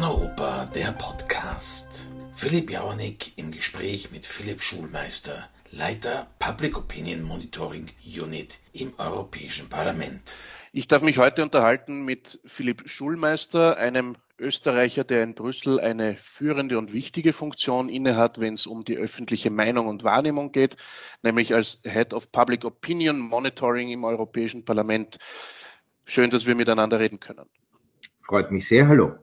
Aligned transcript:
Paneuropa, 0.00 0.64
der 0.74 0.92
Podcast. 0.92 2.08
Philipp 2.32 2.70
Jauernick 2.70 3.36
im 3.36 3.50
Gespräch 3.50 4.10
mit 4.10 4.24
Philipp 4.24 4.62
Schulmeister, 4.62 5.50
Leiter 5.72 6.26
Public 6.38 6.78
Opinion 6.78 7.22
Monitoring 7.22 7.84
Unit 8.02 8.60
im 8.72 8.94
Europäischen 8.96 9.68
Parlament. 9.68 10.34
Ich 10.72 10.88
darf 10.88 11.02
mich 11.02 11.18
heute 11.18 11.42
unterhalten 11.42 12.06
mit 12.06 12.40
Philipp 12.46 12.88
Schulmeister, 12.88 13.76
einem 13.76 14.16
Österreicher, 14.38 15.04
der 15.04 15.22
in 15.22 15.34
Brüssel 15.34 15.78
eine 15.78 16.16
führende 16.16 16.78
und 16.78 16.94
wichtige 16.94 17.34
Funktion 17.34 17.90
innehat, 17.90 18.40
wenn 18.40 18.54
es 18.54 18.66
um 18.66 18.84
die 18.84 18.96
öffentliche 18.96 19.50
Meinung 19.50 19.86
und 19.86 20.02
Wahrnehmung 20.02 20.50
geht, 20.50 20.78
nämlich 21.22 21.52
als 21.52 21.78
Head 21.84 22.14
of 22.14 22.32
Public 22.32 22.64
Opinion 22.64 23.18
Monitoring 23.18 23.90
im 23.90 24.04
Europäischen 24.04 24.64
Parlament. 24.64 25.18
Schön, 26.06 26.30
dass 26.30 26.46
wir 26.46 26.54
miteinander 26.54 26.98
reden 26.98 27.20
können. 27.20 27.44
Freut 28.22 28.50
mich 28.50 28.66
sehr. 28.66 28.88
Hallo. 28.88 29.18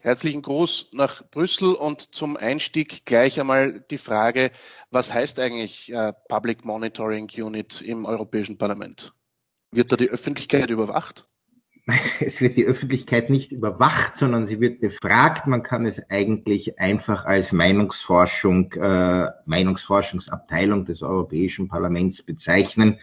Herzlichen 0.00 0.42
Gruß 0.42 0.88
nach 0.92 1.22
Brüssel 1.30 1.74
und 1.74 2.00
zum 2.00 2.36
Einstieg 2.36 3.04
gleich 3.04 3.38
einmal 3.38 3.84
die 3.90 3.98
Frage, 3.98 4.50
was 4.90 5.12
heißt 5.12 5.38
eigentlich 5.38 5.92
äh, 5.92 6.12
Public 6.28 6.64
Monitoring 6.64 7.28
Unit 7.36 7.82
im 7.82 8.06
Europäischen 8.06 8.56
Parlament? 8.58 9.12
Wird 9.70 9.92
da 9.92 9.96
die 9.96 10.08
Öffentlichkeit 10.08 10.70
überwacht? 10.70 11.28
Es 12.20 12.40
wird 12.40 12.56
die 12.56 12.64
Öffentlichkeit 12.64 13.28
nicht 13.28 13.50
überwacht, 13.50 14.16
sondern 14.16 14.46
sie 14.46 14.60
wird 14.60 14.80
befragt. 14.80 15.46
Man 15.48 15.64
kann 15.64 15.84
es 15.84 16.00
eigentlich 16.10 16.78
einfach 16.78 17.24
als 17.24 17.52
Meinungsforschung, 17.52 18.72
äh, 18.74 19.28
Meinungsforschungsabteilung 19.46 20.84
des 20.84 21.02
Europäischen 21.02 21.68
Parlaments 21.68 22.22
bezeichnen. 22.22 23.00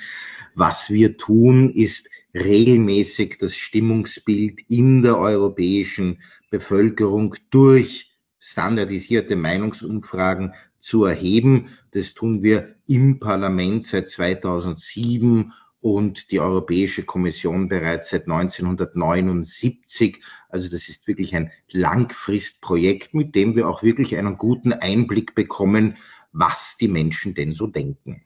Was 0.56 0.90
wir 0.90 1.18
tun, 1.18 1.70
ist 1.72 2.10
regelmäßig 2.34 3.38
das 3.40 3.56
Stimmungsbild 3.56 4.60
in 4.70 5.02
der 5.02 5.18
europäischen 5.18 6.22
Bevölkerung 6.50 7.36
durch 7.50 8.12
standardisierte 8.40 9.36
Meinungsumfragen 9.36 10.54
zu 10.80 11.06
erheben. 11.06 11.70
Das 11.92 12.14
tun 12.14 12.42
wir 12.42 12.76
im 12.88 13.20
Parlament 13.20 13.86
seit 13.86 14.10
2007 14.10 15.54
und 15.82 16.32
die 16.32 16.40
Europäische 16.40 17.04
Kommission 17.04 17.70
bereits 17.70 18.10
seit 18.10 18.24
1979. 18.24 20.22
Also 20.50 20.70
das 20.70 20.90
ist 20.90 21.08
wirklich 21.08 21.36
ein 21.36 21.52
Langfristprojekt, 21.70 23.14
mit 23.14 23.36
dem 23.36 23.56
wir 23.56 23.70
auch 23.70 23.84
wirklich 23.84 24.18
einen 24.18 24.36
guten 24.36 24.74
Einblick 24.74 25.36
bekommen, 25.36 25.98
was 26.32 26.76
die 26.80 26.88
Menschen 26.88 27.34
denn 27.34 27.54
so 27.54 27.68
denken. 27.68 28.24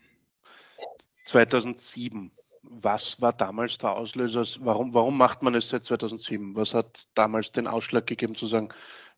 2007 1.26 2.32
was 2.64 3.22
war 3.22 3.34
damals 3.34 3.78
der 3.78 3.92
Auslöser? 3.92 4.46
Warum, 4.62 4.94
warum 4.94 5.18
macht 5.18 5.44
man 5.44 5.56
es 5.56 5.70
seit 5.70 5.86
2007? 5.86 6.56
Was 6.56 6.74
hat 6.74 7.08
damals 7.14 7.52
den 7.52 7.68
Ausschlag 7.68 8.08
gegeben 8.08 8.36
zu 8.36 8.48
sagen, 8.48 8.70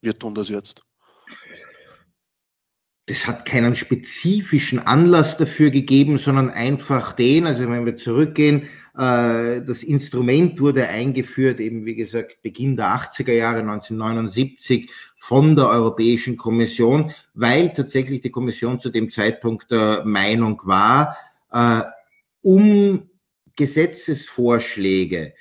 wir 0.02 0.18
tun 0.18 0.36
das 0.36 0.50
jetzt? 0.50 0.84
Das 3.08 3.28
hat 3.28 3.46
keinen 3.46 3.76
spezifischen 3.76 4.80
Anlass 4.80 5.38
dafür 5.38 5.70
gegeben, 5.70 6.18
sondern 6.18 6.50
einfach 6.50 7.14
den, 7.14 7.46
also 7.46 7.70
wenn 7.70 7.86
wir 7.86 7.96
zurückgehen, 7.96 8.64
äh, 8.98 9.62
das 9.62 9.84
Instrument 9.84 10.60
wurde 10.60 10.88
eingeführt, 10.88 11.60
eben 11.60 11.86
wie 11.86 11.96
gesagt, 11.96 12.42
Beginn 12.42 12.76
der 12.76 12.96
80er 12.96 13.34
Jahre 13.34 13.60
1979 13.60 14.90
von 15.20 15.56
der 15.56 15.68
Europäischen 15.68 16.36
Kommission, 16.36 17.14
weil 17.36 17.72
tatsächlich 17.74 18.22
die 18.22 18.32
Kommission 18.32 18.80
zu 18.80 18.90
dem 18.90 19.12
Zeitpunkt 19.12 19.70
der 19.70 20.04
Meinung 20.04 20.62
war, 20.64 21.16
äh, 21.52 21.84
um 22.42 23.08
Gesetzesvorschläge 23.56 25.34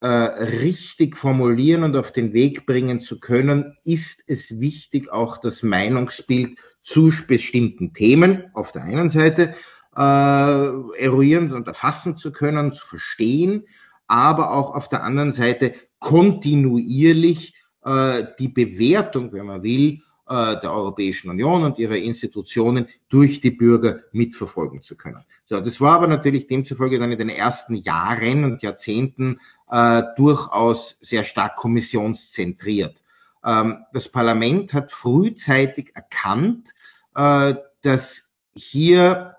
äh, 0.00 0.06
richtig 0.06 1.16
formulieren 1.16 1.82
und 1.82 1.96
auf 1.96 2.12
den 2.12 2.32
Weg 2.32 2.66
bringen 2.66 3.00
zu 3.00 3.18
können, 3.18 3.76
ist 3.84 4.22
es 4.26 4.60
wichtig, 4.60 5.10
auch 5.10 5.38
das 5.38 5.62
Meinungsbild 5.62 6.58
zu 6.82 7.12
bestimmten 7.26 7.92
Themen 7.94 8.44
auf 8.54 8.72
der 8.72 8.84
einen 8.84 9.10
Seite 9.10 9.54
äh, 9.96 10.00
eruieren 10.00 11.52
und 11.52 11.66
erfassen 11.66 12.14
zu 12.14 12.30
können, 12.30 12.72
zu 12.72 12.86
verstehen, 12.86 13.64
aber 14.06 14.52
auch 14.52 14.74
auf 14.74 14.88
der 14.88 15.02
anderen 15.02 15.32
Seite 15.32 15.74
kontinuierlich 15.98 17.54
äh, 17.84 18.24
die 18.38 18.48
Bewertung, 18.48 19.32
wenn 19.32 19.46
man 19.46 19.62
will, 19.62 20.02
äh, 20.28 20.60
der 20.60 20.72
Europäischen 20.72 21.30
Union 21.30 21.64
und 21.64 21.78
ihrer 21.78 21.96
Institutionen 21.96 22.88
durch 23.08 23.40
die 23.40 23.50
Bürger 23.50 24.00
mitverfolgen 24.12 24.82
zu 24.82 24.96
können. 24.96 25.24
So, 25.44 25.60
das 25.60 25.80
war 25.80 25.96
aber 25.96 26.06
natürlich 26.06 26.46
demzufolge 26.46 26.98
dann 26.98 27.12
in 27.12 27.18
den 27.18 27.28
ersten 27.28 27.74
Jahren 27.74 28.44
und 28.44 28.62
Jahrzehnten 28.62 29.40
äh, 29.70 30.02
durchaus 30.16 30.98
sehr 31.00 31.24
stark 31.24 31.56
kommissionszentriert. 31.56 33.02
Ähm, 33.44 33.84
das 33.92 34.08
Parlament 34.08 34.72
hat 34.74 34.92
frühzeitig 34.92 35.92
erkannt, 35.94 36.74
äh, 37.14 37.54
dass 37.82 38.24
hier 38.54 39.34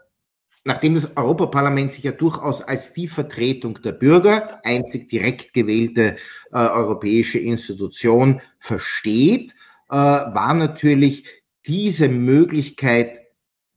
nachdem 0.65 0.95
das 0.95 1.07
Europaparlament 1.15 1.93
sich 1.93 2.03
ja 2.03 2.11
durchaus 2.11 2.61
als 2.61 2.93
die 2.93 3.07
Vertretung 3.07 3.81
der 3.81 3.93
Bürger, 3.93 4.59
einzig 4.63 5.09
direkt 5.09 5.53
gewählte 5.53 6.17
äh, 6.51 6.57
europäische 6.57 7.39
Institution, 7.39 8.41
versteht, 8.59 9.55
war 9.89 10.53
natürlich 10.53 11.25
diese 11.65 12.07
Möglichkeit, 12.07 13.19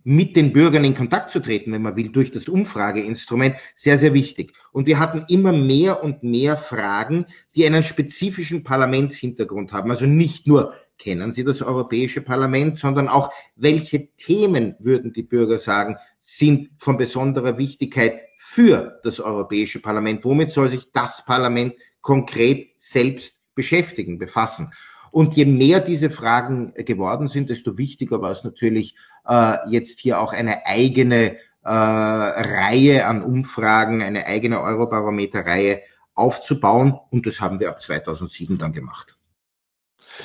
mit 0.05 0.34
den 0.34 0.53
Bürgern 0.53 0.84
in 0.84 0.95
Kontakt 0.95 1.31
zu 1.31 1.41
treten, 1.41 1.73
wenn 1.73 1.83
man 1.83 1.97
will, 1.97 2.11
durch 2.11 2.33
das 2.33 2.49
Umfrageinstrument, 2.49 3.56
sehr, 3.77 3.99
sehr 3.99 4.15
wichtig. 4.15 4.53
Und 4.72 4.87
wir 4.87 4.99
hatten 4.99 5.25
immer 5.28 5.53
mehr 5.53 6.03
und 6.03 6.22
mehr 6.22 6.56
Fragen, 6.56 7.27
die 7.55 7.65
einen 7.67 7.84
spezifischen 7.84 8.65
Parlamentshintergrund 8.65 9.72
haben. 9.72 9.91
Also 9.91 10.06
nicht 10.06 10.47
nur, 10.47 10.75
kennen 10.99 11.33
Sie 11.33 11.45
das 11.45 11.62
Europäische 11.62 12.21
Parlament, 12.21 12.78
sondern 12.78 13.09
auch, 13.09 13.31
welche 13.56 14.09
Themen, 14.17 14.75
würden 14.78 15.12
die 15.12 15.22
Bürger 15.22 15.59
sagen, 15.59 15.97
sind 16.21 16.71
von 16.78 16.97
besonderer 16.97 17.59
Wichtigkeit 17.59 18.21
für 18.39 19.01
das 19.05 19.21
Europäische 19.21 19.81
Parlament? 19.81 20.25
Womit 20.25 20.51
soll 20.51 20.69
sich 20.69 20.91
das 20.93 21.25
Parlament 21.25 21.75
konkret 22.01 22.71
selbst 22.78 23.37
beschäftigen, 23.55 24.19
befassen? 24.19 24.72
Und 25.12 25.37
je 25.37 25.45
mehr 25.45 25.81
diese 25.81 26.09
Fragen 26.09 26.73
geworden 26.75 27.28
sind, 27.28 27.50
desto 27.50 27.77
wichtiger 27.77 28.23
war 28.23 28.31
es 28.31 28.45
natürlich, 28.45 28.97
äh, 29.28 29.59
jetzt 29.69 30.00
hier 30.00 30.19
auch 30.19 30.33
eine 30.33 30.65
eigene 30.65 31.37
äh, 31.62 31.69
Reihe 31.69 33.06
an 33.06 33.22
Umfragen, 33.22 34.03
eine 34.03 34.25
eigene 34.25 34.61
Eurobarometer-Reihe 34.61 35.83
aufzubauen. 36.15 36.99
Und 37.11 37.27
das 37.27 37.41
haben 37.41 37.61
wir 37.61 37.69
ab 37.69 37.83
2007 37.83 38.56
dann 38.56 38.72
gemacht. 38.72 39.19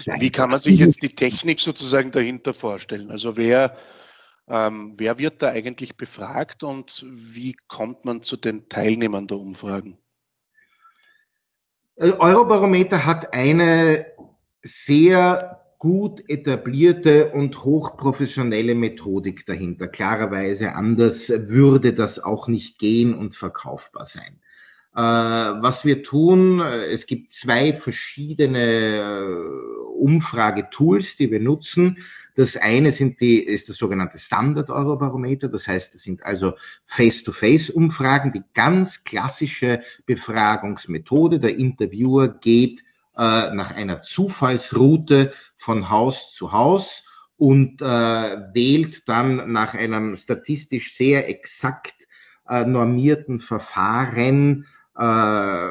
Wie 0.05 0.31
kann 0.31 0.49
man 0.49 0.59
sich 0.59 0.79
jetzt 0.79 1.03
die 1.03 1.13
Technik 1.13 1.59
sozusagen 1.59 2.11
dahinter 2.11 2.53
vorstellen? 2.53 3.11
Also 3.11 3.35
wer, 3.35 3.75
ähm, 4.47 4.93
wer 4.95 5.19
wird 5.19 5.41
da 5.41 5.49
eigentlich 5.49 5.97
befragt 5.97 6.63
und 6.63 7.05
wie 7.09 7.57
kommt 7.67 8.05
man 8.05 8.21
zu 8.21 8.37
den 8.37 8.69
Teilnehmern 8.69 9.27
der 9.27 9.37
Umfragen? 9.37 9.97
Eurobarometer 11.97 13.05
hat 13.05 13.33
eine 13.33 14.05
sehr 14.67 15.61
gut 15.79 16.23
etablierte 16.27 17.31
und 17.31 17.63
hochprofessionelle 17.63 18.75
Methodik 18.75 19.45
dahinter. 19.45 19.87
Klarerweise 19.87 20.73
anders 20.73 21.29
würde 21.29 21.93
das 21.93 22.19
auch 22.19 22.47
nicht 22.47 22.79
gehen 22.79 23.13
und 23.13 23.35
verkaufbar 23.35 24.05
sein. 24.05 24.39
Äh, 24.95 24.99
was 24.99 25.85
wir 25.85 26.01
tun, 26.01 26.59
äh, 26.59 26.85
es 26.85 27.05
gibt 27.05 27.31
zwei 27.31 27.73
verschiedene 27.73 28.97
äh, 28.97 29.97
Umfragetools, 29.99 31.17
die 31.17 31.29
wir 31.29 31.39
nutzen. 31.39 31.99
Das 32.33 32.57
eine 32.57 32.91
sind 32.91 33.21
die, 33.21 33.43
ist 33.43 33.69
das 33.69 33.77
sogenannte 33.77 34.17
Standard-Eurobarometer. 34.17 35.49
Das 35.49 35.67
heißt, 35.67 35.93
das 35.93 36.01
sind 36.01 36.23
also 36.23 36.53
Face-to-Face-Umfragen, 36.85 38.31
die 38.31 38.43
ganz 38.55 39.03
klassische 39.03 39.81
Befragungsmethode. 40.07 41.39
Der 41.39 41.55
Interviewer 41.55 42.29
geht 42.29 42.83
äh, 43.17 43.53
nach 43.53 43.71
einer 43.71 44.01
Zufallsroute 44.01 45.33
von 45.55 45.89
Haus 45.89 46.33
zu 46.33 46.51
Haus 46.51 47.03
und 47.35 47.81
äh, 47.81 47.85
wählt 47.85 49.07
dann 49.07 49.51
nach 49.51 49.73
einem 49.73 50.15
statistisch 50.15 50.95
sehr 50.95 51.29
exakt 51.29 51.95
äh, 52.47 52.65
normierten 52.65 53.39
Verfahren 53.39 54.65
äh, 54.97 55.69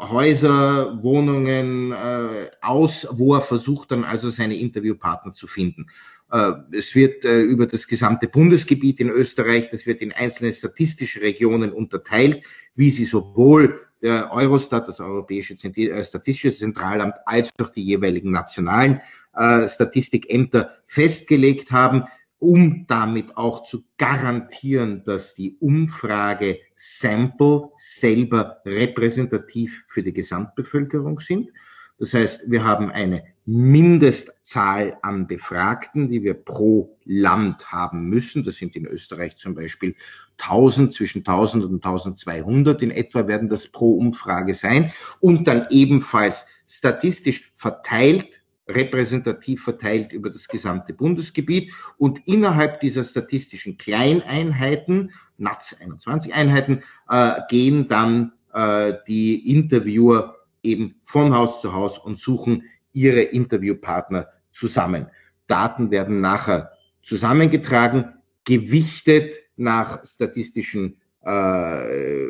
Häuser, 0.00 1.02
Wohnungen 1.02 1.92
äh, 1.92 2.50
aus, 2.62 3.06
wo 3.10 3.34
er 3.34 3.42
versucht 3.42 3.90
dann 3.90 4.04
also 4.04 4.30
seine 4.30 4.56
Interviewpartner 4.56 5.34
zu 5.34 5.46
finden. 5.46 5.88
Äh, 6.32 6.52
es 6.72 6.94
wird 6.94 7.24
äh, 7.26 7.42
über 7.42 7.66
das 7.66 7.86
gesamte 7.86 8.26
Bundesgebiet 8.26 9.00
in 9.00 9.10
Österreich, 9.10 9.68
das 9.68 9.84
wird 9.84 10.00
in 10.00 10.12
einzelne 10.12 10.52
statistische 10.52 11.20
Regionen 11.20 11.72
unterteilt, 11.72 12.42
wie 12.74 12.90
sie 12.90 13.04
sowohl 13.04 13.89
der 14.02 14.32
Eurostat, 14.32 14.88
das 14.88 15.00
Europäische 15.00 15.54
äh, 15.54 16.04
Statistische 16.04 16.56
Zentralamt, 16.56 17.14
als 17.26 17.50
auch 17.60 17.68
die 17.68 17.84
jeweiligen 17.84 18.30
nationalen 18.30 19.00
äh, 19.34 19.68
Statistikämter 19.68 20.70
festgelegt 20.86 21.70
haben, 21.70 22.04
um 22.38 22.86
damit 22.86 23.36
auch 23.36 23.62
zu 23.62 23.84
garantieren, 23.98 25.04
dass 25.04 25.34
die 25.34 25.56
Umfrage 25.60 26.58
Sample 26.74 27.68
selber 27.76 28.60
repräsentativ 28.64 29.84
für 29.88 30.02
die 30.02 30.14
Gesamtbevölkerung 30.14 31.20
sind. 31.20 31.50
Das 31.98 32.14
heißt, 32.14 32.50
wir 32.50 32.64
haben 32.64 32.90
eine 32.90 33.24
Mindestzahl 33.44 34.96
an 35.02 35.26
Befragten, 35.26 36.08
die 36.08 36.22
wir 36.22 36.32
pro 36.32 36.96
Land 37.04 37.70
haben 37.70 38.08
müssen. 38.08 38.42
Das 38.42 38.56
sind 38.56 38.74
in 38.74 38.86
Österreich 38.86 39.36
zum 39.36 39.54
Beispiel 39.54 39.94
1000, 40.42 40.92
zwischen 40.92 41.18
1000 41.18 41.64
und 41.64 41.84
1200 41.84 42.82
in 42.82 42.90
etwa 42.90 43.26
werden 43.26 43.48
das 43.48 43.68
pro 43.68 43.94
Umfrage 43.94 44.54
sein. 44.54 44.92
Und 45.20 45.46
dann 45.46 45.66
ebenfalls 45.70 46.46
statistisch 46.68 47.52
verteilt, 47.56 48.40
repräsentativ 48.68 49.62
verteilt 49.62 50.12
über 50.12 50.30
das 50.30 50.48
gesamte 50.48 50.92
Bundesgebiet. 50.92 51.72
Und 51.98 52.26
innerhalb 52.26 52.80
dieser 52.80 53.04
statistischen 53.04 53.76
Kleineinheiten, 53.76 55.12
NATS 55.38 55.76
21 55.80 56.34
Einheiten, 56.34 56.82
äh, 57.08 57.40
gehen 57.48 57.88
dann 57.88 58.32
äh, 58.52 58.94
die 59.08 59.50
Interviewer 59.50 60.36
eben 60.62 60.96
von 61.04 61.34
Haus 61.34 61.60
zu 61.60 61.72
Haus 61.72 61.98
und 61.98 62.18
suchen 62.18 62.64
ihre 62.92 63.22
Interviewpartner 63.22 64.28
zusammen. 64.50 65.06
Daten 65.46 65.90
werden 65.90 66.20
nachher 66.20 66.72
zusammengetragen, 67.02 68.12
gewichtet 68.44 69.36
nach 69.56 70.04
statistischen 70.04 71.00
äh, 71.24 72.26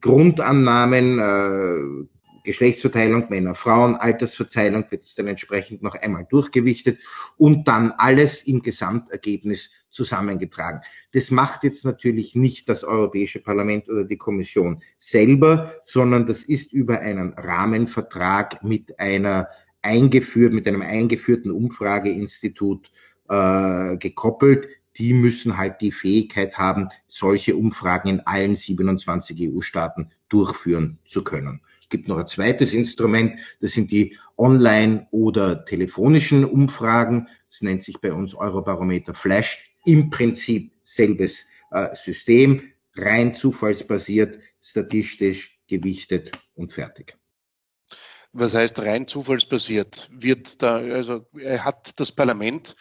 Grundannahmen, 0.00 1.18
äh, 1.18 2.06
Geschlechtsverteilung, 2.44 3.28
Männer, 3.28 3.54
Frauen, 3.54 3.96
Altersverteilung 3.96 4.86
wird 4.90 5.04
es 5.04 5.14
dann 5.14 5.26
entsprechend 5.26 5.82
noch 5.82 5.94
einmal 5.94 6.26
durchgewichtet 6.30 6.98
und 7.36 7.68
dann 7.68 7.92
alles 7.92 8.42
im 8.44 8.62
Gesamtergebnis 8.62 9.70
zusammengetragen. 9.90 10.80
Das 11.12 11.30
macht 11.30 11.64
jetzt 11.64 11.84
natürlich 11.84 12.34
nicht 12.34 12.68
das 12.68 12.82
Europäische 12.84 13.40
Parlament 13.40 13.88
oder 13.88 14.04
die 14.04 14.16
Kommission 14.16 14.82
selber, 14.98 15.74
sondern 15.84 16.26
das 16.26 16.42
ist 16.42 16.72
über 16.72 17.00
einen 17.00 17.34
Rahmenvertrag 17.34 18.62
mit 18.62 18.98
einer 18.98 19.48
eingeführt, 19.82 20.52
mit 20.52 20.66
einem 20.66 20.82
eingeführten 20.82 21.50
Umfrageinstitut 21.50 22.90
äh, 23.28 23.96
gekoppelt. 23.96 24.68
Die 25.00 25.14
müssen 25.14 25.56
halt 25.56 25.80
die 25.80 25.92
Fähigkeit 25.92 26.58
haben, 26.58 26.90
solche 27.06 27.56
Umfragen 27.56 28.08
in 28.10 28.20
allen 28.20 28.54
27 28.54 29.50
EU-Staaten 29.50 30.10
durchführen 30.28 30.98
zu 31.06 31.24
können. 31.24 31.62
Es 31.80 31.88
gibt 31.88 32.06
noch 32.06 32.18
ein 32.18 32.26
zweites 32.26 32.74
Instrument, 32.74 33.38
das 33.62 33.72
sind 33.72 33.90
die 33.92 34.18
online- 34.36 35.08
oder 35.10 35.64
telefonischen 35.64 36.44
Umfragen. 36.44 37.28
Das 37.48 37.62
nennt 37.62 37.82
sich 37.82 37.98
bei 37.98 38.12
uns 38.12 38.34
Eurobarometer 38.34 39.14
Flash 39.14 39.74
im 39.86 40.10
Prinzip 40.10 40.70
selbes 40.84 41.46
äh, 41.70 41.96
System, 41.96 42.60
rein 42.94 43.34
zufallsbasiert, 43.34 44.38
statistisch 44.60 45.58
gewichtet 45.66 46.32
und 46.54 46.74
fertig. 46.74 47.16
Was 48.32 48.52
heißt 48.52 48.82
rein 48.82 49.08
zufallsbasiert? 49.08 50.10
Wird 50.12 50.62
da, 50.62 50.76
also 50.76 51.26
hat 51.58 51.98
das 51.98 52.12
Parlament 52.12 52.76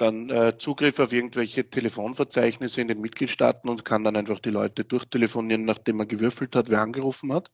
dann 0.00 0.30
äh, 0.30 0.56
Zugriff 0.56 0.98
auf 0.98 1.12
irgendwelche 1.12 1.68
Telefonverzeichnisse 1.68 2.80
in 2.80 2.88
den 2.88 3.00
Mitgliedstaaten 3.00 3.68
und 3.68 3.84
kann 3.84 4.04
dann 4.04 4.16
einfach 4.16 4.40
die 4.40 4.50
Leute 4.50 4.84
durchtelefonieren, 4.84 5.64
nachdem 5.64 5.96
man 5.96 6.08
gewürfelt 6.08 6.56
hat, 6.56 6.70
wer 6.70 6.80
angerufen 6.80 7.32
hat? 7.32 7.50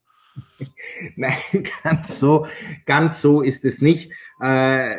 Nein, 1.16 1.38
ganz 1.82 2.18
so, 2.18 2.46
ganz 2.84 3.20
so 3.20 3.40
ist 3.42 3.64
es 3.64 3.80
nicht. 3.80 4.12
Äh, 4.40 4.96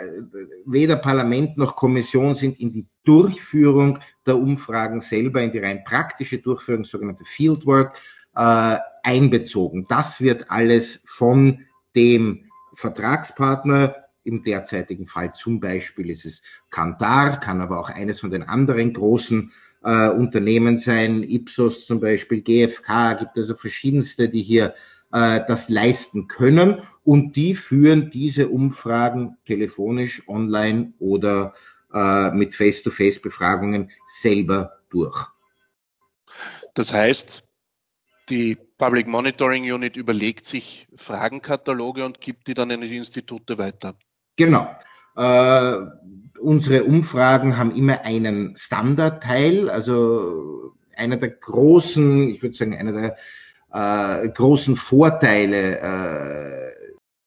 weder 0.66 0.96
Parlament 0.96 1.58
noch 1.58 1.76
Kommission 1.76 2.36
sind 2.36 2.60
in 2.60 2.72
die 2.72 2.88
Durchführung 3.04 4.00
der 4.26 4.38
Umfragen 4.38 5.02
selber, 5.02 5.42
in 5.42 5.52
die 5.52 5.60
rein 5.60 5.84
praktische 5.84 6.40
Durchführung, 6.40 6.86
sogenannte 6.86 7.26
Fieldwork, 7.26 7.96
äh, 8.36 8.78
einbezogen. 9.04 9.86
Das 9.88 10.20
wird 10.22 10.50
alles 10.50 11.02
von 11.06 11.66
dem 11.96 12.50
Vertragspartner, 12.74 13.96
im 14.28 14.44
derzeitigen 14.44 15.08
Fall 15.08 15.34
zum 15.34 15.60
Beispiel 15.60 16.10
ist 16.10 16.26
es 16.26 16.42
Kantar, 16.70 17.40
kann 17.40 17.62
aber 17.62 17.80
auch 17.80 17.90
eines 17.90 18.20
von 18.20 18.30
den 18.30 18.44
anderen 18.44 18.94
großen 18.94 19.52
äh, 19.84 20.10
Unternehmen 20.10 20.78
sein, 20.78 21.24
Ipsos 21.24 21.86
zum 21.86 22.00
Beispiel, 22.00 22.42
GfK, 22.42 23.14
gibt 23.14 23.38
also 23.38 23.56
verschiedenste, 23.56 24.30
die 24.30 24.44
hier 24.44 24.76
äh, 25.12 25.42
das 25.48 25.70
leisten 25.70 26.28
können 26.28 26.82
und 27.04 27.36
die 27.36 27.56
führen 27.56 28.12
diese 28.12 28.50
Umfragen 28.50 29.38
telefonisch, 29.46 30.28
online 30.28 30.94
oder 31.00 31.54
äh, 31.94 32.32
mit 32.32 32.54
Face-to-Face-Befragungen 32.54 33.92
selber 34.08 34.80
durch. 34.90 35.26
Das 36.74 36.94
heißt, 36.94 37.48
die 38.30 38.58
Public 38.78 39.08
Monitoring 39.08 39.72
Unit 39.72 39.96
überlegt 39.96 40.46
sich 40.46 40.88
Fragenkataloge 40.96 42.06
und 42.06 42.20
gibt 42.20 42.48
die 42.48 42.54
dann 42.54 42.70
in 42.72 42.82
die 42.82 42.98
Institute 42.98 43.58
weiter. 43.58 43.96
Genau. 44.38 44.69
Äh, 45.16 45.75
unsere 46.39 46.84
Umfragen 46.84 47.57
haben 47.57 47.75
immer 47.75 48.01
einen 48.06 48.56
Standardteil, 48.56 49.69
also 49.69 50.74
einer 50.95 51.18
der 51.18 51.31
großen, 51.31 52.30
ich 52.30 52.42
würde 52.42 52.56
sagen, 52.56 52.75
einer 52.75 52.92
der 52.94 54.24
äh, 54.24 54.30
großen 54.30 54.75
Vorteile 54.75 55.80
äh, 55.80 56.72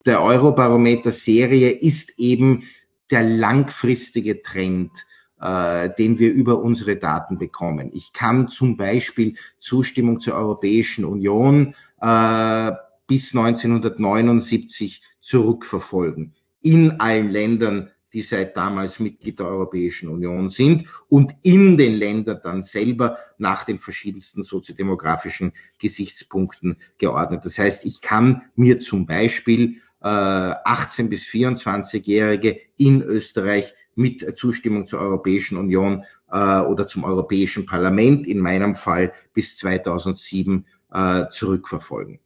der 0.06 0.22
Eurobarometer-Serie 0.22 1.70
ist 1.70 2.18
eben 2.18 2.62
der 3.10 3.24
langfristige 3.24 4.42
Trend, 4.42 4.92
äh, 5.40 5.90
den 5.98 6.18
wir 6.20 6.32
über 6.32 6.62
unsere 6.62 6.96
Daten 6.96 7.38
bekommen. 7.38 7.90
Ich 7.92 8.12
kann 8.12 8.48
zum 8.48 8.76
Beispiel 8.76 9.34
Zustimmung 9.58 10.20
zur 10.20 10.34
Europäischen 10.34 11.04
Union 11.04 11.74
äh, 12.00 12.72
bis 13.08 13.34
1979 13.34 15.02
zurückverfolgen 15.20 16.34
in 16.62 17.00
allen 17.00 17.30
Ländern 17.30 17.90
die 18.12 18.22
seit 18.22 18.56
damals 18.56 18.98
Mitglied 18.98 19.38
der 19.38 19.46
Europäischen 19.46 20.08
Union 20.08 20.48
sind 20.48 20.86
und 21.08 21.34
in 21.42 21.78
den 21.78 21.94
Ländern 21.94 22.40
dann 22.42 22.62
selber 22.62 23.18
nach 23.38 23.64
den 23.64 23.78
verschiedensten 23.78 24.42
soziodemografischen 24.42 25.52
Gesichtspunkten 25.78 26.76
geordnet. 26.98 27.44
Das 27.44 27.58
heißt, 27.58 27.84
ich 27.84 28.00
kann 28.00 28.42
mir 28.56 28.78
zum 28.78 29.06
Beispiel 29.06 29.76
äh, 30.00 30.08
18 30.08 31.08
bis 31.08 31.24
24-Jährige 31.24 32.60
in 32.76 33.02
Österreich 33.02 33.74
mit 33.94 34.36
Zustimmung 34.36 34.86
zur 34.86 35.00
Europäischen 35.00 35.58
Union 35.58 36.04
äh, 36.30 36.60
oder 36.60 36.86
zum 36.86 37.04
Europäischen 37.04 37.66
Parlament 37.66 38.26
in 38.26 38.40
meinem 38.40 38.74
Fall 38.74 39.12
bis 39.34 39.56
2007 39.58 40.66
äh, 40.92 41.28
zurückverfolgen. 41.28 42.18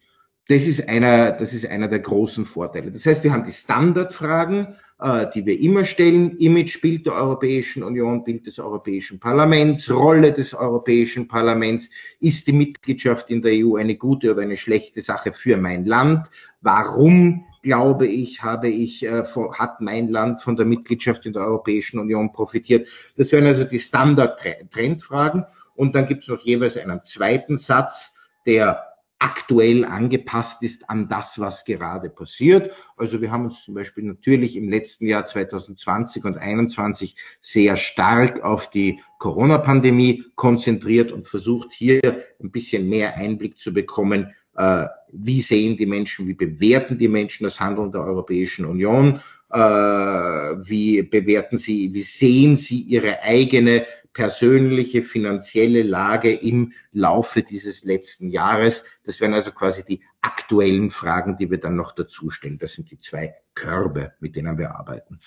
Das 0.48 0.64
ist 0.64 0.88
einer, 0.88 1.32
das 1.32 1.52
ist 1.54 1.66
einer 1.66 1.88
der 1.88 2.00
großen 2.00 2.44
Vorteile. 2.44 2.92
Das 2.92 3.06
heißt, 3.06 3.24
wir 3.24 3.32
haben 3.32 3.44
die 3.44 3.52
Standardfragen, 3.52 4.76
äh, 5.00 5.26
die 5.34 5.46
wir 5.46 5.58
immer 5.58 5.84
stellen. 5.84 6.36
Imagebild 6.38 7.06
der 7.06 7.14
Europäischen 7.14 7.82
Union, 7.82 8.24
Bild 8.24 8.46
des 8.46 8.58
Europäischen 8.58 9.18
Parlaments, 9.18 9.90
Rolle 9.90 10.32
des 10.32 10.52
Europäischen 10.52 11.28
Parlaments. 11.28 11.88
Ist 12.20 12.46
die 12.46 12.52
Mitgliedschaft 12.52 13.30
in 13.30 13.40
der 13.40 13.52
EU 13.54 13.76
eine 13.76 13.96
gute 13.96 14.32
oder 14.32 14.42
eine 14.42 14.58
schlechte 14.58 15.00
Sache 15.00 15.32
für 15.32 15.56
mein 15.56 15.86
Land? 15.86 16.28
Warum 16.60 17.46
glaube 17.62 18.06
ich, 18.06 18.42
habe 18.42 18.68
ich, 18.68 19.02
äh, 19.04 19.24
hat 19.52 19.80
mein 19.80 20.10
Land 20.10 20.42
von 20.42 20.56
der 20.56 20.66
Mitgliedschaft 20.66 21.24
in 21.24 21.32
der 21.32 21.42
Europäischen 21.42 21.98
Union 21.98 22.32
profitiert? 22.32 22.86
Das 23.16 23.32
wären 23.32 23.46
also 23.46 23.64
die 23.64 23.78
Standard-Trendfragen. 23.78 25.46
Und 25.74 25.94
dann 25.94 26.06
gibt 26.06 26.22
es 26.22 26.28
noch 26.28 26.40
jeweils 26.42 26.76
einen 26.76 27.02
zweiten 27.02 27.56
Satz, 27.56 28.12
der 28.46 28.93
aktuell 29.24 29.86
angepasst 29.86 30.62
ist 30.62 30.90
an 30.90 31.08
das, 31.08 31.40
was 31.40 31.64
gerade 31.64 32.10
passiert. 32.10 32.70
Also 32.98 33.22
wir 33.22 33.30
haben 33.30 33.46
uns 33.46 33.64
zum 33.64 33.72
Beispiel 33.72 34.04
natürlich 34.04 34.54
im 34.54 34.68
letzten 34.68 35.06
Jahr 35.06 35.24
2020 35.24 36.22
und 36.26 36.34
2021 36.34 37.16
sehr 37.40 37.76
stark 37.76 38.44
auf 38.44 38.68
die 38.68 39.00
Corona-Pandemie 39.18 40.24
konzentriert 40.34 41.10
und 41.10 41.26
versucht 41.26 41.72
hier 41.72 42.02
ein 42.38 42.50
bisschen 42.50 42.86
mehr 42.86 43.16
Einblick 43.16 43.58
zu 43.58 43.72
bekommen, 43.72 44.34
äh, 44.56 44.86
wie 45.10 45.40
sehen 45.40 45.78
die 45.78 45.86
Menschen, 45.86 46.28
wie 46.28 46.34
bewerten 46.34 46.98
die 46.98 47.08
Menschen 47.08 47.44
das 47.44 47.58
Handeln 47.58 47.90
der 47.90 48.02
Europäischen 48.02 48.66
Union, 48.66 49.22
äh, 49.50 49.58
wie 49.58 51.02
bewerten 51.02 51.56
sie, 51.56 51.94
wie 51.94 52.02
sehen 52.02 52.58
sie 52.58 52.82
ihre 52.82 53.22
eigene 53.22 53.86
persönliche 54.14 55.02
finanzielle 55.02 55.82
Lage 55.82 56.32
im 56.32 56.72
Laufe 56.92 57.42
dieses 57.42 57.84
letzten 57.84 58.30
Jahres. 58.30 58.84
Das 59.04 59.20
wären 59.20 59.34
also 59.34 59.50
quasi 59.50 59.84
die 59.84 60.00
aktuellen 60.22 60.90
Fragen, 60.90 61.36
die 61.36 61.50
wir 61.50 61.58
dann 61.58 61.76
noch 61.76 61.92
dazu 61.92 62.30
stellen. 62.30 62.58
Das 62.58 62.72
sind 62.72 62.90
die 62.90 62.98
zwei 62.98 63.34
Körbe, 63.54 64.14
mit 64.20 64.36
denen 64.36 64.56
wir 64.56 64.74
arbeiten. 64.74 65.18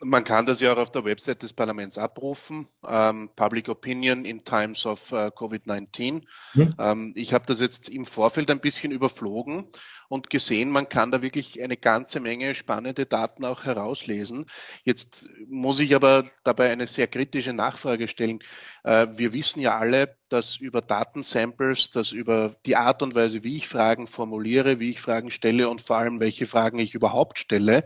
Man 0.00 0.22
kann 0.24 0.46
das 0.46 0.60
ja 0.60 0.72
auch 0.72 0.78
auf 0.78 0.90
der 0.90 1.04
Website 1.04 1.42
des 1.42 1.52
Parlaments 1.52 1.98
abrufen. 1.98 2.68
Ähm, 2.86 3.30
Public 3.34 3.68
Opinion 3.68 4.24
in 4.24 4.44
Times 4.44 4.86
of 4.86 5.12
uh, 5.12 5.30
COVID-19. 5.30 6.22
Hm. 6.52 6.74
Ähm, 6.78 7.12
ich 7.16 7.34
habe 7.34 7.46
das 7.46 7.60
jetzt 7.60 7.88
im 7.88 8.04
Vorfeld 8.04 8.50
ein 8.50 8.60
bisschen 8.60 8.92
überflogen 8.92 9.66
und 10.08 10.30
gesehen, 10.30 10.70
man 10.70 10.88
kann 10.88 11.10
da 11.10 11.20
wirklich 11.20 11.62
eine 11.62 11.76
ganze 11.76 12.20
Menge 12.20 12.54
spannende 12.54 13.06
Daten 13.06 13.44
auch 13.44 13.64
herauslesen. 13.64 14.46
Jetzt 14.84 15.28
muss 15.48 15.80
ich 15.80 15.94
aber 15.94 16.30
dabei 16.44 16.70
eine 16.70 16.86
sehr 16.86 17.06
kritische 17.06 17.52
Nachfrage 17.52 18.08
stellen. 18.08 18.38
Äh, 18.84 19.08
wir 19.16 19.32
wissen 19.32 19.60
ja 19.60 19.78
alle, 19.78 20.16
dass 20.28 20.56
über 20.56 20.80
Datensamples, 20.80 21.90
dass 21.90 22.12
über 22.12 22.54
die 22.66 22.76
Art 22.76 23.02
und 23.02 23.14
Weise, 23.14 23.44
wie 23.44 23.56
ich 23.56 23.68
Fragen 23.68 24.06
formuliere, 24.06 24.78
wie 24.78 24.90
ich 24.90 25.00
Fragen 25.00 25.30
stelle 25.30 25.68
und 25.68 25.80
vor 25.80 25.98
allem, 25.98 26.20
welche 26.20 26.46
Fragen 26.46 26.78
ich 26.78 26.94
überhaupt 26.94 27.38
stelle, 27.38 27.84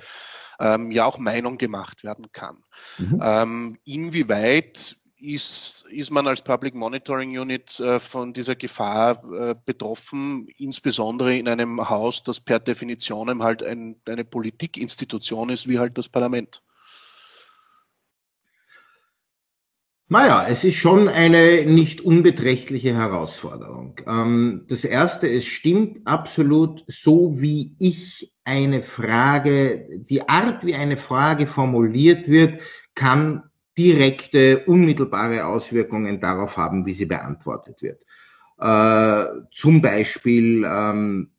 ähm, 0.59 0.91
ja 0.91 1.05
auch 1.05 1.19
Meinung 1.19 1.59
gemacht 1.59 2.05
werden 2.05 2.33
kann. 2.33 2.63
Mhm. 2.99 3.21
Ähm, 3.23 3.79
inwieweit 3.85 4.97
ist, 5.23 5.87
ist 5.89 6.11
man 6.11 6.27
als 6.27 6.43
Public 6.43 6.75
Monitoring 6.75 7.39
Unit 7.39 7.79
äh, 7.79 8.01
von 8.01 8.33
dieser 8.33 8.57
Gefahr 8.57 9.23
äh, 9.33 9.55
betroffen, 9.65 10.49
insbesondere 10.59 11.37
in 11.37 11.49
einem 11.49 11.89
Haus, 11.89 12.25
das 12.25 12.41
per 12.41 12.59
Definition 12.59 13.43
halt 13.43 13.63
ein, 13.63 14.01
eine 14.07 14.25
Politikinstitution 14.25 15.49
ist, 15.51 15.69
wie 15.69 15.79
halt 15.79 15.97
das 15.97 16.09
Parlament? 16.09 16.63
Naja, 20.13 20.47
es 20.47 20.63
ist 20.63 20.75
schon 20.77 21.09
eine 21.09 21.65
nicht 21.65 22.03
unbeträchtliche 22.03 22.95
Herausforderung. 22.95 23.99
Ähm, 24.07 24.67
das 24.69 24.85
Erste, 24.85 25.27
es 25.27 25.47
stimmt 25.47 26.07
absolut, 26.07 26.85
so 26.87 27.41
wie 27.41 27.75
ich 27.79 28.31
eine 28.45 28.83
Frage, 28.83 29.89
die 29.91 30.29
Art, 30.29 30.67
wie 30.67 30.75
eine 30.75 30.99
Frage 30.99 31.47
formuliert 31.47 32.29
wird, 32.29 32.61
kann 32.95 33.45
direkte, 33.79 34.67
unmittelbare 34.67 35.47
Auswirkungen 35.47 36.21
darauf 36.21 36.59
haben, 36.59 36.85
wie 36.85 36.93
sie 36.93 37.07
beantwortet 37.07 37.81
wird. 37.81 38.05
Äh, 38.59 39.47
zum 39.51 39.81
Beispiel, 39.81 40.63
ähm, 40.67 41.31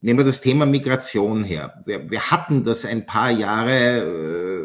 nehmen 0.00 0.18
wir 0.20 0.24
das 0.24 0.40
Thema 0.40 0.64
Migration 0.64 1.44
her. 1.44 1.82
Wir, 1.84 2.30
hatten 2.30 2.64
das 2.64 2.86
ein 2.86 3.04
paar 3.04 3.30
Jahre 3.30 3.98
äh, 3.98 4.59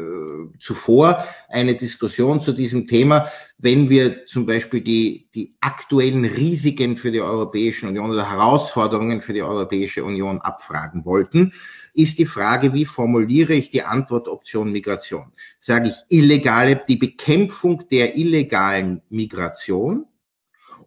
zuvor 0.60 1.26
eine 1.50 1.76
Diskussion 1.76 2.42
zu 2.42 2.52
diesem 2.52 2.88
Thema, 2.88 3.30
wenn 3.58 3.90
wir 3.90 4.26
zum 4.26 4.46
Beispiel 4.46 4.82
die, 4.82 5.30
die 5.34 5.56
aktuellen 5.62 6.26
Risiken 6.26 6.98
für 6.98 7.12
die 7.12 7.22
Europäische 7.22 7.88
Union 7.88 8.12
oder 8.12 8.30
Herausforderungen 8.30 9.22
für 9.22 9.34
die 9.34 9.44
Europäische 9.44 10.04
Union 10.04 10.40
abfragen 10.42 11.06
wollten, 11.06 11.54
ist 11.94 12.18
die 12.18 12.26
Frage, 12.26 12.74
wie 12.74 12.86
formuliere 12.86 13.54
ich 13.54 13.70
die 13.70 13.84
Antwortoption 13.84 14.72
Migration? 14.72 15.32
Sage 15.60 15.90
ich 15.90 15.96
illegale, 16.10 16.82
die 16.88 16.98
Bekämpfung 16.98 17.88
der 17.90 18.18
illegalen 18.18 19.02
Migration 19.10 20.06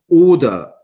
oder 0.07 0.75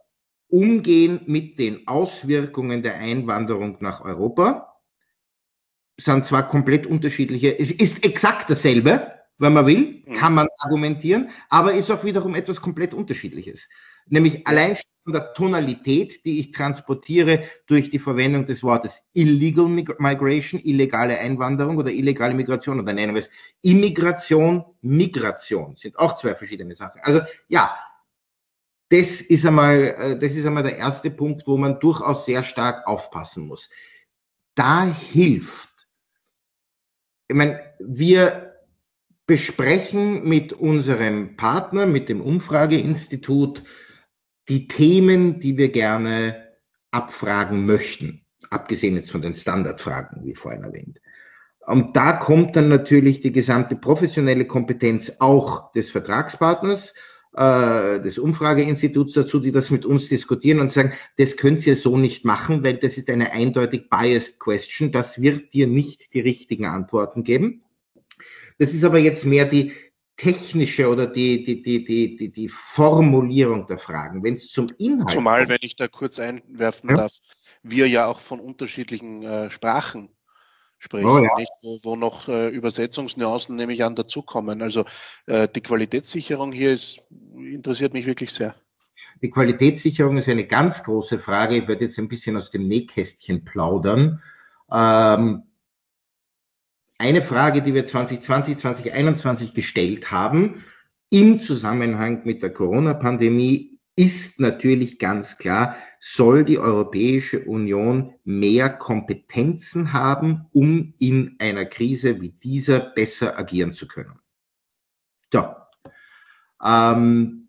Umgehen 0.49 1.21
mit 1.26 1.59
den 1.59 1.88
Auswirkungen 1.88 2.85
der 2.85 2.95
Einwanderung 2.95 3.79
nach 3.81 4.05
Europa 4.05 4.74
sind 5.97 6.25
zwar 6.25 6.49
komplett 6.49 6.87
unterschiedliche, 6.87 7.59
es 7.59 7.71
ist 7.71 8.05
exakt 8.05 8.51
dasselbe, 8.51 9.13
wenn 9.39 9.53
man 9.53 9.67
will, 9.67 10.03
mhm. 10.07 10.13
kann 10.15 10.35
man 10.35 10.49
argumentieren, 10.59 11.31
aber 11.49 11.75
ist 11.75 11.91
auch 11.91 12.05
wiederum 12.05 12.35
etwas 12.35 12.61
komplett 12.61 12.95
unterschiedliches. 12.95 13.69
Nämlich 14.07 14.47
allein 14.47 14.77
von 15.03 15.13
der 15.13 15.33
Tonalität, 15.35 16.25
die 16.25 16.41
ich 16.41 16.51
transportiere 16.51 17.45
durch 17.67 17.91
die 17.91 17.99
Verwendung 17.99 18.47
des 18.47 18.63
Wortes 18.63 19.03
Illegal 19.13 19.67
Migration, 19.67 20.61
illegale 20.63 21.19
Einwanderung 21.19 21.79
oder 21.79 21.91
illegale 21.91 22.35
Migration 22.35 22.81
oder 22.81 22.93
nennen 22.93 23.15
wir 23.15 23.23
es 23.23 23.31
Immigration, 23.63 24.65
Migration, 24.83 25.77
sind 25.77 25.99
auch 25.99 26.17
zwei 26.17 26.35
verschiedene 26.35 26.75
Sachen. 26.75 27.01
Also 27.03 27.23
ja, 27.49 27.75
das 28.91 29.21
ist 29.23 29.47
einmal, 29.47 29.95
äh, 29.99 30.19
das 30.19 30.33
ist 30.33 30.47
einmal 30.47 30.63
der 30.63 30.77
erste 30.77 31.11
Punkt, 31.11 31.47
wo 31.47 31.57
man 31.57 31.81
durchaus 31.81 32.27
sehr 32.27 32.43
stark 32.43 32.87
aufpassen 32.87 33.47
muss. 33.47 33.71
Da 34.55 34.85
hilft 34.85 35.74
ich 37.28 37.37
meine, 37.37 37.61
wir 37.78 38.54
besprechen 39.26 40.28
mit 40.28 40.52
unserem 40.52 41.37
Partner, 41.37 41.87
mit 41.87 42.09
dem 42.09 42.21
Umfrageinstitut, 42.21 43.62
die 44.49 44.69
Themen, 44.69 45.40
die 45.40 45.57
wir 45.57 45.71
gerne 45.71 46.52
abfragen 46.90 47.64
möchten, 47.64 48.26
abgesehen 48.50 48.97
jetzt 48.97 49.11
von 49.11 49.23
den 49.23 49.35
Standardfragen, 49.35 50.25
wie 50.26 50.35
vorhin 50.35 50.64
erwähnt. 50.64 51.00
Und 51.66 51.97
da 51.97 52.12
kommt 52.12 52.57
dann 52.57 52.69
natürlich 52.69 53.23
die 53.23 53.33
gesamte 53.33 53.75
professionelle 53.75 54.47
Kompetenz 54.47 55.12
auch 55.19 55.73
des 55.73 55.90
Vertragspartners, 55.90 56.93
äh, 57.37 58.00
des 58.00 58.19
Umfrageinstituts 58.19 59.14
dazu, 59.14 59.41
die 59.41 59.53
das 59.53 59.71
mit 59.71 59.85
uns 59.85 60.09
diskutieren 60.09 60.61
und 60.61 60.71
sagen, 60.71 60.93
das 61.17 61.37
könnt 61.37 61.67
ihr 61.67 61.76
so 61.76 61.97
nicht 61.97 62.25
machen, 62.25 62.62
weil 62.62 62.76
das 62.76 62.97
ist 62.97 63.11
eine 63.11 63.33
eindeutig 63.33 63.91
biased 63.91 64.38
question. 64.38 64.93
Das 64.93 65.21
wird 65.21 65.53
dir 65.53 65.67
nicht 65.67 66.14
die 66.14 66.21
richtigen 66.21 66.67
Antworten 66.67 67.25
geben. 67.25 67.62
Das 68.59 68.73
ist 68.73 68.85
aber 68.85 68.99
jetzt 68.99 69.25
mehr 69.25 69.47
die 69.47 69.73
technische 70.17 70.88
oder 70.88 71.09
die, 71.09 71.43
die, 71.43 71.61
die, 71.61 71.85
die, 71.85 72.17
die, 72.17 72.29
die 72.31 72.49
Formulierung 72.49 73.67
der 73.67 73.79
Fragen. 73.79 74.23
Wenn 74.23 74.35
es 74.35 74.49
zum 74.49 74.69
Inhalt. 74.79 75.11
Zumal, 75.11 75.49
wenn 75.49 75.59
ich 75.62 75.75
da 75.75 75.88
kurz 75.88 76.21
einwerfen 76.21 76.91
ja. 76.91 76.97
darf, 76.97 77.19
wir 77.64 77.88
ja 77.88 78.07
auch 78.07 78.21
von 78.21 78.38
unterschiedlichen 78.38 79.25
äh, 79.25 79.50
Sprachen 79.50 80.11
sprechen, 80.85 81.07
oh, 81.07 81.19
ja. 81.19 81.35
nicht, 81.37 81.50
wo, 81.62 81.79
wo 81.83 81.97
noch 81.97 82.29
äh, 82.29 82.49
Übersetzungsnuancen 82.49 83.57
nämlich 83.57 83.83
an 83.85 83.97
dazukommen. 83.97 84.62
Also 84.62 84.85
äh, 85.26 85.49
die 85.49 85.62
Qualitätssicherung 85.62 86.53
hier 86.53 86.73
ist, 86.73 87.00
interessiert 87.35 87.95
mich 87.95 88.07
wirklich 88.07 88.33
sehr. 88.33 88.55
Die 89.23 89.31
Qualitätssicherung 89.31 90.19
ist 90.19 90.29
eine 90.29 90.47
ganz 90.47 90.83
große 90.83 91.19
Frage. 91.19 91.57
Ich 91.57 91.69
werde 91.69 91.87
jetzt 91.87 91.99
ein 91.99 92.09
bisschen 92.09 92.37
aus 92.37 92.50
dem 92.50 92.69
Nähkästchen 92.69 93.45
plaudern. 93.45 94.21
Ähm, 94.71 95.45
eine 96.99 97.23
Frage, 97.23 97.62
die 97.62 97.75
wir 97.75 97.87
2020, 97.87 98.59
2021 98.59 99.55
gestellt 99.55 100.11
haben, 100.11 100.64
im 101.11 101.41
Zusammenhang 101.41 102.23
mit 102.25 102.43
der 102.43 102.53
Corona-Pandemie, 102.53 103.79
ist 103.97 104.41
natürlich 104.41 104.99
ganz 104.99 105.38
klar, 105.38 105.76
soll 106.06 106.44
die 106.44 106.58
Europäische 106.58 107.46
Union 107.46 108.12
mehr 108.25 108.68
Kompetenzen 108.68 109.94
haben, 109.94 110.44
um 110.52 110.92
in 110.99 111.37
einer 111.38 111.64
Krise 111.64 112.20
wie 112.20 112.28
dieser 112.28 112.78
besser 112.78 113.38
agieren 113.38 113.73
zu 113.73 113.88
können. 113.88 114.20
So. 115.32 115.46
Ähm, 116.62 117.49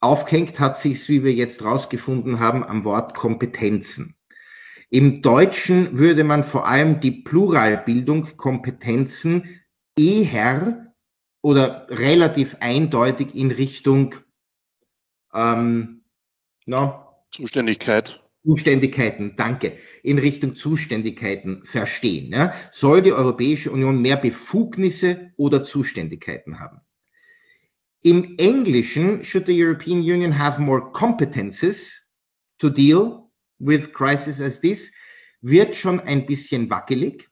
aufgehängt 0.00 0.58
hat 0.58 0.78
sich's, 0.78 1.10
wie 1.10 1.22
wir 1.22 1.34
jetzt 1.34 1.62
rausgefunden 1.62 2.40
haben, 2.40 2.64
am 2.64 2.82
Wort 2.84 3.14
Kompetenzen. 3.14 4.16
Im 4.88 5.20
Deutschen 5.20 5.98
würde 5.98 6.24
man 6.24 6.44
vor 6.44 6.66
allem 6.66 7.00
die 7.00 7.10
Pluralbildung 7.10 8.38
Kompetenzen 8.38 9.60
eher 9.98 10.94
oder 11.42 11.86
relativ 11.90 12.56
eindeutig 12.60 13.34
in 13.34 13.50
Richtung 13.50 14.14
ähm, 15.34 16.04
no, 16.64 17.05
Zuständigkeit. 17.30 18.22
Zuständigkeiten, 18.44 19.34
danke, 19.36 19.76
in 20.04 20.18
Richtung 20.18 20.54
Zuständigkeiten 20.54 21.64
verstehen. 21.64 22.32
Ja? 22.32 22.54
Soll 22.72 23.02
die 23.02 23.12
Europäische 23.12 23.72
Union 23.72 24.00
mehr 24.00 24.16
Befugnisse 24.16 25.32
oder 25.36 25.62
Zuständigkeiten 25.64 26.60
haben? 26.60 26.80
Im 28.02 28.36
Englischen 28.38 29.24
should 29.24 29.46
the 29.46 29.64
European 29.64 29.98
Union 29.98 30.38
have 30.38 30.62
more 30.62 30.92
competences 30.92 32.06
to 32.58 32.70
deal 32.70 33.28
with 33.58 33.92
crisis 33.92 34.40
as 34.40 34.60
this, 34.60 34.92
wird 35.40 35.74
schon 35.74 35.98
ein 36.00 36.24
bisschen 36.26 36.70
wackelig. 36.70 37.28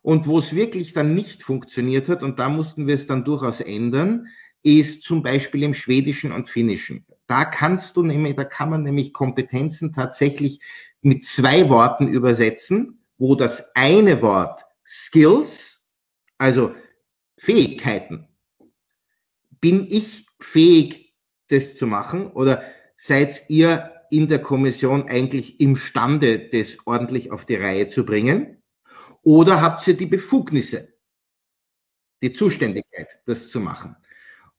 Und 0.00 0.26
wo 0.26 0.38
es 0.38 0.54
wirklich 0.54 0.94
dann 0.94 1.14
nicht 1.14 1.42
funktioniert 1.42 2.08
hat, 2.08 2.22
und 2.22 2.38
da 2.38 2.48
mussten 2.48 2.86
wir 2.86 2.94
es 2.94 3.06
dann 3.06 3.24
durchaus 3.24 3.60
ändern, 3.60 4.28
ist 4.62 5.02
zum 5.02 5.22
Beispiel 5.22 5.62
im 5.62 5.74
Schwedischen 5.74 6.32
und 6.32 6.48
Finnischen. 6.48 7.04
Da 7.28 7.44
kannst 7.44 7.94
du 7.96 8.02
nämlich, 8.02 8.36
da 8.36 8.44
kann 8.44 8.70
man 8.70 8.82
nämlich 8.82 9.12
Kompetenzen 9.12 9.92
tatsächlich 9.92 10.60
mit 11.02 11.24
zwei 11.24 11.68
Worten 11.68 12.08
übersetzen, 12.08 13.04
wo 13.18 13.34
das 13.34 13.76
eine 13.76 14.22
Wort 14.22 14.64
Skills, 14.86 15.86
also 16.38 16.74
Fähigkeiten, 17.36 18.26
bin 19.60 19.86
ich 19.90 20.26
fähig, 20.40 21.14
das 21.48 21.76
zu 21.76 21.86
machen 21.86 22.28
oder 22.28 22.62
seid 22.96 23.44
ihr 23.48 23.92
in 24.10 24.28
der 24.28 24.40
Kommission 24.40 25.08
eigentlich 25.08 25.60
imstande, 25.60 26.48
das 26.48 26.78
ordentlich 26.86 27.30
auf 27.30 27.44
die 27.44 27.56
Reihe 27.56 27.86
zu 27.88 28.06
bringen? 28.06 28.62
Oder 29.22 29.60
habt 29.60 29.86
ihr 29.86 29.96
die 29.96 30.06
Befugnisse, 30.06 30.94
die 32.22 32.32
Zuständigkeit, 32.32 33.20
das 33.26 33.50
zu 33.50 33.60
machen? 33.60 33.96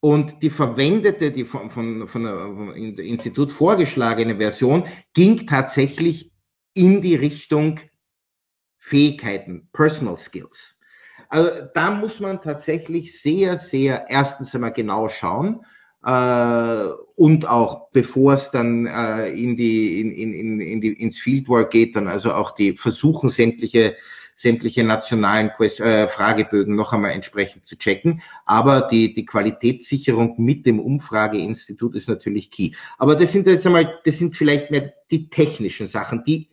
Und 0.00 0.42
die 0.42 0.50
verwendete, 0.50 1.30
die 1.30 1.44
von, 1.44 1.70
von, 1.70 2.08
von 2.08 2.24
vom 2.24 2.74
Institut 2.74 3.52
vorgeschlagene 3.52 4.36
Version 4.36 4.84
ging 5.12 5.46
tatsächlich 5.46 6.32
in 6.72 7.02
die 7.02 7.16
Richtung 7.16 7.80
Fähigkeiten, 8.78 9.68
Personal 9.72 10.16
Skills. 10.16 10.78
Also 11.28 11.68
da 11.74 11.90
muss 11.90 12.18
man 12.18 12.40
tatsächlich 12.40 13.20
sehr, 13.20 13.58
sehr 13.58 14.06
erstens 14.08 14.54
einmal 14.54 14.72
genau 14.72 15.08
schauen 15.08 15.60
äh, 16.04 16.86
und 17.14 17.46
auch 17.46 17.90
bevor 17.92 18.32
es 18.32 18.50
dann 18.50 18.86
äh, 18.86 19.28
in 19.28 19.56
die, 19.56 20.00
in, 20.00 20.12
in, 20.12 20.60
in 20.60 20.80
die, 20.80 20.94
ins 20.94 21.18
Fieldwork 21.18 21.70
geht, 21.70 21.94
dann 21.94 22.08
also 22.08 22.32
auch 22.32 22.52
die 22.52 22.72
versuchen 22.72 23.28
sämtliche 23.28 23.96
sämtliche 24.40 24.82
nationalen 24.82 25.50
äh, 25.58 26.08
Fragebögen 26.08 26.74
noch 26.74 26.94
einmal 26.94 27.10
entsprechend 27.10 27.66
zu 27.66 27.76
checken. 27.76 28.22
Aber 28.46 28.88
die, 28.90 29.12
die 29.12 29.26
Qualitätssicherung 29.26 30.36
mit 30.38 30.64
dem 30.64 30.80
Umfrageinstitut 30.80 31.94
ist 31.94 32.08
natürlich 32.08 32.50
key. 32.50 32.72
Aber 32.96 33.16
das 33.16 33.32
sind 33.32 33.46
jetzt 33.46 33.66
einmal, 33.66 34.00
das 34.04 34.18
sind 34.18 34.38
vielleicht 34.38 34.70
mehr 34.70 34.94
die 35.10 35.28
technischen 35.28 35.88
Sachen, 35.88 36.24
die 36.24 36.48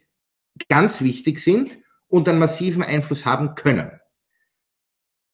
ganz 0.68 1.02
wichtig 1.02 1.40
sind 1.40 1.78
und 2.10 2.28
einen 2.28 2.40
massiven 2.40 2.84
Einfluss 2.84 3.26
haben 3.26 3.56
können. 3.56 3.92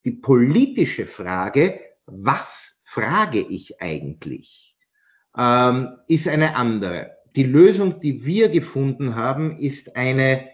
Die 0.04 0.12
politische 0.12 1.06
Frage, 1.06 1.80
was 2.06 2.78
frage 2.84 3.40
ich 3.40 3.82
eigentlich, 3.82 4.76
ähm, 5.36 5.96
ist 6.06 6.28
eine 6.28 6.54
andere. 6.54 7.16
Die 7.34 7.42
Lösung, 7.42 7.98
die 7.98 8.24
wir 8.24 8.48
gefunden 8.48 9.16
haben, 9.16 9.58
ist 9.58 9.96
eine 9.96 10.53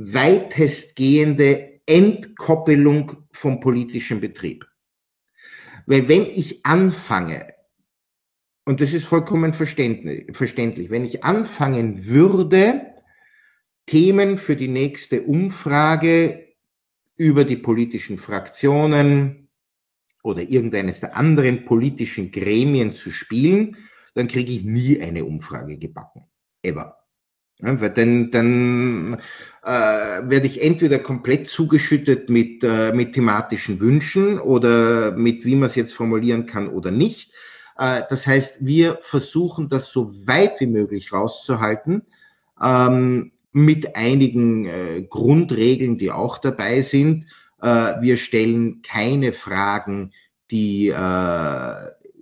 weitestgehende 0.00 1.80
Entkoppelung 1.84 3.24
vom 3.32 3.58
politischen 3.58 4.20
Betrieb. 4.20 4.64
Weil 5.86 6.06
wenn 6.06 6.24
ich 6.24 6.64
anfange, 6.64 7.52
und 8.64 8.80
das 8.80 8.92
ist 8.92 9.06
vollkommen 9.06 9.54
verständlich, 9.54 10.90
wenn 10.90 11.04
ich 11.04 11.24
anfangen 11.24 12.06
würde, 12.06 12.86
Themen 13.86 14.38
für 14.38 14.54
die 14.54 14.68
nächste 14.68 15.22
Umfrage 15.22 16.46
über 17.16 17.44
die 17.44 17.56
politischen 17.56 18.18
Fraktionen 18.18 19.48
oder 20.22 20.42
irgendeines 20.42 21.00
der 21.00 21.16
anderen 21.16 21.64
politischen 21.64 22.30
Gremien 22.30 22.92
zu 22.92 23.10
spielen, 23.10 23.76
dann 24.14 24.28
kriege 24.28 24.52
ich 24.52 24.62
nie 24.62 25.00
eine 25.00 25.24
Umfrage 25.24 25.76
gebacken. 25.76 26.26
Ever. 26.62 26.97
Ja, 27.60 27.80
weil 27.80 27.90
dann, 27.90 28.30
dann 28.30 29.20
äh, 29.64 29.68
werde 29.68 30.46
ich 30.46 30.62
entweder 30.62 30.98
komplett 31.00 31.48
zugeschüttet 31.48 32.30
mit, 32.30 32.62
äh, 32.62 32.92
mit 32.92 33.14
thematischen 33.14 33.80
Wünschen 33.80 34.38
oder 34.38 35.10
mit, 35.12 35.44
wie 35.44 35.56
man 35.56 35.68
es 35.68 35.74
jetzt 35.74 35.94
formulieren 35.94 36.46
kann 36.46 36.68
oder 36.68 36.92
nicht. 36.92 37.32
Äh, 37.76 38.02
das 38.08 38.26
heißt, 38.26 38.58
wir 38.60 38.98
versuchen 39.02 39.68
das 39.68 39.90
so 39.90 40.12
weit 40.26 40.60
wie 40.60 40.66
möglich 40.66 41.12
rauszuhalten, 41.12 42.02
ähm, 42.62 43.32
mit 43.52 43.96
einigen 43.96 44.66
äh, 44.66 45.02
Grundregeln, 45.08 45.98
die 45.98 46.12
auch 46.12 46.38
dabei 46.38 46.82
sind. 46.82 47.26
Äh, 47.60 48.00
wir 48.00 48.16
stellen 48.18 48.82
keine 48.82 49.32
Fragen, 49.32 50.12
die 50.50 50.88
äh, 50.88 51.74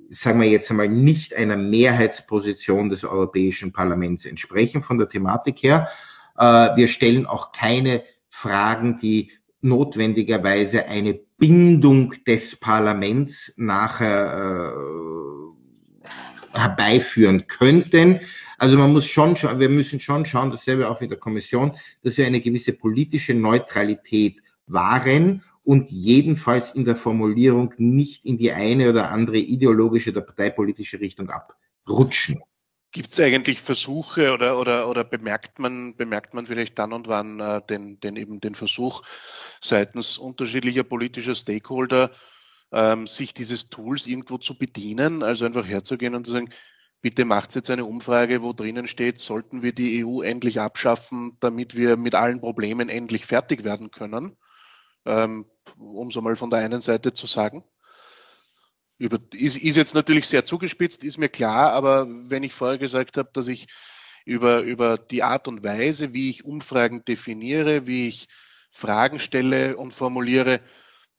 sagen 0.08 0.40
wir 0.40 0.48
jetzt 0.48 0.70
einmal, 0.70 0.88
nicht 0.88 1.34
einer 1.34 1.56
Mehrheitsposition 1.56 2.90
des 2.90 3.04
Europäischen 3.04 3.72
Parlaments 3.72 4.24
entsprechen 4.24 4.82
von 4.82 4.98
der 4.98 5.08
Thematik 5.08 5.62
her. 5.62 5.88
Äh, 6.38 6.76
wir 6.76 6.88
stellen 6.88 7.26
auch 7.26 7.52
keine 7.52 8.04
Fragen, 8.28 8.98
die 8.98 9.32
notwendigerweise 9.60 10.86
eine 10.86 11.18
Bindung 11.38 12.14
des 12.26 12.56
Parlaments 12.56 13.52
nachher 13.56 14.72
äh, 16.54 16.58
herbeiführen 16.58 17.46
könnten. 17.46 18.20
Also 18.58 18.78
man 18.78 18.92
muss 18.92 19.06
schon 19.06 19.34
wir 19.34 19.68
müssen 19.68 20.00
schon 20.00 20.24
schauen, 20.24 20.50
dasselbe 20.50 20.88
auch 20.88 21.00
mit 21.00 21.10
der 21.10 21.18
Kommission, 21.18 21.76
dass 22.02 22.16
wir 22.16 22.26
eine 22.26 22.40
gewisse 22.40 22.72
politische 22.72 23.34
Neutralität 23.34 24.40
wahren 24.66 25.42
und 25.66 25.90
jedenfalls 25.90 26.72
in 26.74 26.84
der 26.84 26.94
Formulierung 26.94 27.74
nicht 27.76 28.24
in 28.24 28.38
die 28.38 28.52
eine 28.52 28.88
oder 28.88 29.10
andere 29.10 29.38
ideologische 29.38 30.10
oder 30.10 30.20
parteipolitische 30.20 31.00
Richtung 31.00 31.28
abrutschen. 31.28 32.40
Gibt 32.92 33.10
es 33.10 33.18
eigentlich 33.18 33.60
Versuche 33.60 34.32
oder, 34.32 34.60
oder, 34.60 34.88
oder 34.88 35.02
bemerkt 35.02 35.58
man, 35.58 35.96
bemerkt 35.96 36.34
man 36.34 36.46
vielleicht 36.46 36.78
dann 36.78 36.92
und 36.92 37.08
wann 37.08 37.40
äh, 37.40 37.60
den, 37.68 37.98
den, 37.98 38.14
eben 38.14 38.40
den 38.40 38.54
Versuch 38.54 39.02
seitens 39.60 40.18
unterschiedlicher 40.18 40.84
politischer 40.84 41.34
Stakeholder, 41.34 42.12
ähm, 42.70 43.08
sich 43.08 43.34
dieses 43.34 43.68
Tools 43.68 44.06
irgendwo 44.06 44.38
zu 44.38 44.56
bedienen, 44.56 45.24
also 45.24 45.44
einfach 45.46 45.66
herzugehen 45.66 46.14
und 46.14 46.26
zu 46.26 46.32
sagen, 46.32 46.50
bitte 47.00 47.24
macht 47.24 47.56
jetzt 47.56 47.70
eine 47.70 47.86
Umfrage, 47.86 48.40
wo 48.40 48.52
drinnen 48.52 48.86
steht, 48.86 49.18
sollten 49.18 49.64
wir 49.64 49.72
die 49.72 50.04
EU 50.06 50.22
endlich 50.22 50.60
abschaffen, 50.60 51.36
damit 51.40 51.76
wir 51.76 51.96
mit 51.96 52.14
allen 52.14 52.40
Problemen 52.40 52.88
endlich 52.88 53.26
fertig 53.26 53.64
werden 53.64 53.90
können 53.90 54.36
ähm, 55.06 55.46
um 55.78 56.08
es 56.08 56.16
einmal 56.16 56.36
von 56.36 56.50
der 56.50 56.60
einen 56.60 56.80
Seite 56.80 57.12
zu 57.12 57.26
sagen. 57.26 57.64
Über, 58.98 59.18
ist, 59.32 59.58
ist 59.58 59.76
jetzt 59.76 59.94
natürlich 59.94 60.26
sehr 60.26 60.44
zugespitzt, 60.44 61.04
ist 61.04 61.18
mir 61.18 61.28
klar, 61.28 61.72
aber 61.72 62.06
wenn 62.08 62.42
ich 62.42 62.54
vorher 62.54 62.78
gesagt 62.78 63.18
habe, 63.18 63.28
dass 63.32 63.46
ich 63.48 63.68
über, 64.24 64.60
über 64.60 64.98
die 64.98 65.22
Art 65.22 65.48
und 65.48 65.64
Weise, 65.64 66.14
wie 66.14 66.30
ich 66.30 66.44
Umfragen 66.44 67.04
definiere, 67.04 67.86
wie 67.86 68.08
ich 68.08 68.28
Fragen 68.70 69.18
stelle 69.18 69.76
und 69.76 69.92
formuliere, 69.92 70.60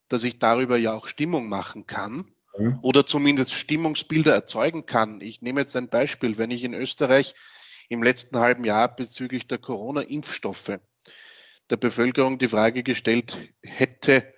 dass 0.09 0.23
ich 0.23 0.39
darüber 0.39 0.77
ja 0.77 0.93
auch 0.93 1.07
Stimmung 1.07 1.49
machen 1.49 1.85
kann 1.85 2.31
mhm. 2.57 2.79
oder 2.81 3.05
zumindest 3.05 3.53
Stimmungsbilder 3.53 4.33
erzeugen 4.33 4.85
kann. 4.85 5.21
Ich 5.21 5.41
nehme 5.41 5.61
jetzt 5.61 5.75
ein 5.75 5.89
Beispiel. 5.89 6.37
Wenn 6.37 6.51
ich 6.51 6.63
in 6.63 6.73
Österreich 6.73 7.35
im 7.89 8.03
letzten 8.03 8.37
halben 8.37 8.63
Jahr 8.63 8.93
bezüglich 8.93 9.47
der 9.47 9.57
Corona-Impfstoffe 9.57 10.79
der 11.69 11.77
Bevölkerung 11.77 12.37
die 12.37 12.47
Frage 12.47 12.83
gestellt 12.83 13.37
hätte, 13.61 14.33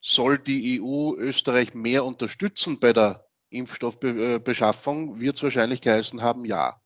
soll 0.00 0.38
die 0.38 0.80
EU 0.80 1.14
Österreich 1.16 1.74
mehr 1.74 2.04
unterstützen 2.04 2.78
bei 2.78 2.92
der 2.92 3.26
Impfstoffbeschaffung, 3.50 5.20
wird 5.20 5.36
es 5.36 5.42
wahrscheinlich 5.42 5.80
geheißen 5.80 6.22
haben, 6.22 6.44
ja. 6.44 6.80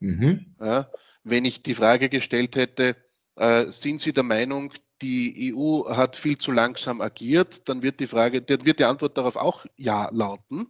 Mhm. 0.00 0.56
ja. 0.60 0.90
Wenn 1.22 1.44
ich 1.44 1.62
die 1.62 1.74
Frage 1.74 2.08
gestellt 2.08 2.56
hätte, 2.56 2.96
äh, 3.36 3.70
sind 3.70 4.00
Sie 4.00 4.12
der 4.12 4.22
Meinung, 4.22 4.72
die 5.02 5.54
EU 5.54 5.88
hat 5.88 6.16
viel 6.16 6.38
zu 6.38 6.52
langsam 6.52 7.00
agiert, 7.00 7.68
dann 7.68 7.82
wird 7.82 8.00
die 8.00 8.06
Frage, 8.06 8.40
dann 8.42 8.64
wird 8.64 8.78
die 8.78 8.84
Antwort 8.84 9.18
darauf 9.18 9.36
auch 9.36 9.66
ja 9.76 10.08
lauten. 10.12 10.68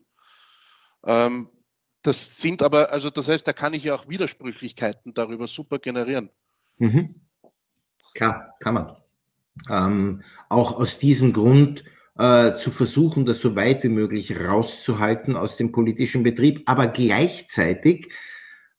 Ähm, 1.04 1.48
das 2.02 2.38
sind 2.38 2.62
aber, 2.62 2.92
also 2.92 3.10
das 3.10 3.28
heißt, 3.28 3.46
da 3.46 3.52
kann 3.52 3.74
ich 3.74 3.84
ja 3.84 3.94
auch 3.94 4.08
Widersprüchlichkeiten 4.08 5.14
darüber 5.14 5.48
super 5.48 5.78
generieren. 5.78 6.30
Mhm. 6.78 7.25
Klar, 8.16 8.54
kann 8.60 8.74
man. 8.74 8.96
Ähm, 9.70 10.22
auch 10.48 10.78
aus 10.78 10.98
diesem 10.98 11.32
Grund 11.32 11.84
äh, 12.18 12.54
zu 12.56 12.70
versuchen, 12.70 13.26
das 13.26 13.40
so 13.40 13.54
weit 13.56 13.84
wie 13.84 13.88
möglich 13.88 14.38
rauszuhalten 14.40 15.36
aus 15.36 15.56
dem 15.56 15.70
politischen 15.70 16.22
Betrieb, 16.22 16.62
aber 16.66 16.86
gleichzeitig 16.86 18.10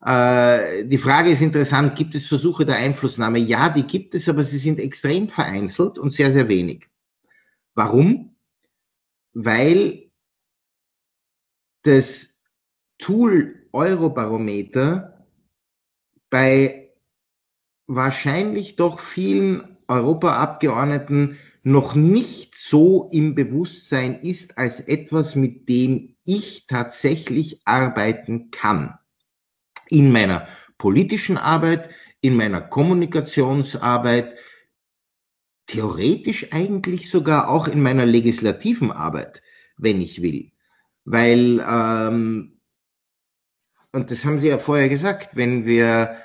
äh, 0.06 0.86
die 0.86 0.97
Frage 0.97 1.32
ist 1.32 1.41
interessant, 1.41 1.95
gibt 1.95 2.15
es 2.15 2.28
Versuche 2.28 2.65
der 2.65 2.78
Einflussnahme? 2.78 3.39
Ja, 3.39 3.69
die 3.69 3.84
gibt 3.84 4.15
es, 4.15 4.28
aber 4.28 4.43
sie 4.43 4.58
sind 4.58 4.80
extrem 4.80 5.28
vereinzelt 5.30 5.97
und 5.97 6.12
sehr, 6.12 6.32
sehr 6.32 6.47
wenig. 6.47 6.88
Warum? 7.76 8.36
Weil 9.34 10.12
das 11.84 12.28
Tool 12.97 13.67
Eurobarometer 13.71 15.26
bei 16.30 16.87
wahrscheinlich 17.88 18.76
doch 18.76 19.00
vielen 19.00 19.78
Europaabgeordneten 19.88 21.38
noch 21.63 21.95
nicht 21.95 22.56
so 22.56 23.10
im 23.12 23.36
Bewusstsein 23.36 24.21
ist 24.21 24.58
als 24.58 24.80
etwas, 24.80 25.36
mit 25.36 25.67
dem 25.67 26.15
ich 26.23 26.67
tatsächlich 26.67 27.62
arbeiten 27.65 28.52
kann. 28.52 28.97
In 29.89 30.12
meiner 30.12 30.47
politischen 30.78 31.38
Arbeit, 31.38 31.89
in 32.21 32.36
meiner 32.36 32.62
Kommunikationsarbeit, 32.62 34.38
theoretisch 35.67 36.52
eigentlich 36.52 37.10
sogar 37.10 37.50
auch 37.50 37.67
in 37.67 37.82
meiner 37.82 38.06
legislativen 38.06 38.91
Arbeit, 38.91 39.41
wenn 39.78 40.02
ich 40.02 40.21
will. 40.21 40.52
Weil, 41.04 41.65
ähm, 41.67 42.60
und 43.91 44.12
das 44.12 44.26
haben 44.26 44.39
Sie 44.39 44.47
ja 44.47 44.58
vorher 44.58 44.89
gesagt, 44.89 45.36
wenn 45.36 45.65
wir 45.65 46.17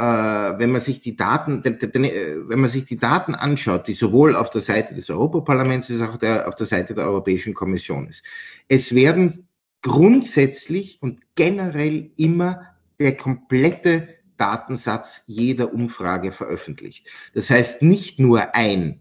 wenn 0.00 0.70
man 0.70 0.80
sich 0.80 1.00
die 1.00 1.16
Daten, 1.16 1.62
äh, 1.64 2.48
wenn 2.48 2.60
man 2.60 2.70
sich 2.70 2.84
die 2.84 2.96
Daten 2.96 3.34
anschaut, 3.34 3.86
die 3.86 3.94
sowohl 3.94 4.34
auf 4.34 4.50
der 4.50 4.62
Seite 4.62 4.94
des 4.94 5.10
Europaparlaments 5.10 5.90
als 5.90 6.02
auch 6.02 6.16
der, 6.16 6.48
auf 6.48 6.56
der 6.56 6.66
Seite 6.66 6.94
der 6.94 7.04
Europäischen 7.04 7.54
Kommission 7.54 8.06
ist. 8.06 8.24
Es 8.68 8.94
werden 8.94 9.46
grundsätzlich 9.82 10.98
und 11.02 11.20
generell 11.34 12.10
immer 12.16 12.62
der 12.98 13.16
komplette 13.16 14.08
Datensatz 14.36 15.22
jeder 15.26 15.72
Umfrage 15.74 16.32
veröffentlicht. 16.32 17.06
Das 17.34 17.50
heißt 17.50 17.82
nicht 17.82 18.18
nur 18.18 18.54
ein 18.54 19.00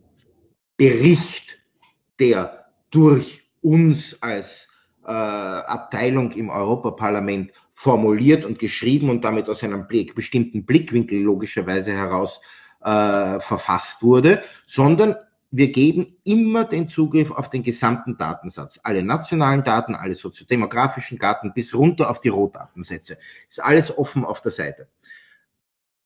Bericht, 0.75 1.59
der 2.19 2.65
durch 2.91 3.43
uns 3.61 4.17
als 4.21 4.67
äh, 5.05 5.11
Abteilung 5.11 6.31
im 6.31 6.49
Europaparlament 6.49 7.51
formuliert 7.79 8.43
und 8.43 8.59
geschrieben 8.59 9.09
und 9.09 9.23
damit 9.23 9.47
aus 9.47 9.63
einem 9.63 9.87
Blick, 9.87 10.13
bestimmten 10.13 10.65
Blickwinkel 10.65 11.17
logischerweise 11.17 11.93
heraus 11.93 12.41
äh, 12.81 13.39
verfasst 13.39 14.03
wurde, 14.03 14.43
sondern 14.67 15.15
wir 15.49 15.71
geben 15.71 16.17
immer 16.25 16.65
den 16.65 16.89
Zugriff 16.89 17.31
auf 17.31 17.49
den 17.49 17.63
gesamten 17.63 18.17
Datensatz. 18.17 18.81
Alle 18.83 19.01
nationalen 19.01 19.63
Daten, 19.63 19.95
alle 19.95 20.15
soziodemografischen 20.15 21.19
Daten 21.19 21.53
bis 21.53 21.73
runter 21.73 22.09
auf 22.09 22.19
die 22.19 22.27
Rohdatensätze. 22.27 23.17
Ist 23.49 23.63
alles 23.63 23.97
offen 23.97 24.25
auf 24.25 24.41
der 24.41 24.51
Seite. 24.51 24.89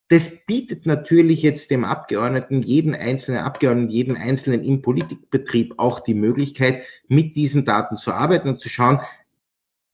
Das 0.10 0.30
bietet 0.46 0.86
natürlich 0.86 1.42
jetzt 1.42 1.72
dem 1.72 1.86
Abgeordneten, 1.86 2.62
jeden 2.62 2.94
einzelnen 2.94 3.40
Abgeordneten, 3.40 3.90
jeden 3.90 4.16
einzelnen 4.16 4.64
im 4.64 4.84
Politikbetrieb 4.84 5.74
auch 5.78 6.02
die 6.02 6.14
Möglichkeit, 6.14 6.84
mit 7.08 7.36
diesen 7.36 7.66
Daten 7.66 7.98
zu 7.98 8.12
arbeiten 8.12 8.50
und 8.50 8.60
zu 8.60 8.70
schauen, 8.70 9.00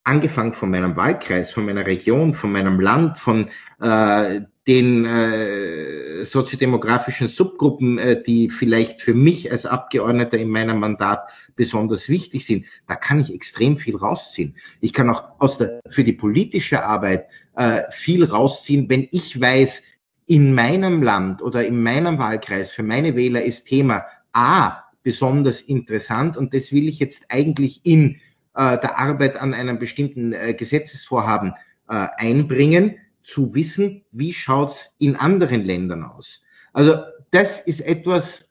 angefangen 0.04 0.52
von 0.52 0.70
meinem 0.70 0.96
Wahlkreis, 0.96 1.50
von 1.50 1.66
meiner 1.66 1.86
Region, 1.86 2.34
von 2.34 2.52
meinem 2.52 2.80
Land, 2.80 3.18
von 3.18 3.48
äh, 3.80 4.40
den 4.66 5.04
äh, 5.04 6.24
soziodemografischen 6.24 7.28
Subgruppen, 7.28 7.98
äh, 7.98 8.22
die 8.22 8.50
vielleicht 8.50 9.02
für 9.02 9.14
mich 9.14 9.50
als 9.50 9.66
Abgeordneter 9.66 10.38
in 10.38 10.48
meinem 10.48 10.78
Mandat 10.78 11.28
besonders 11.56 12.08
wichtig 12.08 12.46
sind, 12.46 12.66
da 12.86 12.94
kann 12.94 13.20
ich 13.20 13.34
extrem 13.34 13.76
viel 13.76 13.96
rausziehen. 13.96 14.56
Ich 14.80 14.92
kann 14.92 15.10
auch 15.10 15.24
aus 15.38 15.58
der, 15.58 15.80
für 15.88 16.04
die 16.04 16.12
politische 16.12 16.84
Arbeit 16.84 17.26
äh, 17.56 17.82
viel 17.90 18.24
rausziehen, 18.24 18.88
wenn 18.88 19.08
ich 19.10 19.40
weiß, 19.40 19.82
in 20.26 20.54
meinem 20.54 21.02
Land 21.02 21.42
oder 21.42 21.66
in 21.66 21.82
meinem 21.82 22.18
Wahlkreis 22.18 22.70
für 22.70 22.84
meine 22.84 23.16
Wähler 23.16 23.42
ist 23.42 23.66
Thema 23.66 24.04
A 24.32 24.84
besonders 25.02 25.60
interessant 25.60 26.36
und 26.36 26.54
das 26.54 26.70
will 26.70 26.88
ich 26.88 27.00
jetzt 27.00 27.24
eigentlich 27.30 27.80
in 27.82 28.20
äh, 28.54 28.78
der 28.78 28.98
Arbeit 28.98 29.40
an 29.40 29.54
einem 29.54 29.78
bestimmten 29.78 30.32
äh, 30.32 30.54
Gesetzesvorhaben 30.54 31.54
äh, 31.88 32.06
einbringen, 32.16 32.96
zu 33.22 33.54
wissen, 33.54 34.04
wie 34.12 34.32
schaut's 34.32 34.94
in 34.98 35.16
anderen 35.16 35.62
Ländern 35.62 36.04
aus. 36.04 36.42
Also 36.72 37.02
das 37.30 37.60
ist 37.60 37.80
etwas, 37.80 38.50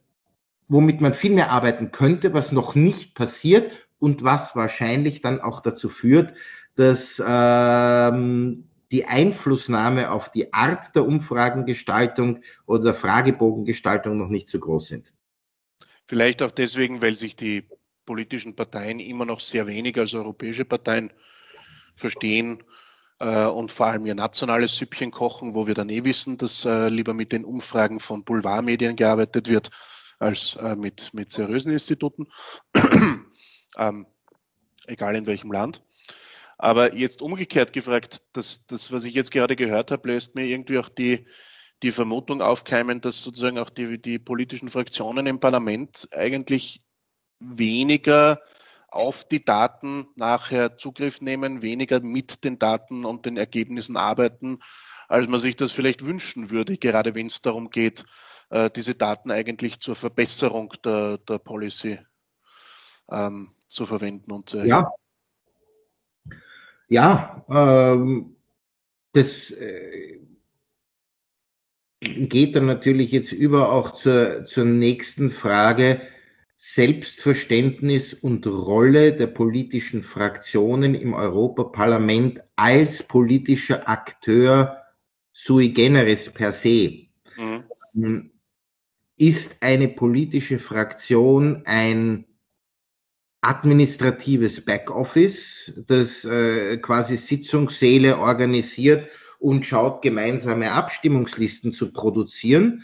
womit 0.67 1.01
man 1.01 1.13
viel 1.13 1.31
mehr 1.31 1.49
arbeiten 1.49 1.91
könnte, 1.91 2.33
was 2.33 2.51
noch 2.51 2.75
nicht 2.75 3.15
passiert 3.15 3.71
und 3.97 4.23
was 4.23 4.55
wahrscheinlich 4.55 5.21
dann 5.21 5.41
auch 5.41 5.61
dazu 5.61 5.89
führt, 5.89 6.33
dass 6.75 7.21
ähm, 7.25 8.69
die 8.91 9.05
Einflussnahme 9.05 10.11
auf 10.11 10.31
die 10.31 10.53
Art 10.53 10.95
der 10.95 11.05
Umfragengestaltung 11.05 12.41
oder 12.65 12.83
der 12.83 12.93
Fragebogengestaltung 12.93 14.17
noch 14.17 14.29
nicht 14.29 14.47
so 14.47 14.59
groß 14.59 14.87
sind. 14.87 15.13
Vielleicht 16.07 16.41
auch 16.41 16.51
deswegen, 16.51 17.01
weil 17.01 17.15
sich 17.15 17.35
die 17.35 17.67
politischen 18.09 18.55
Parteien 18.55 18.99
immer 18.99 19.23
noch 19.23 19.39
sehr 19.39 19.67
wenig 19.67 19.95
als 19.99 20.15
europäische 20.15 20.65
Parteien 20.65 21.13
verstehen 21.95 22.63
äh, 23.19 23.45
und 23.45 23.71
vor 23.71 23.85
allem 23.85 24.03
ihr 24.07 24.15
nationales 24.15 24.77
Süppchen 24.77 25.11
kochen, 25.11 25.53
wo 25.53 25.67
wir 25.67 25.75
dann 25.75 25.89
eh 25.89 26.03
wissen, 26.05 26.35
dass 26.35 26.65
äh, 26.65 26.89
lieber 26.89 27.13
mit 27.13 27.31
den 27.31 27.45
Umfragen 27.45 27.99
von 27.99 28.23
Boulevardmedien 28.23 28.95
gearbeitet 28.95 29.47
wird, 29.47 29.69
als 30.17 30.55
äh, 30.55 30.75
mit, 30.75 31.13
mit 31.13 31.29
seriösen 31.29 31.71
Instituten, 31.71 32.25
ähm, 33.77 34.07
egal 34.87 35.15
in 35.15 35.27
welchem 35.27 35.51
Land. 35.51 35.83
Aber 36.57 36.95
jetzt 36.95 37.21
umgekehrt 37.21 37.73
gefragt, 37.73 38.23
das, 38.33 38.65
das, 38.65 38.91
was 38.91 39.03
ich 39.03 39.13
jetzt 39.13 39.29
gerade 39.29 39.55
gehört 39.55 39.91
habe, 39.91 40.11
lässt 40.11 40.33
mir 40.33 40.47
irgendwie 40.47 40.79
auch 40.79 40.89
die, 40.89 41.27
die 41.83 41.91
Vermutung 41.91 42.41
aufkeimen, 42.41 43.01
dass 43.01 43.21
sozusagen 43.21 43.59
auch 43.59 43.69
die, 43.69 44.01
die 44.01 44.17
politischen 44.17 44.69
Fraktionen 44.69 45.27
im 45.27 45.39
Parlament 45.39 46.09
eigentlich 46.11 46.81
weniger 47.39 48.41
auf 48.87 49.27
die 49.27 49.43
Daten 49.43 50.07
nachher 50.15 50.77
Zugriff 50.77 51.21
nehmen, 51.21 51.61
weniger 51.61 51.99
mit 51.99 52.43
den 52.43 52.59
Daten 52.59 53.05
und 53.05 53.25
den 53.25 53.37
Ergebnissen 53.37 53.97
arbeiten, 53.97 54.59
als 55.07 55.27
man 55.27 55.39
sich 55.39 55.55
das 55.55 55.71
vielleicht 55.71 56.05
wünschen 56.05 56.49
würde, 56.49 56.77
gerade 56.77 57.15
wenn 57.15 57.27
es 57.27 57.41
darum 57.41 57.69
geht, 57.69 58.05
äh, 58.49 58.69
diese 58.69 58.95
Daten 58.95 59.31
eigentlich 59.31 59.79
zur 59.79 59.95
Verbesserung 59.95 60.73
der, 60.83 61.17
der 61.19 61.37
Policy 61.37 61.99
ähm, 63.11 63.55
zu 63.67 63.85
verwenden 63.85 64.31
und 64.31 64.49
zu 64.49 64.57
erheben. 64.57 64.69
Ja, 64.69 64.91
ja, 66.87 67.45
ähm, 67.49 68.35
das 69.13 69.51
äh, 69.51 70.19
geht 71.99 72.55
dann 72.55 72.65
natürlich 72.65 73.11
jetzt 73.11 73.31
über 73.31 73.71
auch 73.71 73.93
zur, 73.93 74.45
zur 74.45 74.65
nächsten 74.65 75.29
Frage. 75.29 76.01
Selbstverständnis 76.61 78.13
und 78.13 78.45
Rolle 78.45 79.13
der 79.13 79.27
politischen 79.27 80.03
Fraktionen 80.03 80.93
im 80.93 81.13
Europaparlament 81.13 82.41
als 82.57 83.01
politischer 83.01 83.87
Akteur 83.87 84.83
sui 85.31 85.69
generis 85.69 86.29
per 86.29 86.51
se. 86.51 87.07
Mhm. 87.93 88.31
Ist 89.15 89.55
eine 89.61 89.87
politische 89.87 90.59
Fraktion 90.59 91.63
ein 91.65 92.25
administratives 93.39 94.59
Backoffice, 94.65 95.71
das 95.87 96.25
äh, 96.25 96.75
quasi 96.79 97.15
Sitzungssäle 97.15 98.17
organisiert 98.17 99.09
und 99.39 99.65
schaut, 99.65 100.01
gemeinsame 100.01 100.73
Abstimmungslisten 100.73 101.71
zu 101.71 101.93
produzieren? 101.93 102.83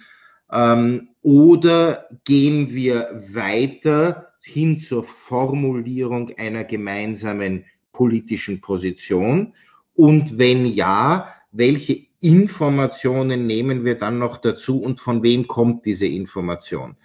Ähm, 0.49 1.09
oder 1.25 2.07
gehen 2.23 2.69
wir 2.69 3.19
weiter 3.33 4.33
hin 4.43 4.79
zur 4.79 5.03
Formulierung 5.03 6.29
einer 6.37 6.63
gemeinsamen 6.65 7.65
politischen 7.93 8.61
Position? 8.61 9.55
Und 9.95 10.37
wenn 10.37 10.67
ja, 10.67 11.33
welche 11.51 12.05
Informationen 12.21 13.47
nehmen 13.47 13.83
wir 13.83 13.95
dann 13.95 14.19
noch 14.19 14.37
dazu 14.37 14.79
und 14.79 14.99
von 14.99 15.23
wem 15.23 15.47
kommt 15.47 15.87
diese 15.87 16.05
Information? 16.05 16.95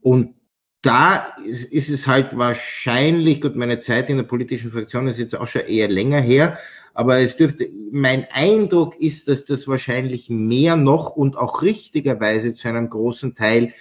Und 0.00 0.34
da 0.82 1.36
ist, 1.44 1.88
es 1.88 2.08
halt 2.08 2.36
wahrscheinlich, 2.36 3.40
gut, 3.40 3.54
meine 3.54 3.78
Zeit 3.78 4.10
in 4.10 4.16
der 4.16 4.24
politischen 4.24 4.72
Fraktion 4.72 5.06
ist 5.06 5.20
jetzt 5.20 5.38
auch 5.38 5.46
schon 5.46 5.62
eher 5.62 5.86
länger 5.86 6.20
her, 6.20 6.58
aber 6.98 7.20
es 7.20 7.36
dürfte, 7.36 7.70
mein 7.92 8.26
Eindruck 8.32 9.00
ist, 9.00 9.28
dass 9.28 9.44
das 9.44 9.68
wahrscheinlich 9.68 10.30
mehr 10.30 10.74
noch 10.74 11.10
und 11.10 11.36
auch 11.36 11.62
richtigerweise 11.62 12.56
zu 12.56 12.66
einem 12.66 12.90
großen 12.90 13.36
Teil 13.36 13.72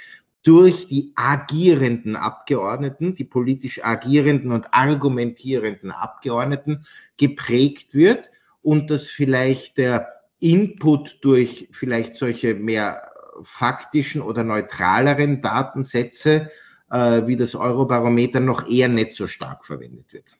durch 0.43 0.87
die 0.87 1.13
agierenden 1.15 2.15
Abgeordneten, 2.15 3.15
die 3.15 3.23
politisch 3.23 3.83
agierenden 3.83 4.51
und 4.51 4.67
argumentierenden 4.71 5.89
Abgeordneten 5.89 6.85
geprägt 7.17 7.95
wird 7.95 8.29
und 8.61 8.91
dass 8.91 9.07
vielleicht 9.07 9.79
der 9.79 10.09
Input 10.39 11.17
durch 11.21 11.69
vielleicht 11.71 12.13
solche 12.13 12.53
mehr 12.53 13.01
faktischen 13.41 14.21
oder 14.21 14.43
neutraleren 14.43 15.41
Datensätze 15.41 16.51
äh, 16.91 17.25
wie 17.25 17.35
das 17.35 17.55
Eurobarometer 17.55 18.41
noch 18.41 18.69
eher 18.69 18.89
nicht 18.89 19.15
so 19.15 19.25
stark 19.25 19.65
verwendet 19.65 20.13
wird. 20.13 20.36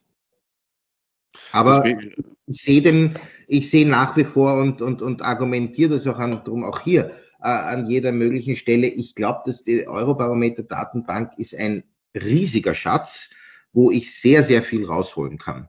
Aber 1.52 1.84
ich 1.84 2.62
sehe 2.62 2.82
den, 2.82 3.18
ich 3.46 3.70
sehe 3.70 3.88
nach 3.88 4.16
wie 4.16 4.24
vor 4.24 4.60
und, 4.60 4.82
und, 4.82 5.02
und 5.02 5.22
argumentiere 5.22 5.90
das 5.96 6.06
auch 6.06 6.18
an, 6.18 6.42
drum 6.44 6.64
auch 6.64 6.80
hier, 6.80 7.10
äh, 7.40 7.48
an 7.48 7.88
jeder 7.88 8.12
möglichen 8.12 8.56
Stelle. 8.56 8.86
Ich 8.86 9.14
glaube, 9.14 9.42
dass 9.46 9.62
die 9.62 9.86
Eurobarometer-Datenbank 9.86 11.32
ist 11.38 11.54
ein 11.54 11.84
riesiger 12.14 12.74
Schatz, 12.74 13.30
wo 13.72 13.90
ich 13.90 14.20
sehr, 14.20 14.42
sehr 14.42 14.62
viel 14.62 14.84
rausholen 14.84 15.38
kann. 15.38 15.68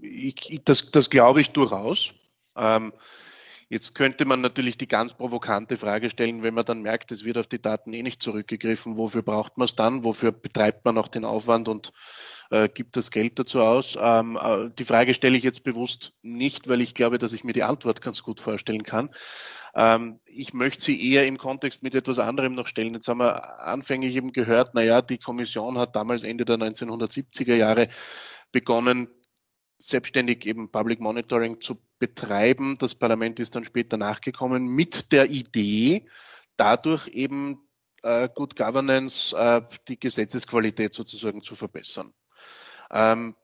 Ich, 0.00 0.60
das, 0.64 0.90
das 0.90 1.10
glaube 1.10 1.40
ich 1.40 1.50
durchaus. 1.50 2.14
Ähm, 2.56 2.92
Jetzt 3.70 3.94
könnte 3.94 4.24
man 4.24 4.40
natürlich 4.40 4.78
die 4.78 4.88
ganz 4.88 5.12
provokante 5.12 5.76
Frage 5.76 6.08
stellen, 6.08 6.42
wenn 6.42 6.54
man 6.54 6.64
dann 6.64 6.80
merkt, 6.80 7.12
es 7.12 7.24
wird 7.24 7.36
auf 7.36 7.48
die 7.48 7.60
Daten 7.60 7.92
eh 7.92 8.02
nicht 8.02 8.22
zurückgegriffen, 8.22 8.96
wofür 8.96 9.20
braucht 9.20 9.58
man 9.58 9.66
es 9.66 9.74
dann? 9.74 10.04
Wofür 10.04 10.32
betreibt 10.32 10.86
man 10.86 10.96
auch 10.96 11.08
den 11.08 11.26
Aufwand 11.26 11.68
und 11.68 11.92
äh, 12.50 12.68
gibt 12.68 12.96
das 12.96 13.10
Geld 13.10 13.38
dazu 13.38 13.60
aus? 13.60 13.96
Ähm, 14.00 14.38
äh, 14.40 14.70
die 14.78 14.84
Frage 14.84 15.14
stelle 15.14 15.36
ich 15.36 15.44
jetzt 15.44 15.64
bewusst 15.64 16.14
nicht, 16.22 16.68
weil 16.68 16.80
ich 16.80 16.94
glaube, 16.94 17.18
dass 17.18 17.32
ich 17.32 17.44
mir 17.44 17.52
die 17.52 17.62
Antwort 17.62 18.00
ganz 18.00 18.22
gut 18.22 18.40
vorstellen 18.40 18.82
kann. 18.82 19.10
Ähm, 19.74 20.20
ich 20.24 20.54
möchte 20.54 20.82
sie 20.82 21.12
eher 21.12 21.26
im 21.26 21.38
Kontext 21.38 21.82
mit 21.82 21.94
etwas 21.94 22.18
anderem 22.18 22.54
noch 22.54 22.66
stellen. 22.66 22.94
Jetzt 22.94 23.08
haben 23.08 23.20
wir 23.20 23.60
anfänglich 23.60 24.16
eben 24.16 24.32
gehört, 24.32 24.70
na 24.74 24.82
ja, 24.82 25.02
die 25.02 25.18
Kommission 25.18 25.78
hat 25.78 25.96
damals 25.96 26.24
Ende 26.24 26.44
der 26.44 26.56
1970er 26.56 27.54
Jahre 27.54 27.88
begonnen, 28.52 29.08
selbstständig 29.78 30.46
eben 30.46 30.70
Public 30.70 31.00
Monitoring 31.00 31.60
zu 31.60 31.80
betreiben. 31.98 32.76
Das 32.78 32.94
Parlament 32.94 33.38
ist 33.40 33.54
dann 33.54 33.64
später 33.64 33.96
nachgekommen 33.96 34.66
mit 34.66 35.12
der 35.12 35.30
Idee, 35.30 36.08
dadurch 36.56 37.08
eben 37.08 37.68
äh, 38.02 38.28
Good 38.34 38.56
Governance, 38.56 39.36
äh, 39.36 39.62
die 39.88 39.98
Gesetzesqualität 39.98 40.94
sozusagen 40.94 41.42
zu 41.42 41.54
verbessern. 41.54 42.12
Ähm, 42.90 43.34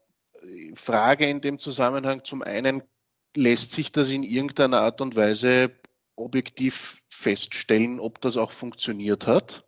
Frage 0.75 1.29
in 1.29 1.41
dem 1.41 1.59
Zusammenhang 1.59 2.25
zum 2.25 2.43
einen, 2.43 2.83
lässt 3.37 3.73
sich 3.73 3.93
das 3.93 4.11
in 4.11 4.23
irgendeiner 4.23 4.81
Art 4.81 5.01
und 5.01 5.17
Weise 5.17 5.73
objektiv 6.17 7.03
feststellen, 7.09 7.99
ob 7.99 8.21
das 8.21 8.37
auch 8.37 8.51
funktioniert 8.51 9.27
hat? 9.27 9.65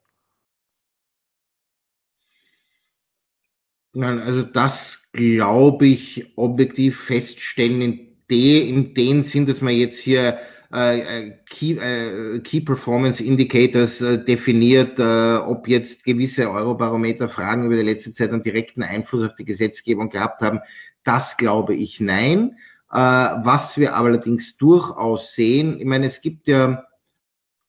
Nein, 3.92 4.20
also 4.20 4.42
das 4.42 5.00
glaube 5.12 5.86
ich 5.86 6.36
objektiv 6.36 7.00
feststellen 7.00 7.80
in, 7.80 8.24
de, 8.30 8.68
in 8.68 8.94
dem 8.94 9.22
Sinn, 9.22 9.46
dass 9.46 9.62
man 9.62 9.74
jetzt 9.74 9.98
hier 9.98 10.38
Key, 10.70 11.78
äh, 11.78 12.40
Key 12.40 12.60
Performance 12.60 13.22
Indicators 13.22 14.00
äh, 14.00 14.24
definiert, 14.24 14.98
äh, 14.98 15.36
ob 15.36 15.68
jetzt 15.68 16.02
gewisse 16.04 16.50
Eurobarometer-Fragen 16.50 17.66
über 17.66 17.76
die 17.76 17.82
letzte 17.82 18.12
Zeit 18.12 18.32
einen 18.32 18.42
direkten 18.42 18.82
Einfluss 18.82 19.28
auf 19.28 19.36
die 19.36 19.44
Gesetzgebung 19.44 20.10
gehabt 20.10 20.42
haben. 20.42 20.58
Das 21.04 21.36
glaube 21.36 21.74
ich 21.74 22.00
nein. 22.00 22.56
Äh, 22.90 22.96
was 22.96 23.78
wir 23.78 23.94
allerdings 23.96 24.56
durchaus 24.56 25.34
sehen, 25.34 25.78
ich 25.78 25.86
meine, 25.86 26.06
es 26.06 26.20
gibt 26.20 26.48
ja 26.48 26.84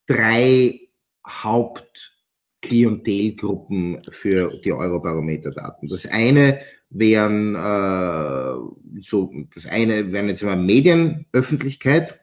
drei 0.08 0.80
Hauptklientelgruppen 1.28 4.02
für 4.10 4.60
die 4.64 4.74
Eurobarometer-Daten. 4.74 5.88
Das 5.88 6.08
eine 6.08 6.62
wären 6.90 7.56
äh, 7.56 8.54
so, 9.02 9.34
das 9.54 9.66
eine 9.66 10.10
wären 10.12 10.30
jetzt 10.30 10.44
mal 10.44 10.56
Medienöffentlichkeit. 10.56 12.20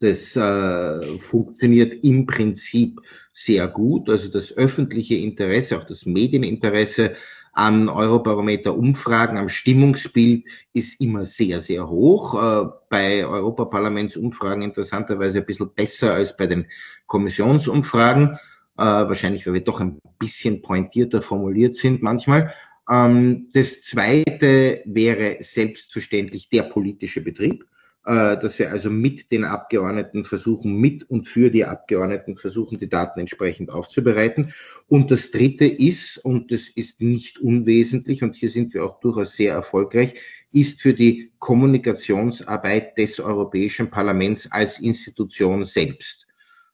Das 0.00 0.36
äh, 0.36 1.18
funktioniert 1.18 2.04
im 2.04 2.26
Prinzip 2.26 3.00
sehr 3.32 3.68
gut. 3.68 4.08
Also 4.08 4.28
das 4.28 4.52
öffentliche 4.56 5.16
Interesse, 5.16 5.78
auch 5.78 5.84
das 5.84 6.06
Medieninteresse 6.06 7.14
an 7.52 7.88
Eurobarometer-Umfragen, 7.88 9.38
am 9.38 9.48
Stimmungsbild 9.48 10.44
ist 10.74 11.00
immer 11.00 11.24
sehr, 11.24 11.62
sehr 11.62 11.88
hoch. 11.88 12.34
Äh, 12.34 12.68
bei 12.90 13.26
Europaparlamentsumfragen 13.26 14.62
interessanterweise 14.62 15.38
ein 15.38 15.46
bisschen 15.46 15.72
besser 15.74 16.12
als 16.12 16.36
bei 16.36 16.46
den 16.46 16.66
Kommissionsumfragen. 17.06 18.38
Äh, 18.78 18.82
wahrscheinlich, 18.82 19.46
weil 19.46 19.54
wir 19.54 19.64
doch 19.64 19.80
ein 19.80 19.98
bisschen 20.18 20.60
pointierter 20.60 21.22
formuliert 21.22 21.74
sind 21.74 22.02
manchmal. 22.02 22.52
Ähm, 22.90 23.48
das 23.52 23.80
zweite 23.82 24.82
wäre 24.84 25.38
selbstverständlich 25.40 26.50
der 26.50 26.64
politische 26.64 27.22
Betrieb, 27.22 27.64
dass 28.06 28.58
wir 28.60 28.70
also 28.70 28.88
mit 28.88 29.32
den 29.32 29.44
Abgeordneten 29.44 30.24
versuchen, 30.24 30.76
mit 30.76 31.10
und 31.10 31.26
für 31.26 31.50
die 31.50 31.64
Abgeordneten 31.64 32.36
versuchen, 32.36 32.78
die 32.78 32.88
Daten 32.88 33.18
entsprechend 33.18 33.70
aufzubereiten. 33.70 34.54
Und 34.86 35.10
das 35.10 35.32
dritte 35.32 35.64
ist, 35.64 36.18
und 36.18 36.52
das 36.52 36.68
ist 36.72 37.00
nicht 37.00 37.40
unwesentlich, 37.40 38.22
und 38.22 38.36
hier 38.36 38.50
sind 38.50 38.74
wir 38.74 38.84
auch 38.84 39.00
durchaus 39.00 39.34
sehr 39.34 39.54
erfolgreich, 39.54 40.14
ist 40.52 40.80
für 40.80 40.94
die 40.94 41.32
Kommunikationsarbeit 41.40 42.96
des 42.96 43.18
Europäischen 43.18 43.90
Parlaments 43.90 44.50
als 44.52 44.78
Institution 44.78 45.64
selbst. 45.64 46.26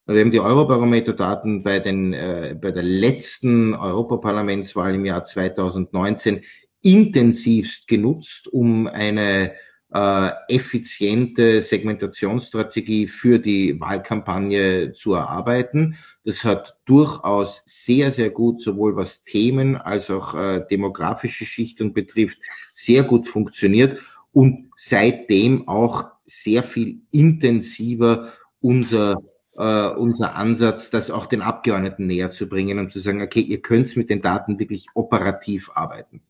Wir 0.05 0.21
haben 0.21 0.33
die 0.33 0.41
Eurobarometer-Daten 0.41 1.63
bei, 1.63 1.81
den, 1.81 2.13
äh, 2.13 2.57
bei 2.61 2.73
der 2.73 2.83
letzten 2.83 3.73
Europaparlamentswahl 3.73 4.97
im 4.97 5.07
Jahr 5.07 5.25
2019 5.25 6.43
intensivst 6.83 7.89
genutzt, 7.89 8.49
um 8.49 8.87
eine 8.87 9.53
äh, 9.95 10.31
effiziente 10.49 11.61
Segmentationsstrategie 11.61 13.09
für 13.09 13.39
die 13.39 13.79
Wahlkampagne 13.81 14.93
zu 14.93 15.15
erarbeiten. 15.15 15.97
Das 16.25 16.45
hat 16.45 16.79
durchaus 16.85 17.63
sehr, 17.67 18.11
sehr 18.13 18.31
gut, 18.31 18.63
sowohl 18.63 18.97
was 18.97 19.25
Themen 19.25 19.77
als 19.77 20.11
auch 20.11 20.35
äh, 20.35 20.65
demografische 20.71 21.45
Schichtung 21.45 21.93
betrifft, 21.93 22.39
sehr 22.73 23.03
gut 23.03 23.27
funktioniert 23.29 23.99
und 24.33 24.71
seitdem 24.77 25.69
auch 25.69 26.07
sehr 26.25 26.63
viel 26.63 27.03
intensiver 27.11 28.33
unser 28.61 29.19
äh, 29.57 29.89
unser 29.89 30.35
Ansatz, 30.35 30.91
das 30.91 31.11
auch 31.11 31.27
den 31.27 31.43
Abgeordneten 31.43 32.07
näher 32.07 32.31
zu 32.31 32.49
bringen 32.49 32.79
und 32.79 32.91
zu 32.91 33.01
sagen, 33.01 33.21
okay, 33.21 33.41
ihr 33.41 33.61
könnt 33.61 33.95
mit 33.97 34.09
den 34.09 34.23
Daten 34.23 34.59
wirklich 34.59 34.87
operativ 34.95 35.71
arbeiten. 35.75 36.23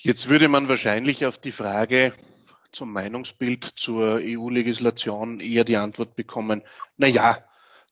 Jetzt 0.00 0.28
würde 0.28 0.46
man 0.46 0.68
wahrscheinlich 0.68 1.26
auf 1.26 1.38
die 1.38 1.50
Frage 1.50 2.12
zum 2.70 2.92
Meinungsbild 2.92 3.64
zur 3.64 4.20
EU-Legislation 4.22 5.40
eher 5.40 5.64
die 5.64 5.76
Antwort 5.76 6.14
bekommen, 6.14 6.62
na 6.96 7.08
ja, 7.08 7.44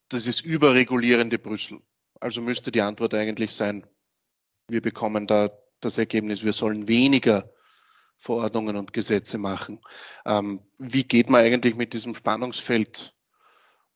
das 0.07 0.25
ist 0.25 0.39
überregulierende 0.39 1.37
Brüssel. 1.37 1.81
Also 2.21 2.41
müsste 2.41 2.71
die 2.71 2.81
Antwort 2.81 3.13
eigentlich 3.13 3.51
sein, 3.51 3.85
wir 4.69 4.81
bekommen 4.81 5.27
da 5.27 5.49
das 5.81 5.97
Ergebnis, 5.97 6.45
wir 6.45 6.53
sollen 6.53 6.87
weniger 6.87 7.51
Verordnungen 8.15 8.77
und 8.77 8.93
Gesetze 8.93 9.37
machen. 9.37 9.81
Ähm, 10.25 10.61
wie 10.77 11.03
geht 11.03 11.29
man 11.29 11.41
eigentlich 11.41 11.75
mit 11.75 11.91
diesem 11.91 12.15
Spannungsfeld 12.15 13.13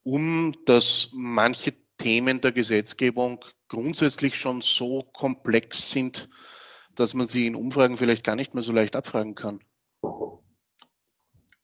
um, 0.04 0.54
dass 0.65 1.12
manche 1.13 1.74
Themen 1.97 2.41
der 2.41 2.52
Gesetzgebung 2.52 3.45
grundsätzlich 3.69 4.36
schon 4.36 4.60
so 4.60 5.04
komplex 5.13 5.91
sind, 5.91 6.28
dass 6.95 7.13
man 7.13 7.27
sie 7.27 7.47
in 7.47 7.56
Umfragen 7.56 7.97
vielleicht 7.97 8.23
gar 8.23 8.36
nicht 8.36 8.54
mehr 8.54 8.63
so 8.63 8.73
leicht 8.73 8.95
abfragen 8.95 9.36
kann? 9.36 9.60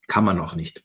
Kann 0.08 0.24
man 0.24 0.40
auch 0.40 0.56
nicht. 0.56 0.84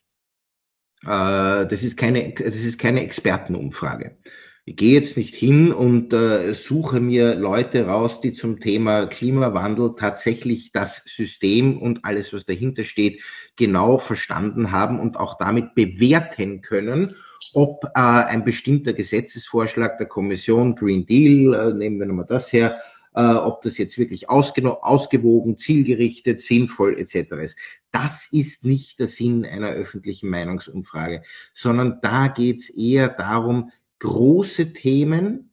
Äh, 1.05 1.67
das 1.67 1.83
ist 1.83 1.97
keine, 1.97 2.33
das 2.33 2.57
ist 2.57 2.79
keine 2.79 3.03
Expertenumfrage. 3.03 4.17
Ich 4.65 4.77
gehe 4.77 4.93
jetzt 4.95 5.17
nicht 5.17 5.35
hin 5.35 5.73
und 5.73 6.13
äh, 6.13 6.55
suche 6.55 7.01
mir 7.01 7.35
Leute 7.35 7.87
raus, 7.87 8.21
die 8.21 8.33
zum 8.33 8.61
Thema 8.61 9.07
Klimawandel 9.07 9.97
tatsächlich 9.99 10.71
das 10.71 11.03
System 11.05 11.83
und 11.83 12.05
alles, 12.05 12.33
was 12.33 12.45
dahinter 12.45 12.85
steht, 12.85 13.23
genau 13.57 13.99
verstanden 13.99 14.71
haben 14.71 15.01
und 15.01 15.17
auch 15.17 15.37
damit 15.37 15.75
bewerten 15.75 16.61
können, 16.61 17.17
ob 17.55 17.85
äh, 17.87 17.99
ein 17.99 18.45
bestimmter 18.45 18.93
Gesetzesvorschlag 18.93 19.99
der 19.99 20.07
Kommission, 20.07 20.77
Green 20.77 21.07
Deal, 21.07 21.55
äh, 21.55 21.75
nehmen 21.75 21.99
wir 21.99 22.07
nochmal 22.07 22.27
das 22.29 22.53
her, 22.53 22.81
äh, 23.15 23.23
ob 23.23 23.63
das 23.63 23.79
jetzt 23.79 23.99
wirklich 23.99 24.31
ausgewogen, 24.31 25.57
zielgerichtet, 25.57 26.41
sinnvoll 26.41 26.99
etc. 26.99 27.33
ist. 27.43 27.59
Das 27.91 28.29
ist 28.33 28.65
nicht 28.65 28.99
der 28.99 29.09
Sinn 29.09 29.45
einer 29.45 29.71
öffentlichen 29.71 30.31
Meinungsumfrage, 30.31 31.23
sondern 31.55 31.99
da 32.01 32.29
geht 32.29 32.61
es 32.61 32.71
eher 32.71 33.09
darum, 33.09 33.71
große 33.99 34.73
Themen 34.73 35.51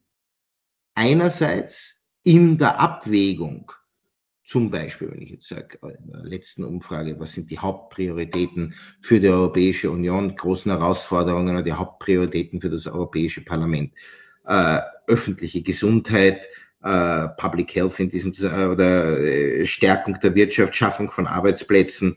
einerseits 0.96 1.96
in 2.24 2.58
der 2.58 2.80
Abwägung, 2.80 3.72
zum 4.44 4.72
Beispiel, 4.72 5.12
wenn 5.12 5.22
ich 5.22 5.30
jetzt 5.30 5.48
sage, 5.48 5.78
in 5.84 6.12
der 6.12 6.24
letzten 6.24 6.64
Umfrage, 6.64 7.20
was 7.20 7.34
sind 7.34 7.52
die 7.52 7.60
Hauptprioritäten 7.60 8.74
für 9.02 9.20
die 9.20 9.30
Europäische 9.30 9.92
Union, 9.92 10.36
großen 10.36 10.72
Herausforderungen 10.72 11.54
oder 11.54 11.64
die 11.64 11.74
Hauptprioritäten 11.74 12.60
für 12.60 12.72
das 12.72 12.88
Europäische 12.88 13.46
Parlament? 13.46 13.94
Äh, 14.46 14.80
öffentliche 15.06 15.62
Gesundheit, 15.62 16.48
äh, 16.82 17.28
Public 17.36 17.76
Health 17.76 18.00
in 18.00 18.10
diesem 18.10 18.32
äh, 18.40 18.66
oder 18.66 19.20
äh, 19.20 19.66
Stärkung 19.66 20.18
der 20.22 20.34
Wirtschaft, 20.34 20.74
Schaffung 20.76 21.12
von 21.12 21.28
Arbeitsplätzen, 21.28 22.16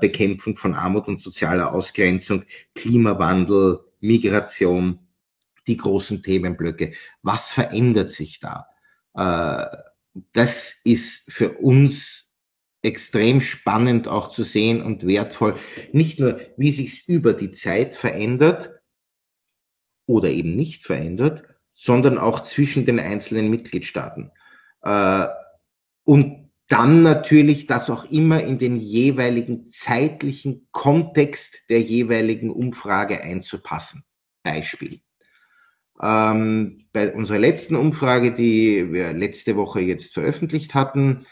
Bekämpfung 0.00 0.56
von 0.56 0.72
Armut 0.72 1.08
und 1.08 1.20
sozialer 1.20 1.74
Ausgrenzung, 1.74 2.44
Klimawandel, 2.74 3.80
Migration, 4.00 4.98
die 5.66 5.76
großen 5.76 6.22
Themenblöcke. 6.22 6.94
Was 7.22 7.48
verändert 7.48 8.08
sich 8.08 8.40
da? 8.40 8.66
Das 10.32 10.74
ist 10.84 11.30
für 11.30 11.50
uns 11.58 12.32
extrem 12.80 13.42
spannend 13.42 14.08
auch 14.08 14.30
zu 14.30 14.42
sehen 14.42 14.80
und 14.80 15.06
wertvoll. 15.06 15.56
Nicht 15.92 16.18
nur, 16.18 16.40
wie 16.56 16.72
sich 16.72 17.06
über 17.06 17.34
die 17.34 17.52
Zeit 17.52 17.94
verändert 17.94 18.80
oder 20.06 20.30
eben 20.30 20.56
nicht 20.56 20.86
verändert, 20.86 21.44
sondern 21.76 22.18
auch 22.18 22.40
zwischen 22.40 22.86
den 22.86 22.98
einzelnen 22.98 23.50
Mitgliedstaaten. 23.50 24.32
Äh, 24.82 25.26
und 26.04 26.50
dann 26.68 27.02
natürlich 27.02 27.66
das 27.68 27.90
auch 27.90 28.10
immer 28.10 28.42
in 28.42 28.58
den 28.58 28.76
jeweiligen 28.80 29.70
zeitlichen 29.70 30.66
Kontext 30.72 31.60
der 31.68 31.80
jeweiligen 31.82 32.50
Umfrage 32.50 33.20
einzupassen. 33.22 34.04
Beispiel. 34.42 35.00
Ähm, 36.02 36.88
bei 36.92 37.12
unserer 37.12 37.38
letzten 37.38 37.76
Umfrage, 37.76 38.34
die 38.34 38.92
wir 38.92 39.12
letzte 39.12 39.56
Woche 39.56 39.80
jetzt 39.80 40.14
veröffentlicht 40.14 40.74
hatten, 40.74 41.26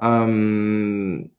ähm, 0.00 1.36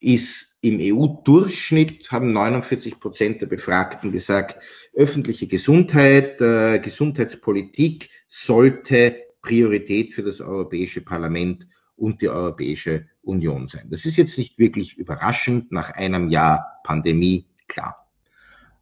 ist 0.00 0.49
im 0.62 0.78
EU-Durchschnitt 0.80 2.10
haben 2.10 2.32
49 2.32 3.00
Prozent 3.00 3.40
der 3.40 3.46
Befragten 3.46 4.12
gesagt, 4.12 4.58
öffentliche 4.94 5.46
Gesundheit, 5.46 6.40
äh, 6.40 6.78
Gesundheitspolitik 6.78 8.10
sollte 8.28 9.16
Priorität 9.42 10.12
für 10.12 10.22
das 10.22 10.40
Europäische 10.40 11.00
Parlament 11.00 11.66
und 11.96 12.20
die 12.20 12.28
Europäische 12.28 13.06
Union 13.22 13.66
sein. 13.66 13.88
Das 13.90 14.04
ist 14.04 14.16
jetzt 14.16 14.36
nicht 14.36 14.58
wirklich 14.58 14.96
überraschend 14.98 15.72
nach 15.72 15.90
einem 15.92 16.28
Jahr 16.28 16.80
Pandemie, 16.84 17.46
klar 17.68 18.00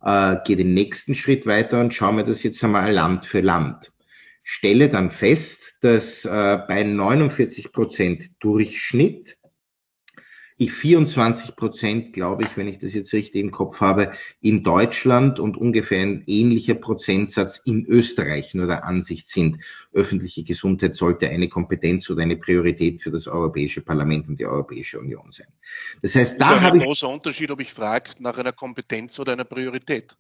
äh, 0.03 0.37
gehe 0.45 0.57
den 0.57 0.75
nächsten 0.75 1.15
Schritt 1.15 1.47
weiter 1.47 1.81
und 1.81 1.95
schaue 1.95 2.15
mir 2.15 2.25
das 2.25 2.43
jetzt 2.43 2.63
einmal 2.63 2.93
Land 2.93 3.27
für 3.27 3.41
Land. 3.41 3.93
Stelle 4.43 4.89
dann 4.89 5.11
fest, 5.11 5.77
dass 5.81 6.25
äh, 6.25 6.59
bei 6.67 6.83
49 6.83 7.73
Prozent 7.73 8.31
Durchschnitt 8.41 9.37
ich 10.61 10.73
24 10.73 11.55
Prozent, 11.55 12.13
glaube 12.13 12.43
ich, 12.43 12.57
wenn 12.57 12.67
ich 12.67 12.81
das 12.81 12.93
jetzt 12.93 13.13
richtig 13.13 13.41
im 13.41 13.53
Kopf 13.53 13.81
habe, 13.81 14.11
in 14.41 14.65
Deutschland 14.65 15.39
und 15.39 15.57
ungefähr 15.57 16.03
ein 16.03 16.25
ähnlicher 16.27 16.75
Prozentsatz 16.75 17.61
in 17.65 17.87
Österreich 17.87 18.55
nur 18.55 18.67
der 18.67 18.85
Ansicht 18.85 19.29
sind, 19.29 19.59
öffentliche 19.93 20.43
Gesundheit 20.43 20.97
sollte 20.97 21.29
eine 21.29 21.49
Kompetenz 21.49 22.11
oder 22.11 22.23
eine 22.23 22.37
Priorität 22.37 23.03
für 23.03 23.13
das 23.13 23.29
Europäische 23.29 23.83
Parlament 23.83 24.29
und 24.29 24.41
die 24.41 24.47
Europäische 24.47 24.99
Union 24.99 25.31
sein. 25.31 25.47
Das 26.03 26.17
heißt, 26.17 26.41
da 26.41 26.61
habe 26.61 26.77
ich... 26.77 26.83
ein 26.83 26.87
großer 26.89 27.09
Unterschied, 27.09 27.51
ob 27.53 27.61
ich 27.61 27.73
frage 27.73 28.11
nach 28.19 28.37
einer 28.37 28.53
Kompetenz 28.53 29.17
oder 29.21 29.35
einer 29.35 29.45
Priorität. 29.45 30.17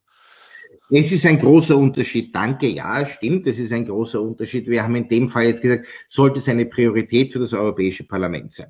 Es 0.90 1.10
ist 1.10 1.26
ein 1.26 1.38
großer 1.38 1.76
Unterschied. 1.76 2.32
Danke, 2.32 2.68
ja, 2.68 3.04
stimmt, 3.04 3.46
es 3.48 3.58
ist 3.58 3.72
ein 3.72 3.86
großer 3.86 4.20
Unterschied. 4.20 4.68
Wir 4.68 4.84
haben 4.84 4.94
in 4.94 5.08
dem 5.08 5.28
Fall 5.28 5.46
jetzt 5.46 5.62
gesagt, 5.62 5.86
sollte 6.08 6.38
es 6.38 6.48
eine 6.48 6.66
Priorität 6.66 7.32
für 7.32 7.40
das 7.40 7.52
Europäische 7.52 8.04
Parlament 8.04 8.52
sein. 8.52 8.68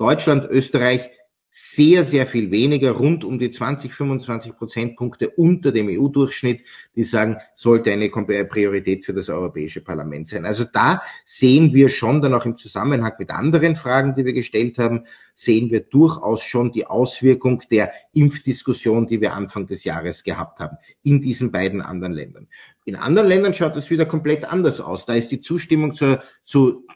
Deutschland, 0.00 0.48
Österreich 0.50 1.10
sehr, 1.52 2.04
sehr 2.04 2.26
viel 2.26 2.52
weniger, 2.52 2.92
rund 2.92 3.24
um 3.24 3.38
die 3.38 3.50
20, 3.50 3.92
25 3.92 4.56
Prozentpunkte 4.56 5.30
unter 5.30 5.72
dem 5.72 5.88
EU-Durchschnitt, 5.88 6.64
die 6.94 7.02
sagen, 7.02 7.38
sollte 7.56 7.92
eine 7.92 8.08
Priorität 8.08 9.04
für 9.04 9.12
das 9.12 9.28
Europäische 9.28 9.80
Parlament 9.80 10.28
sein. 10.28 10.46
Also 10.46 10.64
da 10.64 11.02
sehen 11.24 11.74
wir 11.74 11.88
schon 11.88 12.22
dann 12.22 12.34
auch 12.34 12.46
im 12.46 12.56
Zusammenhang 12.56 13.14
mit 13.18 13.30
anderen 13.30 13.74
Fragen, 13.74 14.14
die 14.14 14.24
wir 14.24 14.32
gestellt 14.32 14.78
haben, 14.78 15.06
sehen 15.34 15.70
wir 15.70 15.80
durchaus 15.80 16.44
schon 16.44 16.70
die 16.70 16.86
Auswirkung 16.86 17.62
der 17.70 17.92
Impfdiskussion, 18.12 19.08
die 19.08 19.20
wir 19.20 19.34
Anfang 19.34 19.66
des 19.66 19.82
Jahres 19.82 20.22
gehabt 20.22 20.60
haben, 20.60 20.76
in 21.02 21.20
diesen 21.20 21.50
beiden 21.50 21.82
anderen 21.82 22.12
Ländern. 22.12 22.46
In 22.84 22.94
anderen 22.94 23.28
Ländern 23.28 23.54
schaut 23.54 23.74
das 23.74 23.90
wieder 23.90 24.06
komplett 24.06 24.44
anders 24.44 24.80
aus. 24.80 25.04
Da 25.04 25.14
ist 25.14 25.32
die 25.32 25.40
Zustimmung 25.40 25.94
zur, 25.94 26.22
zu 26.44 26.86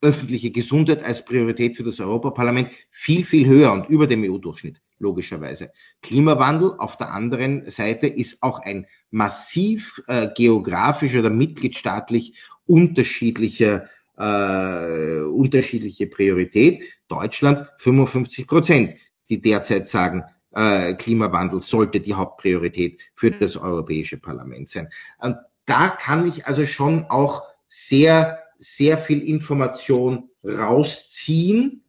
öffentliche 0.00 0.50
Gesundheit 0.50 1.02
als 1.02 1.24
Priorität 1.24 1.76
für 1.76 1.84
das 1.84 2.00
Europaparlament 2.00 2.70
viel, 2.90 3.24
viel 3.24 3.46
höher 3.46 3.72
und 3.72 3.88
über 3.88 4.06
dem 4.06 4.22
EU-Durchschnitt, 4.22 4.80
logischerweise. 4.98 5.70
Klimawandel 6.02 6.74
auf 6.78 6.96
der 6.96 7.12
anderen 7.12 7.70
Seite 7.70 8.06
ist 8.06 8.42
auch 8.42 8.60
ein 8.60 8.86
massiv 9.10 10.02
äh, 10.06 10.28
geografisch 10.34 11.14
oder 11.14 11.30
mitgliedstaatlich 11.30 12.34
unterschiedlicher, 12.66 13.88
äh, 14.16 15.20
unterschiedliche 15.22 16.06
Priorität. 16.06 16.82
Deutschland 17.08 17.66
55 17.78 18.46
Prozent, 18.46 18.94
die 19.28 19.40
derzeit 19.40 19.88
sagen, 19.88 20.24
äh, 20.54 20.94
Klimawandel 20.94 21.60
sollte 21.60 22.00
die 22.00 22.14
Hauptpriorität 22.14 23.00
für 23.14 23.30
das 23.30 23.56
Europäische 23.56 24.18
Parlament 24.18 24.68
sein. 24.68 24.88
Und 25.18 25.36
da 25.66 25.88
kann 25.88 26.26
ich 26.26 26.46
also 26.46 26.66
schon 26.66 27.04
auch 27.06 27.42
sehr 27.68 28.42
sehr 28.58 28.98
viel 28.98 29.22
Information 29.22 30.30
rausziehen, 30.44 31.84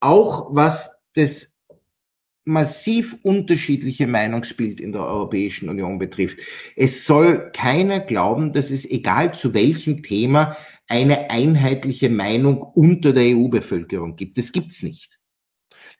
auch 0.00 0.54
was 0.54 0.90
das 1.14 1.52
massiv 2.44 3.16
unterschiedliche 3.22 4.06
Meinungsbild 4.06 4.80
in 4.80 4.92
der 4.92 5.02
Europäischen 5.02 5.68
Union 5.68 5.98
betrifft. 5.98 6.38
Es 6.76 7.04
soll 7.04 7.50
keiner 7.50 7.98
glauben, 7.98 8.52
dass 8.52 8.70
es 8.70 8.84
egal 8.84 9.34
zu 9.34 9.52
welchem 9.52 10.04
Thema 10.04 10.56
eine 10.86 11.30
einheitliche 11.30 12.08
Meinung 12.08 12.62
unter 12.62 13.12
der 13.12 13.36
EU-Bevölkerung 13.36 14.14
gibt. 14.14 14.38
Das 14.38 14.52
gibt's 14.52 14.82
nicht. 14.82 15.18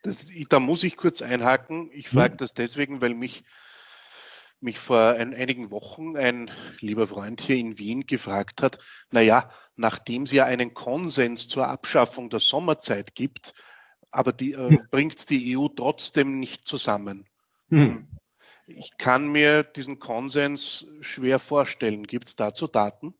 Das, 0.02 0.30
da 0.48 0.60
muss 0.60 0.84
ich 0.84 0.96
kurz 0.96 1.20
einhaken. 1.20 1.90
Ich 1.92 2.08
frage 2.08 2.34
hm. 2.34 2.38
das 2.38 2.54
deswegen, 2.54 3.00
weil 3.00 3.14
mich 3.14 3.42
mich 4.60 4.78
vor 4.78 5.14
ein, 5.14 5.34
einigen 5.34 5.70
Wochen 5.70 6.16
ein 6.16 6.50
lieber 6.80 7.06
Freund 7.06 7.40
hier 7.40 7.56
in 7.56 7.78
Wien 7.78 8.06
gefragt 8.06 8.62
hat, 8.62 8.78
na 9.10 9.20
ja, 9.20 9.50
nachdem 9.76 10.22
es 10.22 10.32
ja 10.32 10.44
einen 10.44 10.74
Konsens 10.74 11.48
zur 11.48 11.68
Abschaffung 11.68 12.30
der 12.30 12.40
Sommerzeit 12.40 13.14
gibt, 13.14 13.52
aber 14.10 14.32
die 14.32 14.52
äh, 14.52 14.70
hm. 14.70 14.88
bringt 14.90 15.28
die 15.30 15.56
EU 15.56 15.68
trotzdem 15.68 16.38
nicht 16.40 16.66
zusammen. 16.66 17.28
Hm. 17.68 18.08
Ich 18.66 18.96
kann 18.98 19.28
mir 19.28 19.62
diesen 19.62 20.00
Konsens 20.00 20.88
schwer 21.00 21.38
vorstellen. 21.38 22.04
Gibt 22.04 22.28
es 22.28 22.36
dazu 22.36 22.66
Daten? 22.66 23.14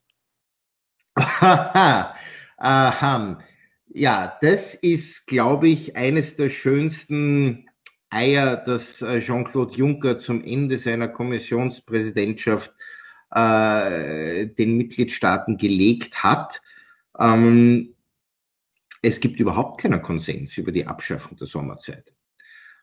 Aha. 1.14 2.14
Aha. 2.56 3.38
Ja, 3.88 4.38
das 4.40 4.74
ist, 4.74 5.26
glaube 5.26 5.68
ich, 5.68 5.96
eines 5.96 6.36
der 6.36 6.48
schönsten 6.48 7.65
Eier, 8.16 8.56
das 8.56 9.02
äh, 9.02 9.20
Jean-Claude 9.20 9.76
Juncker 9.76 10.16
zum 10.18 10.42
Ende 10.42 10.78
seiner 10.78 11.08
Kommissionspräsidentschaft 11.08 12.72
äh, 13.30 14.46
den 14.46 14.78
Mitgliedstaaten 14.78 15.58
gelegt 15.58 16.22
hat. 16.22 16.62
Ähm, 17.18 17.94
es 19.02 19.20
gibt 19.20 19.38
überhaupt 19.38 19.82
keinen 19.82 20.00
Konsens 20.00 20.56
über 20.56 20.72
die 20.72 20.86
Abschaffung 20.86 21.36
der 21.36 21.46
Sommerzeit. 21.46 22.14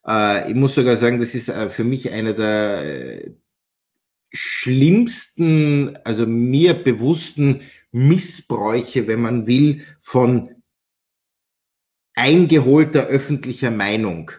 Äh, 0.05 0.51
ich 0.51 0.55
muss 0.55 0.75
sogar 0.75 0.97
sagen, 0.97 1.19
das 1.19 1.33
ist 1.33 1.49
äh, 1.49 1.69
für 1.69 1.83
mich 1.83 2.11
einer 2.11 2.33
der 2.33 2.83
äh, 2.83 3.31
schlimmsten, 4.31 5.97
also 6.03 6.27
mir 6.27 6.75
bewussten 6.75 7.61
Missbräuche, 7.91 9.07
wenn 9.07 9.21
man 9.21 9.47
will, 9.47 9.83
von 10.01 10.61
eingeholter 12.15 13.07
öffentlicher 13.07 13.71
Meinung 13.71 14.31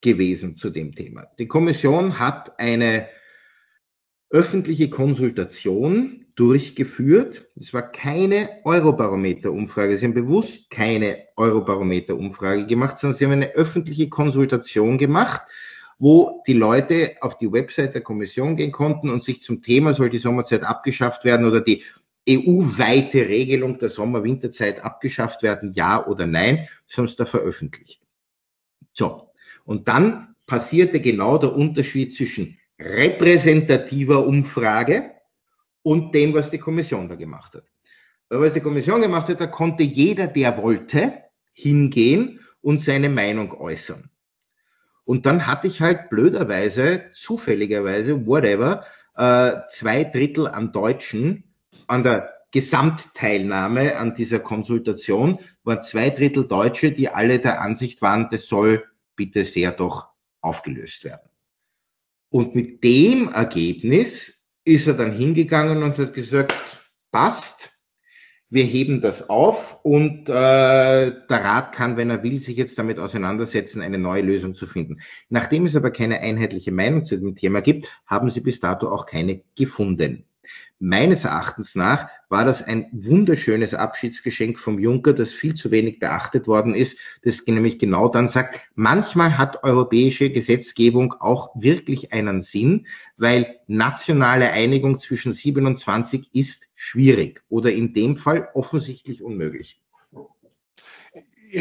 gewesen 0.00 0.56
zu 0.56 0.70
dem 0.70 0.94
Thema. 0.94 1.26
Die 1.38 1.48
Kommission 1.48 2.18
hat 2.18 2.58
eine 2.58 3.08
öffentliche 4.30 4.90
Konsultation 4.90 6.26
durchgeführt. 6.34 7.46
Es 7.56 7.72
war 7.72 7.90
keine 7.90 8.60
Eurobarometer-Umfrage. 8.64 9.96
Sie 9.96 10.06
haben 10.06 10.14
bewusst 10.14 10.70
keine 10.70 11.24
Eurobarometer-Umfrage 11.36 12.66
gemacht, 12.66 12.98
sondern 12.98 13.16
sie 13.16 13.24
haben 13.24 13.32
eine 13.32 13.54
öffentliche 13.54 14.08
Konsultation 14.08 14.98
gemacht, 14.98 15.42
wo 15.98 16.42
die 16.46 16.52
Leute 16.52 17.16
auf 17.20 17.38
die 17.38 17.50
Website 17.50 17.94
der 17.94 18.02
Kommission 18.02 18.56
gehen 18.56 18.72
konnten 18.72 19.08
und 19.08 19.24
sich 19.24 19.42
zum 19.42 19.62
Thema, 19.62 19.94
soll 19.94 20.10
die 20.10 20.18
Sommerzeit 20.18 20.62
abgeschafft 20.62 21.24
werden 21.24 21.46
oder 21.46 21.62
die 21.62 21.82
EU-weite 22.28 23.28
Regelung 23.28 23.78
der 23.78 23.88
Sommer-Winterzeit 23.88 24.84
abgeschafft 24.84 25.42
werden, 25.42 25.72
ja 25.72 26.04
oder 26.06 26.26
nein, 26.26 26.68
sie 26.86 27.06
da 27.16 27.24
veröffentlicht. 27.24 28.02
So, 28.92 29.25
und 29.66 29.88
dann 29.88 30.34
passierte 30.46 31.00
genau 31.00 31.36
der 31.36 31.54
Unterschied 31.54 32.14
zwischen 32.14 32.58
repräsentativer 32.78 34.26
Umfrage 34.26 35.10
und 35.82 36.14
dem, 36.14 36.32
was 36.32 36.50
die 36.50 36.58
Kommission 36.58 37.08
da 37.08 37.14
gemacht 37.14 37.54
hat. 37.54 37.64
Weil 38.28 38.40
was 38.40 38.54
die 38.54 38.60
Kommission 38.60 39.02
gemacht 39.02 39.28
hat, 39.28 39.40
da 39.40 39.46
konnte 39.46 39.82
jeder, 39.82 40.26
der 40.26 40.56
wollte, 40.62 41.12
hingehen 41.52 42.40
und 42.60 42.80
seine 42.80 43.08
Meinung 43.08 43.52
äußern. 43.52 44.10
Und 45.04 45.26
dann 45.26 45.46
hatte 45.46 45.68
ich 45.68 45.80
halt 45.80 46.10
blöderweise, 46.10 47.10
zufälligerweise, 47.12 48.26
whatever, 48.26 48.84
äh, 49.16 49.52
zwei 49.68 50.04
Drittel 50.04 50.48
an 50.48 50.72
Deutschen 50.72 51.44
an 51.86 52.02
der 52.02 52.32
Gesamtteilnahme 52.50 53.96
an 53.96 54.14
dieser 54.14 54.40
Konsultation 54.40 55.38
waren 55.64 55.82
zwei 55.82 56.10
Drittel 56.10 56.46
Deutsche, 56.46 56.90
die 56.90 57.08
alle 57.08 57.38
der 57.38 57.60
Ansicht 57.60 58.02
waren, 58.02 58.28
das 58.30 58.46
soll 58.46 58.84
bitte 59.16 59.44
sehr 59.44 59.72
doch 59.72 60.08
aufgelöst 60.40 61.04
werden. 61.04 61.30
Und 62.28 62.54
mit 62.54 62.84
dem 62.84 63.32
Ergebnis 63.32 64.42
ist 64.64 64.86
er 64.86 64.94
dann 64.94 65.12
hingegangen 65.12 65.82
und 65.82 65.96
hat 65.98 66.12
gesagt, 66.12 66.54
passt, 67.10 67.76
wir 68.48 68.64
heben 68.64 69.00
das 69.00 69.28
auf 69.28 69.84
und 69.84 70.28
äh, 70.28 70.32
der 70.32 71.20
Rat 71.28 71.72
kann, 71.74 71.96
wenn 71.96 72.10
er 72.10 72.22
will, 72.22 72.38
sich 72.38 72.56
jetzt 72.56 72.78
damit 72.78 72.98
auseinandersetzen, 72.98 73.82
eine 73.82 73.98
neue 73.98 74.22
Lösung 74.22 74.54
zu 74.54 74.66
finden. 74.66 75.00
Nachdem 75.28 75.66
es 75.66 75.74
aber 75.74 75.90
keine 75.90 76.20
einheitliche 76.20 76.70
Meinung 76.70 77.04
zu 77.04 77.16
dem 77.16 77.34
Thema 77.34 77.60
gibt, 77.60 77.88
haben 78.06 78.30
sie 78.30 78.40
bis 78.40 78.60
dato 78.60 78.88
auch 78.88 79.06
keine 79.06 79.42
gefunden. 79.56 80.25
Meines 80.78 81.24
Erachtens 81.24 81.74
nach 81.74 82.08
war 82.28 82.44
das 82.44 82.62
ein 82.62 82.88
wunderschönes 82.92 83.72
Abschiedsgeschenk 83.72 84.58
vom 84.58 84.78
Juncker, 84.78 85.12
das 85.12 85.32
viel 85.32 85.54
zu 85.54 85.70
wenig 85.70 85.98
beachtet 86.00 86.46
worden 86.46 86.74
ist, 86.74 86.98
das 87.22 87.46
nämlich 87.46 87.78
genau 87.78 88.08
dann 88.08 88.28
sagt, 88.28 88.60
manchmal 88.74 89.38
hat 89.38 89.62
europäische 89.64 90.30
Gesetzgebung 90.30 91.14
auch 91.14 91.50
wirklich 91.54 92.12
einen 92.12 92.42
Sinn, 92.42 92.86
weil 93.16 93.60
nationale 93.66 94.50
Einigung 94.50 94.98
zwischen 94.98 95.32
27 95.32 96.34
ist 96.34 96.66
schwierig 96.74 97.42
oder 97.48 97.72
in 97.72 97.94
dem 97.94 98.16
Fall 98.16 98.48
offensichtlich 98.54 99.22
unmöglich. 99.22 99.80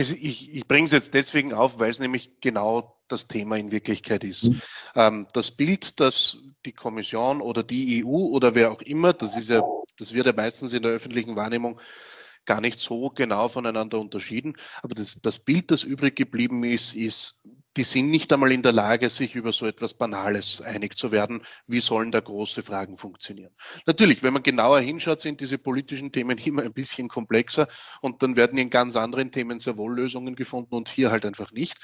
Ich, 0.01 0.53
ich 0.53 0.67
bringe 0.67 0.87
es 0.87 0.91
jetzt 0.91 1.13
deswegen 1.13 1.53
auf, 1.53 1.79
weil 1.79 1.89
es 1.89 1.99
nämlich 1.99 2.41
genau 2.41 2.97
das 3.07 3.27
Thema 3.27 3.57
in 3.57 3.71
Wirklichkeit 3.71 4.23
ist. 4.23 4.49
Mhm. 4.49 4.61
Ähm, 4.95 5.27
das 5.33 5.51
Bild, 5.51 5.99
das 5.99 6.37
die 6.65 6.73
Kommission 6.73 7.39
oder 7.39 7.63
die 7.63 8.03
EU 8.03 8.07
oder 8.07 8.55
wer 8.55 8.71
auch 8.71 8.81
immer, 8.81 9.13
das 9.13 9.37
ist 9.37 9.49
ja, 9.49 9.61
das 9.97 10.13
wird 10.13 10.25
ja 10.25 10.33
meistens 10.33 10.73
in 10.73 10.83
der 10.83 10.91
öffentlichen 10.91 11.35
Wahrnehmung 11.35 11.79
gar 12.45 12.61
nicht 12.61 12.77
so 12.77 13.09
genau 13.09 13.47
voneinander 13.47 13.99
unterschieden. 13.99 14.57
Aber 14.81 14.95
das, 14.95 15.19
das 15.21 15.39
Bild, 15.39 15.71
das 15.71 15.83
übrig 15.83 16.15
geblieben 16.15 16.63
ist, 16.63 16.93
ist 16.95 17.41
die 17.77 17.83
sind 17.83 18.09
nicht 18.09 18.31
einmal 18.31 18.51
in 18.51 18.61
der 18.61 18.71
Lage, 18.71 19.09
sich 19.09 19.35
über 19.35 19.51
so 19.51 19.65
etwas 19.65 19.93
Banales 19.93 20.61
einig 20.61 20.95
zu 20.95 21.11
werden. 21.11 21.43
Wie 21.67 21.81
sollen 21.81 22.11
da 22.11 22.21
große 22.21 22.63
Fragen 22.63 22.97
funktionieren? 22.97 23.53
Natürlich, 23.85 24.23
wenn 24.23 24.33
man 24.33 24.43
genauer 24.43 24.79
hinschaut, 24.79 25.19
sind 25.19 25.41
diese 25.41 25.57
politischen 25.57 26.11
Themen 26.11 26.37
immer 26.45 26.63
ein 26.63 26.73
bisschen 26.73 27.07
komplexer 27.07 27.67
und 28.01 28.23
dann 28.23 28.35
werden 28.35 28.57
in 28.57 28.69
ganz 28.69 28.95
anderen 28.95 29.31
Themen 29.31 29.59
sehr 29.59 29.77
wohl 29.77 29.95
Lösungen 29.95 30.35
gefunden 30.35 30.75
und 30.75 30.89
hier 30.89 31.11
halt 31.11 31.25
einfach 31.25 31.51
nicht. 31.51 31.77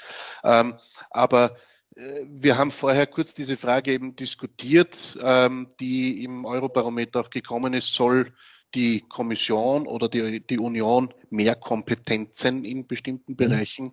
Ähm, 0.44 0.74
aber 1.10 1.56
äh, 1.96 2.20
wir 2.26 2.56
haben 2.56 2.70
vorher 2.70 3.06
kurz 3.06 3.34
diese 3.34 3.56
Frage 3.56 3.92
eben 3.92 4.16
diskutiert, 4.16 5.18
ähm, 5.22 5.68
die 5.78 6.24
im 6.24 6.44
Eurobarometer 6.44 7.20
auch 7.20 7.30
gekommen 7.30 7.74
ist, 7.74 7.92
soll 7.92 8.32
die 8.74 9.00
Kommission 9.00 9.86
oder 9.86 10.08
die, 10.08 10.40
die 10.40 10.58
Union 10.58 11.12
mehr 11.28 11.54
Kompetenzen 11.54 12.64
in 12.64 12.86
bestimmten 12.86 13.32
mhm. 13.32 13.36
Bereichen 13.36 13.92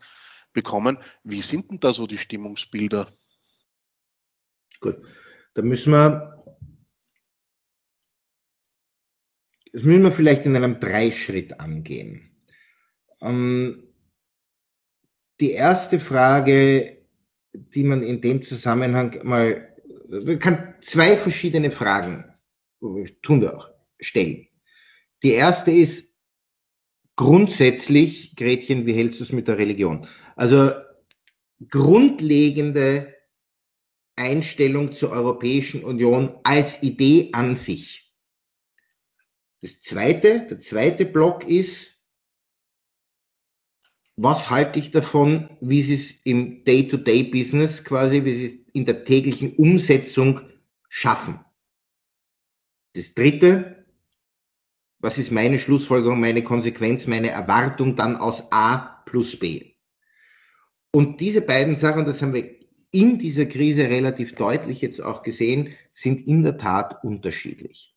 bekommen. 0.62 0.98
Wie 1.24 1.42
sind 1.42 1.72
denn 1.72 1.80
da 1.80 1.94
so 1.94 2.06
die 2.06 2.18
Stimmungsbilder? 2.18 3.08
Gut, 4.82 4.98
da 5.54 5.62
müssen 5.62 5.92
wir, 5.94 6.44
das 9.72 9.84
müssen 9.84 10.04
wir 10.04 10.12
vielleicht 10.12 10.46
in 10.46 10.56
einem 10.56 10.80
Dreischritt 10.80 11.60
angehen. 11.60 12.36
Ähm, 13.22 13.84
die 15.40 15.52
erste 15.52 16.00
Frage, 16.00 17.06
die 17.54 17.84
man 17.84 18.04
in 18.04 18.20
dem 18.22 18.44
Zusammenhang 18.44 19.20
mal, 19.24 19.74
man 20.10 20.40
kann 20.40 20.76
zwei 20.82 21.18
verschiedene 21.18 21.72
Fragen, 21.72 22.26
tun 23.22 23.42
wir 23.42 23.58
auch, 23.58 23.70
stellen. 24.00 24.48
Die 25.24 25.32
erste 25.32 25.72
ist 25.72 26.10
grundsätzlich, 27.16 28.36
Gretchen, 28.38 28.86
wie 28.86 28.94
hältst 28.94 29.20
du 29.20 29.26
es 29.26 29.34
mit 29.34 29.50
der 29.50 29.58
Religion? 29.58 30.08
Also 30.40 30.72
grundlegende 31.70 33.14
Einstellung 34.16 34.94
zur 34.94 35.10
Europäischen 35.12 35.84
Union 35.84 36.40
als 36.46 36.82
Idee 36.82 37.32
an 37.34 37.58
sich. 37.58 38.16
Das 39.62 39.82
zweite, 39.82 40.48
der 40.48 40.62
zweite 40.62 41.06
Block 41.06 41.46
ist, 41.46 42.00
was 44.16 44.50
halte 44.50 44.80
ich 44.80 44.92
davon, 44.92 45.58
wie 45.60 45.82
sie 45.82 45.96
es 45.96 46.12
im 46.24 46.64
Day-to-Day-Business 46.64 47.84
quasi, 47.84 48.24
wie 48.24 48.34
sie 48.34 48.46
es 48.46 48.74
in 48.74 48.86
der 48.86 49.04
täglichen 49.04 49.58
Umsetzung 49.58 50.40
schaffen. 50.88 51.44
Das 52.94 53.14
dritte, 53.14 53.86
was 55.00 55.18
ist 55.18 55.34
meine 55.34 55.60
Schlussfolgerung, 55.60 56.22
meine 56.22 56.46
Konsequenz, 56.46 57.08
meine 57.08 57.30
Erwartung 57.30 57.98
dann 57.98 58.16
aus 58.16 58.50
A 58.54 59.04
plus 59.04 59.38
B? 59.38 59.79
Und 60.92 61.22
diese 61.22 61.42
beiden 61.42 61.76
Sachen, 61.76 62.06
das 62.06 62.22
haben 62.22 62.34
wir 62.34 62.50
in 62.92 63.20
dieser 63.20 63.46
Krise 63.46 63.84
relativ 63.84 64.36
deutlich 64.36 64.82
jetzt 64.82 65.02
auch 65.02 65.22
gesehen, 65.22 65.76
sind 65.94 66.28
in 66.28 66.44
der 66.44 66.58
Tat 66.58 67.04
unterschiedlich. 67.04 67.96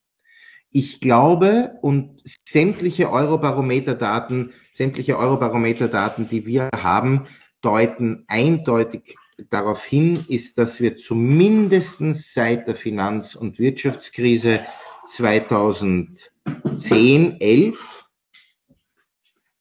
Ich 0.70 1.00
glaube, 1.00 1.72
und 1.82 2.22
sämtliche 2.48 3.10
Eurobarometer-Daten, 3.10 4.52
sämtliche 4.74 5.18
Eurobarometer-Daten, 5.18 6.28
die 6.28 6.46
wir 6.46 6.70
haben, 6.74 7.26
deuten 7.62 8.24
eindeutig 8.26 9.16
darauf 9.50 9.84
hin, 9.84 10.24
ist, 10.28 10.58
dass 10.58 10.80
wir 10.80 10.96
zumindest 10.96 11.98
seit 12.34 12.68
der 12.68 12.76
Finanz- 12.76 13.34
und 13.34 13.58
Wirtschaftskrise 13.58 14.60
2010, 15.06 17.40
11 17.40 18.04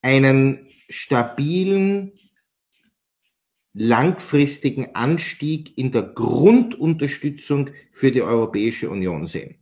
einen 0.02 0.68
stabilen, 0.90 2.12
langfristigen 3.74 4.96
Anstieg 4.96 5.78
in 5.78 5.92
der 5.92 6.04
Grundunterstützung 6.04 7.70
für 7.92 8.12
die 8.12 8.22
Europäische 8.22 8.90
Union 8.90 9.28
sehen. 9.28 9.56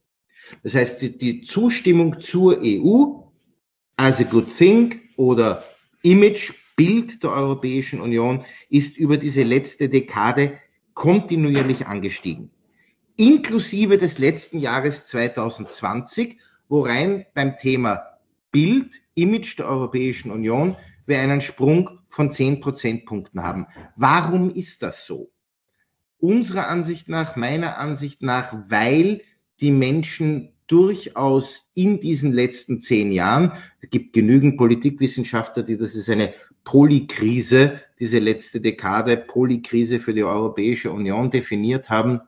Das 0.64 0.74
heißt, 0.74 1.22
die, 1.22 1.42
Zustimmung 1.42 2.20
zur 2.20 2.60
EU 2.62 3.22
as 3.98 4.20
a 4.20 4.24
good 4.24 4.50
thing 4.56 5.00
oder 5.16 5.64
Image, 6.02 6.54
Bild 6.76 7.22
der 7.24 7.32
Europäischen 7.32 8.00
Union 8.00 8.46
ist 8.70 8.98
über 8.98 9.18
diese 9.18 9.44
letzte 9.44 9.90
Dekade 9.90 10.58
kontinuierlich 10.94 11.86
angestiegen 11.86 12.52
inklusive 13.20 13.98
des 13.98 14.18
letzten 14.18 14.60
Jahres 14.60 15.08
2020, 15.08 16.38
worein 16.70 17.26
beim 17.34 17.58
Thema 17.58 18.09
Bild, 18.52 19.02
Image 19.16 19.58
der 19.58 19.68
Europäischen 19.68 20.32
Union 20.32 20.76
wir 21.06 21.20
einen 21.20 21.42
Sprung 21.42 22.00
von 22.08 22.32
10 22.32 22.62
Prozentpunkten 22.62 23.44
haben. 23.44 23.68
Warum 23.96 24.50
ist 24.54 24.84
das 24.84 25.06
so? 25.06 25.32
Unserer 26.20 26.68
Ansicht 26.68 27.10
nach, 27.10 27.36
meiner 27.36 27.78
Ansicht 27.78 28.22
nach, 28.22 28.54
weil 28.70 29.22
die 29.60 29.72
Menschen 29.72 30.54
durchaus 30.68 31.68
in 31.74 32.00
diesen 32.00 32.32
letzten 32.32 32.80
zehn 32.80 33.12
Jahren, 33.12 33.54
es 33.82 33.90
gibt 33.90 34.14
genügend 34.14 34.58
Politikwissenschaftler, 34.58 35.64
die 35.64 35.78
das 35.78 35.96
ist 35.96 36.10
eine 36.10 36.34
Polykrise, 36.64 37.82
diese 38.00 38.20
letzte 38.20 38.62
Dekade 38.62 39.18
Polykrise 39.18 40.00
für 40.00 40.14
die 40.14 40.24
Europäische 40.24 40.92
Union 40.92 41.32
definiert 41.32 41.90
haben, 41.90 42.22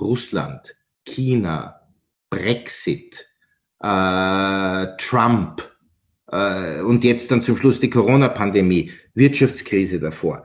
Russland, 0.00 0.74
China, 1.04 1.82
Brexit, 2.30 3.28
äh, 3.82 4.96
Trump 4.98 5.62
äh, 6.28 6.80
und 6.80 7.04
jetzt 7.04 7.30
dann 7.30 7.42
zum 7.42 7.56
Schluss 7.56 7.80
die 7.80 7.90
Corona-Pandemie, 7.90 8.92
Wirtschaftskrise 9.14 10.00
davor. 10.00 10.44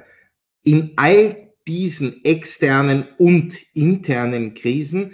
In 0.64 0.94
all 0.98 1.54
diesen 1.68 2.24
externen 2.26 3.08
und 3.18 3.56
internen 3.74 4.54
Krisen 4.54 5.14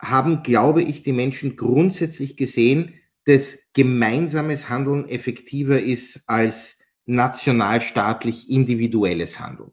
haben, 0.00 0.42
glaube 0.42 0.82
ich, 0.82 1.02
die 1.02 1.12
Menschen 1.12 1.56
grundsätzlich 1.56 2.36
gesehen, 2.36 2.94
dass 3.24 3.58
gemeinsames 3.74 4.68
Handeln 4.68 5.08
effektiver 5.08 5.80
ist 5.80 6.20
als 6.26 6.76
nationalstaatlich 7.06 8.50
individuelles 8.50 9.38
Handeln 9.40 9.72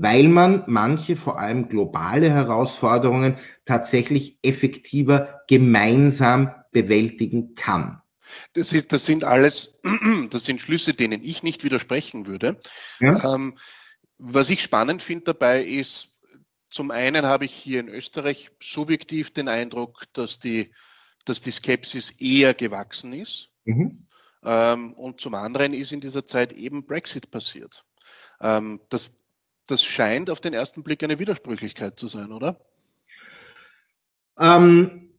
weil 0.00 0.28
man 0.28 0.64
manche, 0.66 1.16
vor 1.16 1.38
allem 1.38 1.68
globale 1.68 2.30
Herausforderungen, 2.30 3.36
tatsächlich 3.64 4.38
effektiver 4.42 5.42
gemeinsam 5.48 6.54
bewältigen 6.70 7.54
kann. 7.54 8.00
Das, 8.52 8.72
ist, 8.72 8.92
das 8.92 9.06
sind 9.06 9.24
alles, 9.24 9.80
das 10.30 10.44
sind 10.44 10.60
Schlüsse, 10.60 10.94
denen 10.94 11.24
ich 11.24 11.42
nicht 11.42 11.64
widersprechen 11.64 12.26
würde. 12.26 12.60
Ja. 13.00 13.34
Ähm, 13.34 13.58
was 14.18 14.50
ich 14.50 14.62
spannend 14.62 15.02
finde 15.02 15.24
dabei 15.26 15.64
ist, 15.64 16.16
zum 16.66 16.90
einen 16.90 17.24
habe 17.24 17.46
ich 17.46 17.52
hier 17.52 17.80
in 17.80 17.88
Österreich 17.88 18.50
subjektiv 18.60 19.32
den 19.32 19.48
Eindruck, 19.48 20.04
dass 20.12 20.38
die, 20.38 20.72
dass 21.24 21.40
die 21.40 21.50
Skepsis 21.50 22.10
eher 22.20 22.54
gewachsen 22.54 23.12
ist. 23.12 23.50
Mhm. 23.64 24.06
Ähm, 24.44 24.92
und 24.94 25.20
zum 25.20 25.34
anderen 25.34 25.72
ist 25.72 25.92
in 25.92 26.00
dieser 26.00 26.26
Zeit 26.26 26.52
eben 26.52 26.86
Brexit 26.86 27.30
passiert. 27.30 27.84
Ähm, 28.40 28.80
das, 28.90 29.16
das 29.70 29.84
scheint 29.84 30.30
auf 30.30 30.40
den 30.40 30.54
ersten 30.54 30.82
Blick 30.82 31.02
eine 31.02 31.18
Widersprüchlichkeit 31.18 31.98
zu 31.98 32.06
sein, 32.06 32.32
oder? 32.32 32.60
Ähm, 34.38 35.10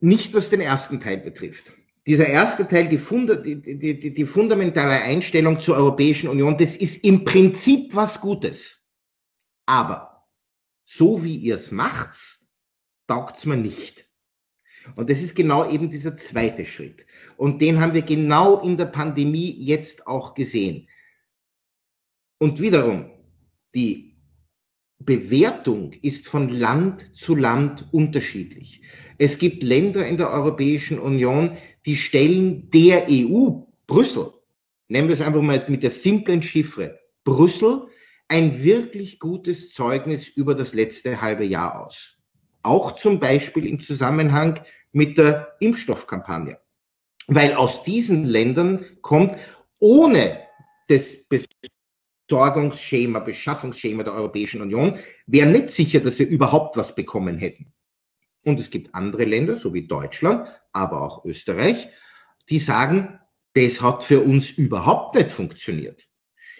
nicht 0.00 0.34
was 0.34 0.50
den 0.50 0.60
ersten 0.60 1.00
Teil 1.00 1.18
betrifft. 1.18 1.72
Dieser 2.06 2.26
erste 2.26 2.68
Teil, 2.68 2.88
die, 2.88 2.98
Funda, 2.98 3.34
die, 3.34 3.60
die, 3.60 4.14
die, 4.14 4.26
fundamentale 4.26 5.02
Einstellung 5.02 5.60
zur 5.60 5.76
Europäischen 5.76 6.28
Union, 6.28 6.56
das 6.56 6.76
ist 6.76 7.02
im 7.02 7.24
Prinzip 7.24 7.94
was 7.94 8.20
Gutes. 8.20 8.80
Aber 9.66 10.24
so 10.84 11.24
wie 11.24 11.36
ihr 11.36 11.56
es 11.56 11.72
macht, 11.72 12.38
taugt 13.08 13.38
es 13.38 13.46
mir 13.46 13.56
nicht. 13.56 14.06
Und 14.94 15.10
das 15.10 15.18
ist 15.18 15.34
genau 15.34 15.68
eben 15.68 15.90
dieser 15.90 16.14
zweite 16.14 16.64
Schritt. 16.64 17.06
Und 17.36 17.60
den 17.60 17.80
haben 17.80 17.92
wir 17.92 18.02
genau 18.02 18.60
in 18.60 18.76
der 18.76 18.86
Pandemie 18.86 19.50
jetzt 19.58 20.06
auch 20.06 20.34
gesehen. 20.34 20.88
Und 22.38 22.60
wiederum, 22.60 23.10
die 23.74 24.16
Bewertung 24.98 25.92
ist 26.02 26.26
von 26.26 26.48
Land 26.48 27.14
zu 27.14 27.34
Land 27.34 27.86
unterschiedlich. 27.92 28.82
Es 29.18 29.38
gibt 29.38 29.62
Länder 29.62 30.06
in 30.06 30.16
der 30.16 30.30
Europäischen 30.30 30.98
Union, 30.98 31.56
die 31.86 31.96
stellen 31.96 32.70
der 32.70 33.06
EU, 33.08 33.62
Brüssel, 33.86 34.32
nennen 34.88 35.08
wir 35.08 35.14
es 35.14 35.20
einfach 35.20 35.42
mal 35.42 35.64
mit 35.68 35.82
der 35.82 35.90
simplen 35.90 36.42
Chiffre, 36.42 36.98
Brüssel, 37.24 37.86
ein 38.28 38.62
wirklich 38.62 39.20
gutes 39.20 39.72
Zeugnis 39.72 40.28
über 40.28 40.54
das 40.54 40.74
letzte 40.74 41.20
halbe 41.20 41.44
Jahr 41.44 41.86
aus. 41.86 42.16
Auch 42.62 42.92
zum 42.92 43.20
Beispiel 43.20 43.66
im 43.66 43.80
Zusammenhang 43.80 44.60
mit 44.92 45.16
der 45.16 45.54
Impfstoffkampagne. 45.60 46.58
Weil 47.28 47.54
aus 47.54 47.84
diesen 47.84 48.24
Ländern 48.24 48.84
kommt 49.02 49.36
ohne 49.78 50.40
das 50.88 51.14
Versorgungsschema, 52.28 53.20
Beschaffungsschema 53.20 54.02
der 54.02 54.14
Europäischen 54.14 54.60
Union, 54.60 54.98
wäre 55.26 55.48
nicht 55.48 55.70
sicher, 55.70 56.00
dass 56.00 56.18
wir 56.18 56.26
überhaupt 56.26 56.76
was 56.76 56.94
bekommen 56.94 57.38
hätten. 57.38 57.72
Und 58.44 58.60
es 58.60 58.70
gibt 58.70 58.94
andere 58.94 59.24
Länder, 59.24 59.56
so 59.56 59.74
wie 59.74 59.86
Deutschland, 59.86 60.48
aber 60.72 61.02
auch 61.02 61.24
Österreich, 61.24 61.88
die 62.48 62.58
sagen, 62.58 63.18
Das 63.56 63.80
hat 63.80 64.04
für 64.04 64.20
uns 64.20 64.50
überhaupt 64.50 65.14
nicht 65.14 65.32
funktioniert. 65.32 66.06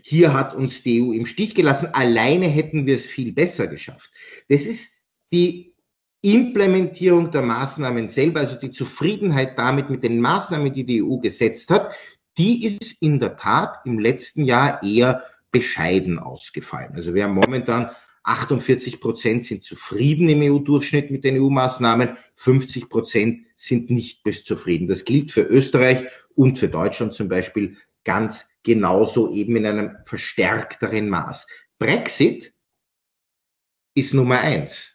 Hier 0.02 0.32
hat 0.32 0.54
uns 0.54 0.82
die 0.82 1.02
EU 1.02 1.12
im 1.12 1.26
Stich 1.26 1.54
gelassen. 1.54 1.90
Alleine 1.92 2.46
hätten 2.46 2.86
wir 2.86 2.96
es 2.96 3.04
viel 3.04 3.32
besser 3.34 3.66
geschafft. 3.66 4.10
Das 4.48 4.62
ist 4.62 4.90
die 5.30 5.74
Implementierung 6.22 7.30
der 7.30 7.42
Maßnahmen 7.42 8.08
selber, 8.08 8.40
also 8.40 8.56
die 8.56 8.70
Zufriedenheit 8.70 9.58
damit 9.58 9.90
mit 9.90 10.02
den 10.04 10.20
Maßnahmen, 10.20 10.72
die 10.72 10.84
die 10.84 11.02
EU 11.02 11.18
gesetzt 11.18 11.68
hat, 11.68 11.92
die 12.38 12.64
ist 12.64 13.02
in 13.02 13.20
der 13.20 13.36
Tat 13.36 13.80
im 13.84 13.98
letzten 13.98 14.44
Jahr 14.44 14.82
eher 14.82 15.22
bescheiden 15.56 16.18
ausgefallen. 16.18 16.92
Also 16.94 17.14
wir 17.14 17.24
haben 17.24 17.34
momentan 17.34 17.90
48 18.24 19.00
Prozent 19.00 19.44
sind 19.44 19.62
zufrieden 19.62 20.28
im 20.28 20.42
EU-Durchschnitt 20.42 21.10
mit 21.10 21.24
den 21.24 21.40
EU-Maßnahmen, 21.40 22.18
50 22.34 22.90
Prozent 22.90 23.46
sind 23.56 23.88
nicht 23.88 24.22
bis 24.22 24.44
zufrieden. 24.44 24.86
Das 24.86 25.04
gilt 25.04 25.32
für 25.32 25.42
Österreich 25.42 26.06
und 26.34 26.58
für 26.58 26.68
Deutschland 26.68 27.14
zum 27.14 27.28
Beispiel 27.28 27.76
ganz 28.04 28.46
genauso 28.62 29.32
eben 29.32 29.56
in 29.56 29.64
einem 29.64 29.96
verstärkteren 30.04 31.08
Maß. 31.08 31.46
Brexit 31.78 32.52
ist 33.94 34.12
Nummer 34.12 34.40
eins. 34.40 34.92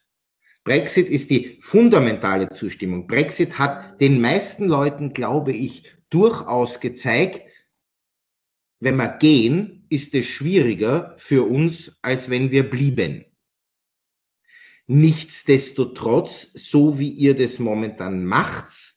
Brexit 0.63 1.09
ist 1.09 1.31
die 1.31 1.57
fundamentale 1.59 2.49
Zustimmung. 2.49 3.07
Brexit 3.07 3.57
hat 3.57 3.99
den 3.99 4.21
meisten 4.21 4.67
Leuten, 4.67 5.11
glaube 5.11 5.53
ich, 5.53 5.85
durchaus 6.11 6.79
gezeigt, 6.79 7.41
wenn 8.79 8.97
wir 8.97 9.07
gehen, 9.07 9.80
ist 9.91 10.13
es 10.15 10.25
schwieriger 10.25 11.13
für 11.17 11.47
uns, 11.47 11.91
als 12.01 12.29
wenn 12.29 12.49
wir 12.49 12.69
blieben. 12.69 13.25
Nichtsdestotrotz, 14.87 16.49
so 16.53 16.97
wie 16.97 17.09
ihr 17.09 17.35
das 17.35 17.59
momentan 17.59 18.25
macht, 18.25 18.95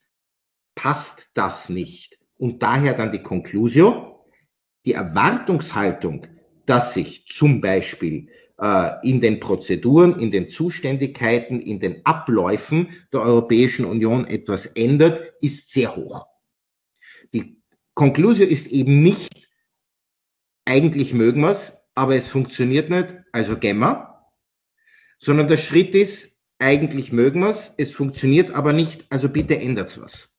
passt 0.74 1.28
das 1.34 1.68
nicht. 1.68 2.18
Und 2.36 2.62
daher 2.62 2.94
dann 2.94 3.12
die 3.12 3.22
Konklusion, 3.22 4.12
die 4.84 4.92
Erwartungshaltung, 4.92 6.26
dass 6.66 6.94
sich 6.94 7.26
zum 7.26 7.60
Beispiel 7.60 8.28
äh, 8.58 8.90
in 9.08 9.20
den 9.20 9.40
Prozeduren, 9.40 10.18
in 10.18 10.30
den 10.30 10.48
Zuständigkeiten, 10.48 11.60
in 11.60 11.80
den 11.80 12.04
Abläufen 12.06 12.88
der 13.12 13.20
Europäischen 13.20 13.84
Union 13.84 14.26
etwas 14.26 14.66
ändert, 14.66 15.34
ist 15.40 15.72
sehr 15.72 15.96
hoch. 15.96 16.26
Die 17.32 17.60
Konklusion 17.94 18.48
ist 18.48 18.66
eben 18.68 19.02
nicht, 19.02 19.43
eigentlich 20.64 21.12
mögen 21.12 21.42
wir 21.42 21.50
es, 21.50 21.72
aber 21.94 22.16
es 22.16 22.26
funktioniert 22.26 22.90
nicht, 22.90 23.14
also 23.32 23.56
gehen 23.56 23.78
wir. 23.78 24.24
Sondern 25.18 25.48
der 25.48 25.56
Schritt 25.56 25.94
ist, 25.94 26.30
eigentlich 26.58 27.12
mögen 27.12 27.40
wir 27.40 27.50
es, 27.50 27.72
es 27.76 27.92
funktioniert 27.92 28.50
aber 28.50 28.72
nicht, 28.72 29.06
also 29.10 29.28
bitte 29.28 29.58
ändert 29.58 30.00
was. 30.00 30.34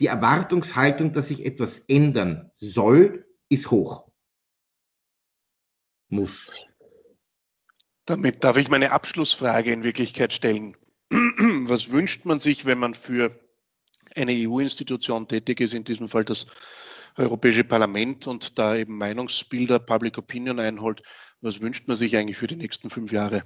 Die 0.00 0.06
Erwartungshaltung, 0.06 1.12
dass 1.12 1.28
sich 1.28 1.44
etwas 1.44 1.78
ändern 1.88 2.50
soll, 2.56 3.26
ist 3.48 3.70
hoch. 3.70 4.10
Muss. 6.08 6.50
Damit 8.06 8.42
darf 8.44 8.56
ich 8.56 8.70
meine 8.70 8.92
Abschlussfrage 8.92 9.72
in 9.72 9.82
Wirklichkeit 9.82 10.32
stellen. 10.32 10.76
Was 11.10 11.90
wünscht 11.90 12.24
man 12.24 12.38
sich, 12.38 12.64
wenn 12.64 12.78
man 12.78 12.94
für 12.94 13.38
eine 14.14 14.32
EU-Institution 14.32 15.28
tätig 15.28 15.60
ist, 15.60 15.74
in 15.74 15.84
diesem 15.84 16.08
Fall 16.08 16.24
das 16.24 16.46
Europäische 17.16 17.64
Parlament 17.64 18.26
und 18.26 18.58
da 18.58 18.76
eben 18.76 18.96
Meinungsbilder, 18.98 19.78
Public 19.78 20.18
Opinion 20.18 20.60
einholt. 20.60 21.02
Was 21.40 21.60
wünscht 21.60 21.88
man 21.88 21.96
sich 21.96 22.16
eigentlich 22.16 22.36
für 22.36 22.46
die 22.46 22.56
nächsten 22.56 22.90
fünf 22.90 23.12
Jahre? 23.12 23.44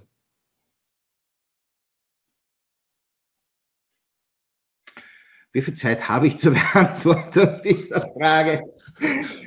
Wie 5.52 5.60
viel 5.60 5.74
Zeit 5.74 6.08
habe 6.08 6.28
ich 6.28 6.38
zur 6.38 6.52
Beantwortung 6.72 7.60
dieser 7.62 8.10
Frage? 8.18 8.62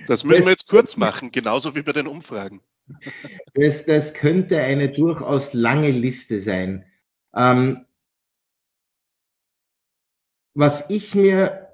Das 0.07 0.23
müssen 0.23 0.43
wir 0.43 0.51
jetzt 0.51 0.69
kurz 0.69 0.97
machen, 0.97 1.31
genauso 1.31 1.75
wie 1.75 1.81
bei 1.81 1.93
den 1.93 2.07
Umfragen. 2.07 2.61
Das, 3.55 3.85
das 3.85 4.13
könnte 4.13 4.61
eine 4.61 4.89
durchaus 4.89 5.53
lange 5.53 5.89
Liste 5.89 6.39
sein. 6.39 6.85
Ähm, 7.35 7.85
was 10.53 10.85
ich 10.89 11.15
mir 11.15 11.69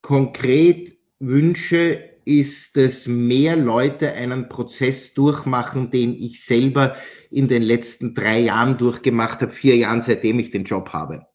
konkret 0.00 0.96
wünsche, 1.22 2.10
ist, 2.24 2.76
dass 2.76 3.06
mehr 3.06 3.56
Leute 3.56 4.12
einen 4.12 4.48
Prozess 4.48 5.14
durchmachen, 5.14 5.90
den 5.90 6.14
ich 6.14 6.44
selber 6.44 6.96
in 7.30 7.48
den 7.48 7.62
letzten 7.62 8.14
drei 8.14 8.40
Jahren 8.40 8.78
durchgemacht 8.78 9.40
habe, 9.40 9.52
vier 9.52 9.76
Jahren, 9.76 10.02
seitdem 10.02 10.38
ich 10.38 10.50
den 10.50 10.64
Job 10.64 10.90
habe. 10.92 11.26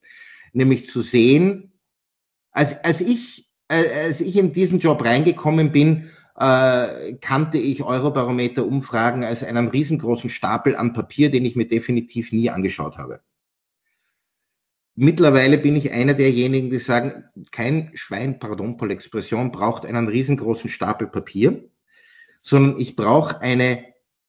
Nämlich 0.54 0.88
zu 0.88 1.02
sehen, 1.02 1.74
als, 2.52 2.84
als, 2.84 3.02
ich, 3.02 3.50
äh, 3.68 4.06
als 4.06 4.22
ich 4.22 4.38
in 4.38 4.54
diesen 4.54 4.80
Job 4.80 5.04
reingekommen 5.04 5.72
bin, 5.72 6.10
äh, 6.38 7.14
kannte 7.20 7.58
ich 7.58 7.84
Eurobarometer-Umfragen 7.84 9.24
als 9.24 9.44
einen 9.44 9.68
riesengroßen 9.68 10.30
Stapel 10.30 10.76
an 10.76 10.94
Papier, 10.94 11.32
den 11.32 11.46
ich 11.46 11.56
mir 11.56 11.68
definitiv 11.68 12.32
nie 12.32 12.50
angeschaut 12.50 12.98
habe. 12.98 13.22
Mittlerweile 15.00 15.60
bin 15.60 15.76
ich 15.76 15.92
einer 15.92 16.16
derjenigen, 16.16 16.72
die 16.72 16.80
sagen, 16.80 17.26
kein 17.52 17.92
Schwein, 17.94 18.40
pardon, 18.40 18.78
pour 18.78 18.88
l'expression, 18.88 19.52
braucht 19.52 19.86
einen 19.86 20.08
riesengroßen 20.08 20.72
Stapel 20.72 21.06
Papier, 21.06 21.70
sondern 22.42 22.80
ich 22.80 22.96
brauche 22.96 23.40
eine 23.40 23.86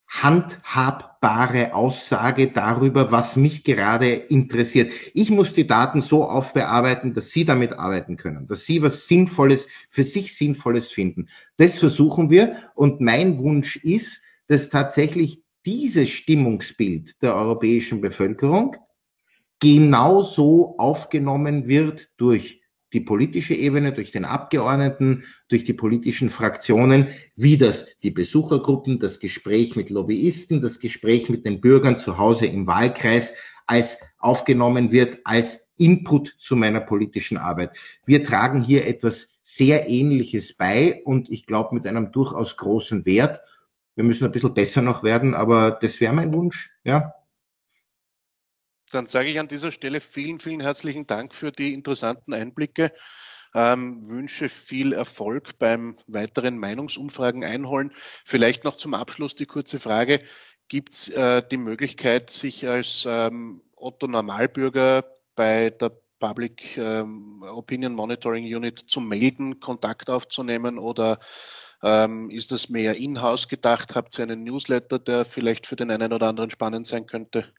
handhabbare 0.09 1.73
Aussage 1.73 2.49
darüber, 2.49 3.11
was 3.11 3.35
mich 3.35 3.65
gerade 3.65 4.13
interessiert. 4.13 4.93
Ich 5.15 5.31
muss 5.31 5.55
die 5.55 5.67
Daten 5.67 6.03
so 6.03 6.25
aufbearbeiten, 6.25 7.15
dass 7.15 7.31
Sie 7.31 7.47
damit 7.47 7.73
arbeiten 7.73 8.19
können, 8.19 8.47
dass 8.47 8.67
Sie 8.67 8.83
was 8.83 9.09
Sinnvolles, 9.09 9.67
für 9.89 10.05
sich 10.05 10.37
Sinnvolles 10.37 10.91
finden. 10.91 11.31
Das 11.57 11.79
versuchen 11.79 12.29
wir 12.29 12.71
und 12.75 13.01
mein 13.01 13.39
Wunsch 13.39 13.77
ist, 13.77 14.21
dass 14.49 14.69
tatsächlich 14.69 15.43
dieses 15.65 16.11
Stimmungsbild 16.11 17.23
der 17.23 17.35
europäischen 17.35 18.03
Bevölkerung 18.03 18.77
genauso 19.61 20.79
aufgenommen 20.79 21.67
wird 21.67 22.11
durch 22.17 22.63
die 22.93 23.01
politische 23.01 23.55
Ebene, 23.55 23.93
durch 23.93 24.11
den 24.11 24.25
Abgeordneten, 24.25 25.25
durch 25.49 25.65
die 25.65 25.75
politischen 25.75 26.31
Fraktionen, 26.31 27.09
wie 27.37 27.59
das 27.59 27.87
die 28.03 28.11
Besuchergruppen, 28.11 28.99
das 28.99 29.19
Gespräch 29.19 29.77
mit 29.77 29.91
Lobbyisten, 29.91 30.63
das 30.63 30.79
Gespräch 30.79 31.29
mit 31.29 31.45
den 31.45 31.61
Bürgern 31.61 31.99
zu 31.99 32.17
Hause 32.17 32.47
im 32.47 32.67
Wahlkreis 32.67 33.33
als 33.67 33.99
aufgenommen 34.19 34.91
wird, 34.91 35.19
als 35.25 35.61
Input 35.77 36.35
zu 36.39 36.57
meiner 36.57 36.81
politischen 36.81 37.37
Arbeit. 37.37 37.71
Wir 38.07 38.25
tragen 38.25 38.63
hier 38.63 38.87
etwas 38.87 39.29
sehr 39.43 39.89
Ähnliches 39.89 40.55
bei 40.55 41.03
und 41.05 41.31
ich 41.31 41.47
glaube 41.47 41.75
mit 41.75 41.87
einem 41.87 42.11
durchaus 42.11 42.57
großen 42.57 43.05
Wert. 43.07 43.41
Wir 43.95 44.05
müssen 44.05 44.25
ein 44.25 44.33
bisschen 44.33 44.55
besser 44.55 44.83
noch 44.83 45.03
werden, 45.03 45.35
aber 45.35 45.73
das 45.73 46.01
wäre 46.01 46.13
mein 46.15 46.33
Wunsch, 46.33 46.71
ja. 46.85 47.15
Dann 48.93 49.07
sage 49.07 49.29
ich 49.31 49.39
an 49.39 49.49
dieser 49.49 49.71
Stelle 49.71 50.01
vielen, 50.01 50.39
vielen 50.39 50.61
herzlichen 50.61 51.07
Dank 51.07 51.35
für 51.35 51.53
die 51.53 51.75
interessanten 51.75 52.33
Einblicke. 52.33 52.93
Ähm, 53.55 54.07
wünsche 54.07 54.49
viel 54.49 54.93
Erfolg 54.93 55.59
beim 55.59 55.97
weiteren 56.07 56.59
Meinungsumfragen 56.59 57.45
einholen. 57.45 57.91
Vielleicht 58.25 58.65
noch 58.65 58.77
zum 58.77 58.95
Abschluss 58.95 59.35
die 59.35 59.47
kurze 59.47 59.79
Frage. 59.79 60.21
Gibt 60.69 60.93
es 60.93 61.09
äh, 61.09 61.43
die 61.51 61.57
Möglichkeit, 61.57 62.29
sich 62.31 62.69
als 62.69 63.07
ähm, 63.09 63.63
Otto 63.75 64.07
Normalbürger 64.07 65.05
bei 65.35 65.71
der 65.71 65.93
Public 66.19 66.77
ähm, 66.77 67.43
Opinion 67.43 67.95
Monitoring 67.95 68.45
Unit 68.45 68.79
zu 68.79 69.01
melden, 69.01 69.61
Kontakt 69.61 70.11
aufzunehmen 70.11 70.79
oder 70.79 71.19
ähm, 71.83 72.29
ist 72.31 72.51
das 72.51 72.69
mehr 72.69 72.97
in-house 72.97 73.49
gedacht? 73.49 73.95
Habt 73.95 74.19
ihr 74.19 74.25
einen 74.25 74.45
Newsletter, 74.45 74.99
der 74.99 75.25
vielleicht 75.25 75.67
für 75.67 75.77
den 75.77 75.91
einen 75.91 76.13
oder 76.13 76.29
anderen 76.29 76.51
spannend 76.51 76.87
sein 76.87 77.07
könnte? 77.07 77.53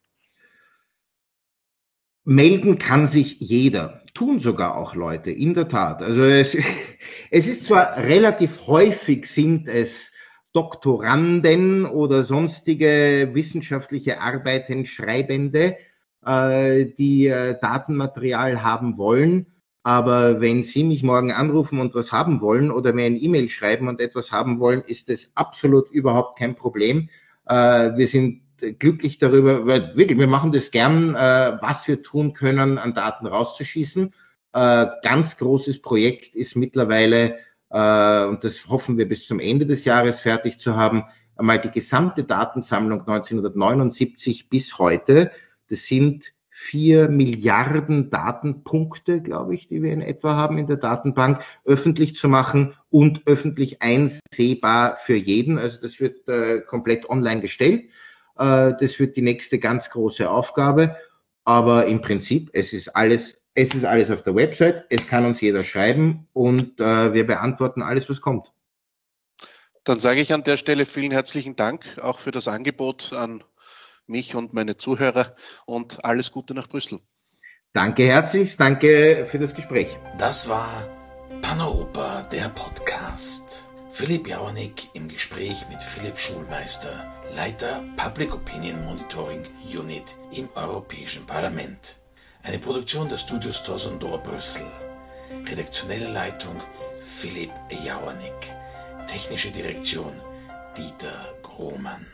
Melden 2.25 2.77
kann 2.77 3.07
sich 3.07 3.39
jeder, 3.39 4.01
tun 4.13 4.39
sogar 4.39 4.75
auch 4.77 4.95
Leute, 4.95 5.31
in 5.31 5.53
der 5.53 5.67
Tat. 5.67 6.01
Also 6.01 6.21
es, 6.21 6.55
es 7.31 7.47
ist 7.47 7.65
zwar 7.65 7.97
relativ 7.97 8.67
häufig 8.67 9.27
sind 9.27 9.67
es 9.67 10.11
Doktoranden 10.51 11.85
oder 11.85 12.23
sonstige 12.23 13.29
wissenschaftliche 13.33 14.19
Arbeiten, 14.19 14.85
Schreibende, 14.85 15.77
äh, 16.25 16.85
die 16.97 17.27
äh, 17.27 17.57
Datenmaterial 17.61 18.63
haben 18.63 18.97
wollen. 18.97 19.45
Aber 19.83 20.41
wenn 20.41 20.63
Sie 20.63 20.83
mich 20.83 21.03
morgen 21.03 21.31
anrufen 21.31 21.79
und 21.79 21.95
was 21.95 22.11
haben 22.11 22.41
wollen 22.41 22.71
oder 22.71 22.93
mir 22.93 23.05
ein 23.05 23.15
E-Mail 23.15 23.47
schreiben 23.47 23.87
und 23.87 24.01
etwas 24.01 24.31
haben 24.31 24.59
wollen, 24.59 24.81
ist 24.81 25.09
das 25.09 25.29
absolut 25.35 25.89
überhaupt 25.91 26.37
kein 26.37 26.55
Problem. 26.55 27.09
Äh, 27.45 27.95
wir 27.95 28.07
sind 28.07 28.41
glücklich 28.79 29.17
darüber, 29.17 29.65
weil 29.65 29.95
wirklich, 29.95 30.17
wir 30.19 30.27
machen 30.27 30.51
das 30.51 30.71
gern, 30.71 31.15
äh, 31.15 31.57
was 31.61 31.87
wir 31.87 32.01
tun 32.01 32.33
können, 32.33 32.77
an 32.77 32.93
Daten 32.93 33.27
rauszuschießen. 33.27 34.13
Äh, 34.53 34.85
ganz 35.03 35.37
großes 35.37 35.81
Projekt 35.81 36.35
ist 36.35 36.55
mittlerweile, 36.55 37.37
äh, 37.69 38.25
und 38.25 38.43
das 38.43 38.67
hoffen 38.67 38.97
wir 38.97 39.07
bis 39.07 39.27
zum 39.27 39.39
Ende 39.39 39.65
des 39.65 39.85
Jahres 39.85 40.19
fertig 40.19 40.59
zu 40.59 40.75
haben, 40.75 41.03
einmal 41.35 41.59
die 41.59 41.71
gesamte 41.71 42.23
Datensammlung 42.23 43.01
1979 43.01 44.49
bis 44.49 44.77
heute. 44.77 45.31
Das 45.69 45.85
sind 45.85 46.33
vier 46.59 47.07
Milliarden 47.07 48.09
Datenpunkte, 48.09 49.21
glaube 49.21 49.55
ich, 49.55 49.67
die 49.69 49.81
wir 49.81 49.93
in 49.93 50.01
etwa 50.01 50.35
haben 50.35 50.57
in 50.57 50.67
der 50.67 50.75
Datenbank, 50.75 51.41
öffentlich 51.63 52.15
zu 52.15 52.27
machen 52.27 52.73
und 52.89 53.25
öffentlich 53.27 53.81
einsehbar 53.81 54.97
für 54.97 55.15
jeden. 55.15 55.57
Also 55.57 55.79
das 55.81 56.01
wird 56.01 56.27
äh, 56.27 56.59
komplett 56.59 57.09
online 57.09 57.39
gestellt. 57.39 57.85
Äh, 58.39 58.73
das 58.79 58.97
wird 58.99 59.15
die 59.17 59.21
nächste 59.21 59.59
ganz 59.59 59.89
große 59.89 60.29
Aufgabe. 60.29 60.95
Aber 61.43 61.85
im 61.85 62.01
Prinzip, 62.01 62.49
es 62.53 62.73
ist 62.73 62.95
alles, 62.95 63.39
es 63.53 63.73
ist 63.73 63.85
alles 63.85 64.11
auf 64.11 64.23
der 64.23 64.35
Website. 64.35 64.85
Es 64.89 65.07
kann 65.07 65.25
uns 65.25 65.41
jeder 65.41 65.63
schreiben 65.63 66.27
und 66.33 66.79
äh, 66.79 67.13
wir 67.13 67.27
beantworten 67.27 67.81
alles, 67.81 68.09
was 68.09 68.21
kommt. 68.21 68.51
Dann 69.83 69.99
sage 69.99 70.21
ich 70.21 70.33
an 70.33 70.43
der 70.43 70.57
Stelle 70.57 70.85
vielen 70.85 71.11
herzlichen 71.11 71.55
Dank 71.55 71.97
auch 72.01 72.19
für 72.19 72.31
das 72.31 72.47
Angebot 72.47 73.13
an 73.13 73.43
mich 74.05 74.35
und 74.35 74.53
meine 74.53 74.77
Zuhörer 74.77 75.35
und 75.65 76.03
alles 76.03 76.31
Gute 76.31 76.53
nach 76.53 76.67
Brüssel. 76.67 76.99
Danke 77.73 78.03
herzlich, 78.07 78.57
danke 78.57 79.27
für 79.29 79.39
das 79.39 79.53
Gespräch. 79.53 79.95
Das 80.17 80.49
war 80.49 80.87
Paneuropa, 81.41 82.23
der 82.31 82.49
Podcast. 82.49 83.68
Philipp 83.99 84.29
Jauernick 84.29 84.87
im 84.93 85.09
Gespräch 85.09 85.67
mit 85.69 85.83
Philipp 85.83 86.17
Schulmeister, 86.17 87.13
Leiter 87.35 87.83
Public 87.97 88.33
Opinion 88.33 88.81
Monitoring 88.85 89.43
Unit 89.77 90.15
im 90.31 90.47
Europäischen 90.55 91.25
Parlament. 91.25 91.97
Eine 92.41 92.59
Produktion 92.59 93.09
der 93.09 93.17
Studios 93.17 93.61
Torsondor 93.61 94.19
Brüssel. 94.19 94.65
Redaktionelle 95.45 96.07
Leitung 96.13 96.55
Philipp 97.01 97.51
Jauernick. 97.83 98.53
Technische 99.05 99.51
Direktion 99.51 100.13
Dieter 100.77 101.35
Grohmann. 101.43 102.07